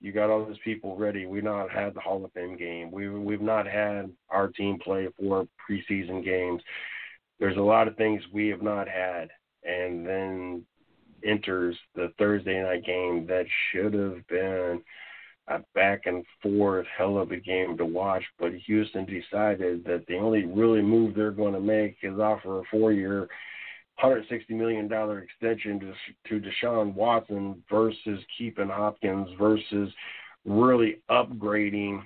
you 0.00 0.12
got 0.12 0.30
all 0.30 0.44
these 0.44 0.56
people 0.64 0.96
ready. 0.96 1.26
We've 1.26 1.44
not 1.44 1.70
had 1.70 1.94
the 1.94 2.00
Hall 2.00 2.24
of 2.24 2.32
Fame 2.32 2.56
game. 2.56 2.90
We 2.90 3.08
we've 3.08 3.40
not 3.40 3.66
had 3.66 4.10
our 4.30 4.48
team 4.48 4.78
play 4.82 5.08
four 5.18 5.46
preseason 5.68 6.24
games. 6.24 6.62
There's 7.38 7.56
a 7.56 7.60
lot 7.60 7.88
of 7.88 7.96
things 7.96 8.22
we 8.32 8.48
have 8.48 8.62
not 8.62 8.88
had, 8.88 9.28
and 9.64 10.06
then 10.06 10.64
enters 11.24 11.76
the 11.94 12.12
Thursday 12.18 12.62
night 12.62 12.84
game 12.84 13.26
that 13.26 13.44
should 13.70 13.92
have 13.94 14.26
been 14.28 14.82
a 15.48 15.60
back 15.74 16.02
and 16.06 16.24
forth 16.42 16.86
hell 16.96 17.18
of 17.18 17.32
a 17.32 17.36
game 17.36 17.76
to 17.76 17.84
watch. 17.84 18.22
But 18.38 18.54
Houston 18.66 19.06
decided 19.06 19.84
that 19.84 20.04
the 20.06 20.16
only 20.16 20.44
really 20.44 20.82
move 20.82 21.14
they're 21.14 21.30
going 21.30 21.54
to 21.54 21.60
make 21.60 21.96
is 22.02 22.18
offer 22.18 22.60
a 22.60 22.64
four 22.70 22.92
year, 22.92 23.28
$160 24.02 24.50
million 24.50 24.84
extension 25.22 25.80
to, 25.80 26.40
to 26.40 26.48
Deshaun 26.48 26.94
Watson 26.94 27.62
versus 27.70 28.20
keeping 28.38 28.68
Hopkins 28.68 29.28
versus 29.38 29.92
really 30.44 31.00
upgrading 31.10 32.02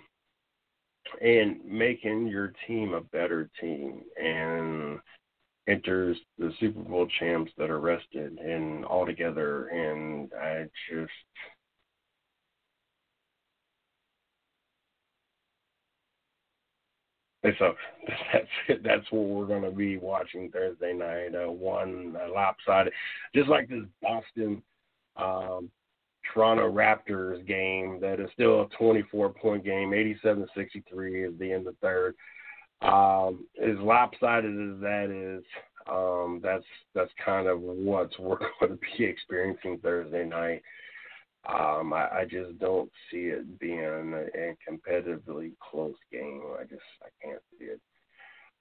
and 1.21 1.65
making 1.65 2.27
your 2.27 2.53
team 2.67 2.95
a 2.95 3.01
better 3.01 3.51
team. 3.61 4.03
And 4.21 4.99
enters 5.67 6.17
the 6.39 6.53
Super 6.61 6.81
Bowl 6.81 7.09
champs 7.19 7.53
that 7.57 7.71
are 7.71 7.81
rested 7.81 8.39
and 8.39 8.85
all 8.85 9.07
together 9.07 9.69
and 9.69 10.31
I 10.35 10.65
just 10.91 11.13
so 17.59 17.75
that's 18.33 18.47
it. 18.69 18.83
That's 18.83 19.11
what 19.11 19.25
we're 19.25 19.47
going 19.47 19.63
to 19.63 19.71
be 19.71 19.97
watching 19.97 20.51
Thursday 20.51 20.93
night. 20.93 21.35
Uh, 21.35 21.51
one 21.51 22.17
uh, 22.17 22.33
lopsided, 22.33 22.93
just 23.35 23.49
like 23.49 23.69
this 23.69 23.85
Boston 24.03 24.63
um, 25.17 25.71
Toronto 26.33 26.73
Raptors 26.73 27.47
game 27.47 27.99
that 28.01 28.21
is 28.21 28.29
still 28.33 28.63
a 28.63 28.69
24 28.77 29.31
point 29.31 29.65
game, 29.65 29.93
87 29.93 30.47
63 30.55 31.25
is 31.25 31.39
the 31.39 31.53
end 31.53 31.67
of 31.67 31.77
third. 31.79 32.15
Um, 32.83 33.47
as 33.63 33.77
lopsided 33.79 34.53
as 34.53 34.81
that 34.81 35.11
is, 35.11 35.45
um, 35.87 36.41
that's 36.43 36.65
that's 36.95 37.11
kind 37.25 37.47
of 37.47 37.61
what 37.61 38.11
we're 38.19 38.39
going 38.39 38.73
to 38.73 38.79
be 38.97 39.05
experiencing 39.05 39.79
Thursday 39.83 40.25
night. 40.25 40.63
Um, 41.47 41.93
I, 41.93 42.09
I 42.21 42.25
just 42.25 42.59
don't 42.59 42.91
see 43.11 43.27
it 43.27 43.59
being 43.59 43.79
a, 44.15 44.25
a 44.39 44.57
competitively 44.69 45.53
close 45.61 45.97
game. 46.11 46.43
I 46.59 46.65
just 46.65 46.83
I 47.03 47.09
can't 47.23 47.43
see 47.59 47.67
it. 47.67 47.81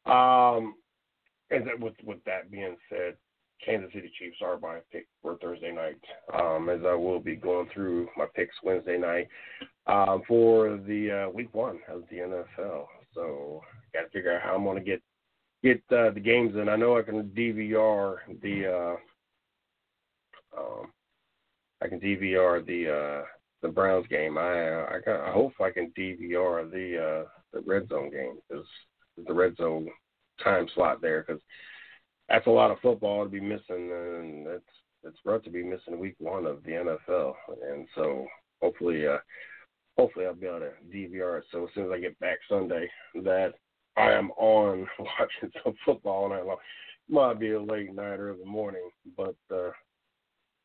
Um, 0.05 0.75
and 1.49 1.65
then 1.65 1.79
with 1.79 1.93
with 2.03 2.23
that 2.25 2.51
being 2.51 2.75
said, 2.89 3.15
Kansas 3.65 3.91
City 3.93 4.11
Chiefs 4.19 4.37
are 4.43 4.59
my 4.59 4.79
pick 4.91 5.07
for 5.21 5.37
Thursday 5.37 5.71
night. 5.71 5.99
Um, 6.33 6.69
as 6.69 6.81
I 6.85 6.93
will 6.93 7.19
be 7.19 7.35
going 7.35 7.69
through 7.73 8.09
my 8.17 8.25
picks 8.35 8.55
Wednesday 8.63 8.97
night 8.97 9.27
um, 9.87 10.23
for 10.27 10.77
the 10.85 11.27
uh, 11.27 11.29
week 11.29 11.53
one 11.53 11.79
of 11.87 12.03
the 12.09 12.17
NFL. 12.17 12.85
So 13.13 13.61
I 13.93 13.97
got 13.97 14.05
to 14.05 14.09
figure 14.11 14.35
out 14.35 14.41
how 14.41 14.55
I'm 14.55 14.63
going 14.63 14.77
to 14.77 14.83
get 14.83 15.01
get 15.63 15.81
uh, 15.97 16.11
the 16.11 16.19
games 16.19 16.55
in. 16.55 16.67
I 16.67 16.75
know 16.75 16.97
I 16.97 17.03
can 17.03 17.29
DVR 17.29 18.17
the 18.41 18.97
uh, 20.57 20.59
um, 20.59 20.91
I 21.83 21.87
can 21.87 21.99
DVR 21.99 22.65
the 22.65 22.89
uh, 22.89 23.25
the 23.61 23.67
Browns 23.67 24.07
game. 24.07 24.37
I 24.37 24.83
I, 24.83 24.99
got, 25.05 25.27
I 25.27 25.31
hope 25.31 25.53
I 25.61 25.69
can 25.69 25.91
DVR 25.97 26.69
the 26.71 27.23
uh, 27.23 27.29
the 27.51 27.61
red 27.65 27.89
zone 27.89 28.09
game 28.09 28.37
because 28.47 28.65
the 29.27 29.33
red 29.33 29.57
zone 29.57 29.89
time 30.43 30.67
slot 30.73 31.01
there 31.01 31.23
because 31.27 31.41
that's 32.29 32.47
a 32.47 32.51
lot 32.51 32.71
of 32.71 32.79
football 32.79 33.23
to 33.23 33.29
be 33.29 33.39
missing 33.39 33.91
and 33.91 34.47
it's 34.47 34.65
it's 35.03 35.17
rough 35.25 35.43
to 35.43 35.49
be 35.49 35.63
missing 35.63 35.99
week 35.99 36.15
one 36.19 36.45
of 36.45 36.63
the 36.63 36.71
NFL 36.71 37.33
and 37.69 37.87
so 37.93 38.25
hopefully 38.61 39.05
uh 39.05 39.17
hopefully 39.97 40.25
I'll 40.25 40.33
be 40.33 40.47
able 40.47 40.61
to 40.61 40.71
DVR 40.91 41.39
it 41.39 41.43
so 41.51 41.65
as 41.65 41.69
soon 41.75 41.85
as 41.85 41.91
I 41.91 41.99
get 41.99 42.19
back 42.19 42.39
Sunday 42.49 42.89
that 43.23 43.53
I 43.97 44.11
am 44.11 44.31
on 44.31 44.87
watching 44.99 45.51
some 45.63 45.75
football 45.85 46.29
night 46.29 46.45
long. 46.45 46.57
Might 47.09 47.39
be 47.39 47.51
a 47.51 47.61
late 47.61 47.93
night 47.93 48.19
or 48.19 48.33
the 48.33 48.45
morning, 48.45 48.89
but 49.17 49.35
uh 49.53 49.71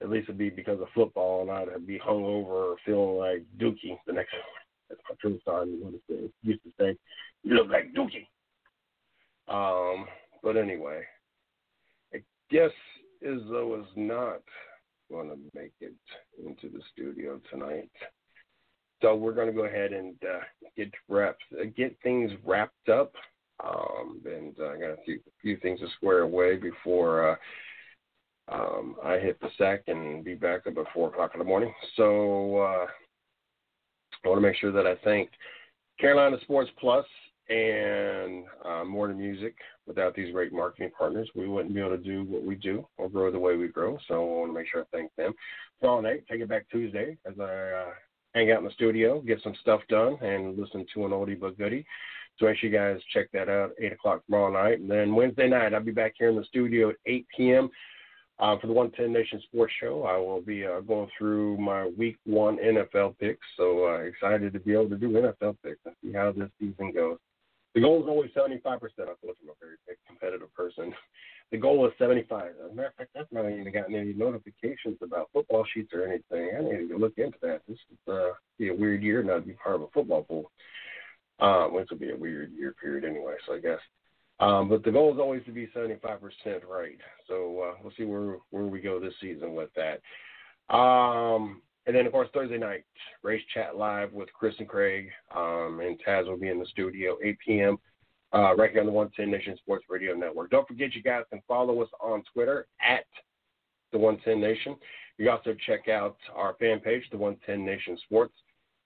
at 0.03 0.11
least 0.11 0.25
it'd 0.25 0.39
be 0.39 0.51
because 0.51 0.81
of 0.81 0.89
football, 0.95 1.43
and 1.43 1.51
I'd 1.51 1.87
be 1.87 1.99
hungover 1.99 2.47
or 2.47 2.77
feeling 2.85 3.17
like 3.17 3.45
Dookie 3.59 3.99
the 4.07 4.13
next 4.13 4.33
morning. 4.33 4.55
That's 4.89 5.01
my 5.09 5.17
true 5.21 5.39
son 5.45 6.01
used 6.43 6.63
to 6.65 6.71
say, 6.79 6.97
"You 7.43 7.55
look 7.55 7.69
like 7.69 7.93
Dookie." 7.93 8.27
Um, 9.49 10.07
but 10.43 10.57
anyway, 10.57 11.03
I 12.15 12.23
guess 12.51 12.71
Izzo 13.27 13.81
is 13.81 13.89
not 13.97 14.41
going 15.11 15.29
to 15.31 15.37
make 15.55 15.73
it 15.81 15.95
into 16.39 16.75
the 16.75 16.83
studio 16.93 17.41
tonight. 17.51 17.91
So 19.01 19.15
we're 19.15 19.35
going 19.35 19.47
to 19.47 19.53
go 19.53 19.65
ahead 19.65 19.93
and 19.93 20.17
uh, 20.23 20.41
get 20.77 20.91
wrapped, 21.09 21.43
uh, 21.59 21.65
get 21.77 21.97
things 22.03 22.33
wrapped 22.45 22.89
up, 22.89 23.13
um, 23.65 24.21
and 24.25 24.55
uh, 24.61 24.71
I 24.71 24.79
got 24.79 24.91
a 24.91 25.03
few, 25.05 25.21
few 25.41 25.57
things 25.59 25.81
to 25.81 25.87
square 25.97 26.21
away 26.21 26.57
before 26.57 27.31
uh, 27.31 27.37
um, 28.51 28.97
I 29.05 29.19
hit 29.19 29.41
the 29.41 29.49
sack 29.59 29.83
and 29.87 30.25
be 30.25 30.35
back 30.35 30.67
up 30.67 30.79
at 30.79 30.93
four 30.95 31.09
o'clock 31.09 31.33
in 31.35 31.39
the 31.39 31.45
morning. 31.45 31.73
So 31.97 32.59
uh, 32.59 32.87
I 34.25 34.29
want 34.29 34.39
to 34.39 34.47
make 34.47 34.57
sure 34.57 34.73
that 34.73 34.87
I 34.87 34.95
thank 35.05 35.31
Carolina 36.01 36.37
Sports 36.43 36.71
Plus 36.79 37.05
and 37.49 38.45
uh, 38.65 38.85
More 38.85 39.09
Than 39.09 39.19
Music. 39.19 39.55
Without 39.87 40.15
these 40.15 40.33
great 40.33 40.53
marketing 40.53 40.91
partners, 40.97 41.31
we 41.35 41.49
wouldn't 41.49 41.75
be 41.75 41.81
able 41.81 41.97
to 41.97 41.99
do 41.99 42.25
what 42.25 42.43
we 42.43 42.55
do 42.55 42.87
or 42.99 43.09
grow 43.09 43.31
the 43.31 43.39
way 43.39 43.57
we 43.57 43.69
grow. 43.69 43.99
So 44.07 44.15
I 44.15 44.19
want 44.19 44.51
to 44.51 44.55
make 44.55 44.69
sure 44.71 44.83
I 44.83 44.97
thank 44.97 45.15
them. 45.17 45.33
So 45.81 46.01
night, 46.01 46.25
take 46.31 46.41
it 46.41 46.49
back 46.49 46.67
Tuesday 46.71 47.17
as 47.27 47.39
I 47.41 47.45
uh, 47.45 47.91
hang 48.35 48.51
out 48.51 48.59
in 48.59 48.65
the 48.65 48.73
studio, 48.73 49.21
get 49.21 49.43
some 49.43 49.55
stuff 49.63 49.81
done, 49.89 50.19
and 50.21 50.59
listen 50.59 50.85
to 50.95 51.07
an 51.07 51.13
oldie 51.13 51.39
but 51.39 51.57
goodie. 51.57 51.87
So 52.39 52.47
make 52.47 52.59
sure 52.59 52.71
you 52.71 52.77
guys 52.77 53.01
check 53.13 53.31
that 53.33 53.49
out, 53.49 53.73
8 53.81 53.93
o'clock 53.93 54.25
tomorrow 54.27 54.53
night. 54.53 54.81
And 54.81 54.91
then 54.91 55.15
Wednesday 55.15 55.49
night, 55.49 55.75
I'll 55.75 55.83
be 55.83 55.91
back 55.91 56.15
here 56.19 56.29
in 56.29 56.37
the 56.37 56.45
studio 56.45 56.91
at 56.91 56.97
8 57.07 57.27
p.m. 57.37 57.71
Uh, 58.41 58.57
for 58.61 58.69
the 58.69 58.73
110 58.73 59.13
Nation 59.13 59.43
Sports 59.49 59.73
Show, 59.81 60.05
I 60.05 60.17
will 60.17 60.41
be 60.41 60.65
uh, 60.65 60.81
going 60.81 61.09
through 61.19 61.57
my 61.59 61.87
Week 61.99 62.17
One 62.25 62.57
NFL 62.59 63.19
picks. 63.19 63.45
So 63.57 63.87
uh, 63.87 63.99
excited 64.03 64.53
to 64.53 64.61
be 64.61 64.75
able 64.75 64.89
to 64.91 64.97
do 64.97 65.11
NFL 65.11 65.57
picks 65.65 65.81
and 65.85 65.95
see 66.03 66.13
how 66.13 66.31
this 66.31 66.49
season 66.61 66.93
goes. 66.93 67.19
The 67.75 67.81
goal 67.81 68.03
is 68.03 68.09
always 68.09 68.31
75%. 68.31 68.55
I 68.65 68.79
told 68.79 68.89
you 68.99 69.33
I'm 69.43 69.51
a 69.51 69.55
very 69.61 69.77
competitive 70.07 70.55
person. 70.55 70.95
The 71.51 71.57
goal 71.57 71.87
is 71.87 71.95
75. 71.97 72.45
As 72.63 72.71
a 72.71 72.75
matter 72.75 72.89
of 72.89 72.95
fact, 72.97 73.17
I've 73.19 73.33
not 73.33 73.51
even 73.51 73.73
gotten 73.73 73.95
any 73.95 74.13
notifications 74.13 74.99
about 75.03 75.31
football 75.33 75.65
sheets 75.73 75.95
or 75.95 76.05
anything. 76.05 76.51
I 76.55 76.61
need 76.61 76.91
to 76.91 76.99
look 76.99 77.15
into 77.17 77.39
that. 77.41 77.63
This 77.67 77.79
is 77.91 78.13
uh, 78.13 78.33
be 78.59 78.69
a 78.69 78.75
weird 78.75 79.03
year 79.03 79.23
not 79.23 79.37
to 79.37 79.41
be 79.41 79.55
part 79.55 79.77
of 79.77 79.81
a 79.81 79.87
football 79.95 80.25
pool. 80.25 80.51
Um, 81.41 81.73
which 81.73 81.89
will 81.89 81.99
be 81.99 82.11
a 82.11 82.17
weird 82.17 82.51
year 82.53 82.75
period 82.83 83.05
anyway. 83.05 83.35
So 83.47 83.55
I 83.55 83.61
guess 83.61 83.79
um, 84.41 84.69
but 84.69 84.85
the 84.85 84.91
goal 84.91 85.13
is 85.13 85.19
always 85.19 85.45
to 85.47 85.53
be 85.53 85.69
75% 85.75 86.01
right. 86.69 86.99
So 87.27 87.63
uh, 87.63 87.75
we'll 87.83 87.93
see 87.97 88.05
where 88.05 88.37
where 88.51 88.65
we 88.65 88.81
go 88.81 89.01
this 89.01 89.15
season 89.21 89.55
with 89.55 89.71
that. 89.75 90.01
Um, 90.75 91.63
and 91.87 91.97
then, 91.97 92.07
of 92.07 92.13
course, 92.13 92.29
Thursday 92.35 92.59
night, 92.59 92.85
Race 93.23 93.43
Chat 93.55 93.77
Live 93.77 94.13
with 94.13 94.31
Chris 94.35 94.55
and 94.59 94.69
Craig. 94.69 95.09
Um, 95.35 95.81
and 95.83 95.99
Taz 96.07 96.27
will 96.27 96.37
be 96.37 96.49
in 96.49 96.61
the 96.61 96.67
studio, 96.67 97.17
8 97.25 97.39
p.m. 97.45 97.79
uh, 98.35 98.55
right 98.57 98.71
here 98.71 98.81
on 98.81 98.87
the 98.87 98.93
110 98.93 99.31
Nation 99.31 99.57
Sports 99.57 99.87
Radio 99.89 100.15
Network. 100.15 100.51
Don't 100.51 100.69
forget, 100.69 100.95
you 100.95 101.03
guys 101.03 101.23
can 101.31 101.41
follow 101.49 101.81
us 101.81 101.89
on 101.99 102.23
Twitter 102.33 102.67
at 102.87 103.07
the 103.93 103.99
110 103.99 104.39
Nation. 104.39 104.77
You 105.17 105.25
can 105.25 105.35
also 105.35 105.55
check 105.67 105.89
out 105.89 106.19
our 106.35 106.55
fan 106.61 106.81
page, 106.81 107.05
the 107.11 107.17
110 107.17 107.65
Nation 107.65 107.97
Sports. 108.05 108.35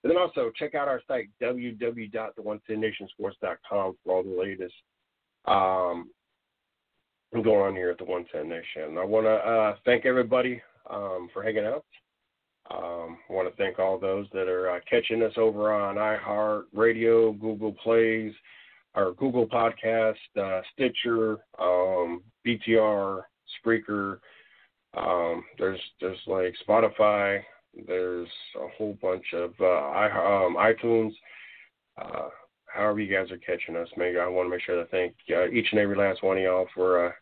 And 0.04 0.10
then 0.10 0.16
also 0.16 0.52
check 0.56 0.76
out 0.76 0.86
our 0.86 1.02
site, 1.08 1.28
www.the110nationsports.com 1.42 3.96
for 4.04 4.14
all 4.14 4.22
the 4.22 4.40
latest 4.40 4.74
um, 5.46 6.10
going 7.32 7.62
on 7.62 7.74
here 7.74 7.90
at 7.90 7.98
the 7.98 8.04
110 8.04 8.48
Nation. 8.48 8.98
I 8.98 9.04
want 9.04 9.26
to 9.26 9.30
uh, 9.30 9.76
thank 9.84 10.04
everybody 10.04 10.60
um, 10.90 11.28
for 11.32 11.42
hanging 11.42 11.64
out. 11.64 11.84
Um, 12.70 13.18
I 13.28 13.32
want 13.32 13.50
to 13.50 13.56
thank 13.56 13.78
all 13.78 13.98
those 13.98 14.26
that 14.32 14.48
are 14.48 14.70
uh, 14.70 14.80
catching 14.88 15.22
us 15.22 15.32
over 15.36 15.72
on 15.72 15.96
iHeart 15.96 16.64
Radio, 16.72 17.32
Google 17.32 17.72
Plays, 17.72 18.32
our 18.94 19.12
Google 19.12 19.46
Podcast, 19.46 20.14
uh, 20.40 20.60
Stitcher, 20.72 21.38
um, 21.58 22.22
BTR, 22.46 23.22
Spreaker. 23.64 24.18
Um, 24.96 25.42
there's 25.58 25.80
there's 26.00 26.18
like 26.26 26.54
Spotify. 26.66 27.42
There's 27.86 28.28
a 28.56 28.68
whole 28.76 28.96
bunch 29.00 29.24
of 29.34 29.52
uh, 29.60 29.64
I, 29.64 30.44
um, 30.44 30.56
iTunes. 30.56 31.12
Uh, 32.00 32.28
however 32.72 33.00
you 33.00 33.14
guys 33.14 33.30
are 33.30 33.38
catching 33.38 33.76
us, 33.76 33.88
maybe 33.96 34.18
I 34.18 34.26
want 34.26 34.46
to 34.46 34.50
make 34.50 34.62
sure 34.62 34.82
to 34.82 34.90
thank 34.90 35.14
uh, 35.30 35.48
each 35.48 35.68
and 35.72 35.80
every 35.80 35.96
last 35.96 36.22
one 36.22 36.36
of 36.36 36.42
y'all 36.42 36.68
for 36.74 37.06
uh, 37.06 37.12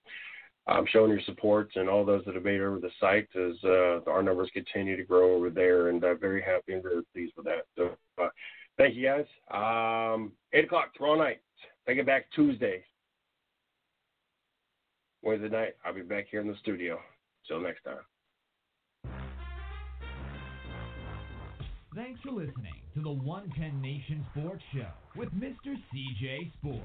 um, 0.71 0.85
showing 0.91 1.11
your 1.11 1.21
support 1.23 1.71
and 1.75 1.89
all 1.89 2.05
those 2.05 2.25
that 2.27 2.35
have 2.35 2.45
made 2.45 2.61
over 2.61 2.79
the 2.79 2.91
site 3.01 3.29
as 3.35 3.57
uh, 3.65 4.11
our 4.11 4.23
numbers 4.23 4.51
continue 4.53 4.97
to 4.97 5.05
grow 5.05 5.35
over 5.35 5.51
there, 5.51 5.89
and 5.89 6.05
I'm 6.05 6.19
very 6.19 6.43
happy 6.43 6.75
and 6.75 6.83
very 6.83 7.03
pleased 7.13 7.33
with 7.37 7.47
that. 7.47 7.67
So, 7.77 7.97
uh, 8.23 8.29
thank 8.79 8.95
you 8.95 9.07
guys. 9.07 9.27
Um, 9.51 10.33
Eight 10.53 10.65
o'clock 10.65 10.95
tomorrow 10.95 11.17
night. 11.17 11.41
Take 11.87 11.99
it 11.99 12.07
back 12.07 12.27
Tuesday. 12.35 12.85
Wednesday 15.23 15.49
night, 15.49 15.77
I'll 15.85 15.95
be 15.95 16.03
back 16.03 16.27
here 16.31 16.41
in 16.41 16.49
the 16.49 16.57
studio. 16.61 16.99
Till 17.47 17.61
next 17.61 17.83
time. 17.85 17.97
Thanks 21.95 22.21
for 22.23 22.31
listening 22.31 22.80
to 22.95 23.03
the 23.03 23.11
110 23.11 23.80
Nation 23.80 24.24
Sports 24.32 24.62
Show 24.74 24.88
with 25.16 25.30
Mr. 25.30 25.76
CJ 25.93 26.53
Sports. 26.55 26.84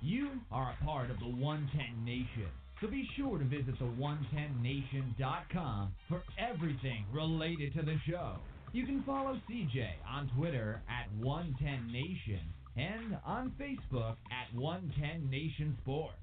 You 0.00 0.30
are 0.50 0.74
a 0.80 0.84
part 0.84 1.10
of 1.10 1.18
the 1.20 1.26
110 1.26 2.04
Nation, 2.04 2.48
so 2.80 2.88
be 2.88 3.08
sure 3.16 3.38
to 3.38 3.44
visit 3.44 3.78
the110nation.com 3.78 5.94
for 6.08 6.22
everything 6.38 7.04
related 7.12 7.74
to 7.74 7.82
the 7.82 7.96
show. 8.08 8.38
You 8.72 8.86
can 8.86 9.04
follow 9.04 9.38
CJ 9.50 9.86
on 10.08 10.30
Twitter 10.36 10.82
at 10.88 11.08
110nation 11.22 12.40
and 12.76 13.18
on 13.24 13.52
Facebook 13.60 14.16
at 14.32 14.52
110 14.54 15.30
Nation 15.30 15.76
Sports. 15.82 16.16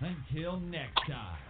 Until 0.00 0.60
next 0.60 0.96
time. 1.06 1.49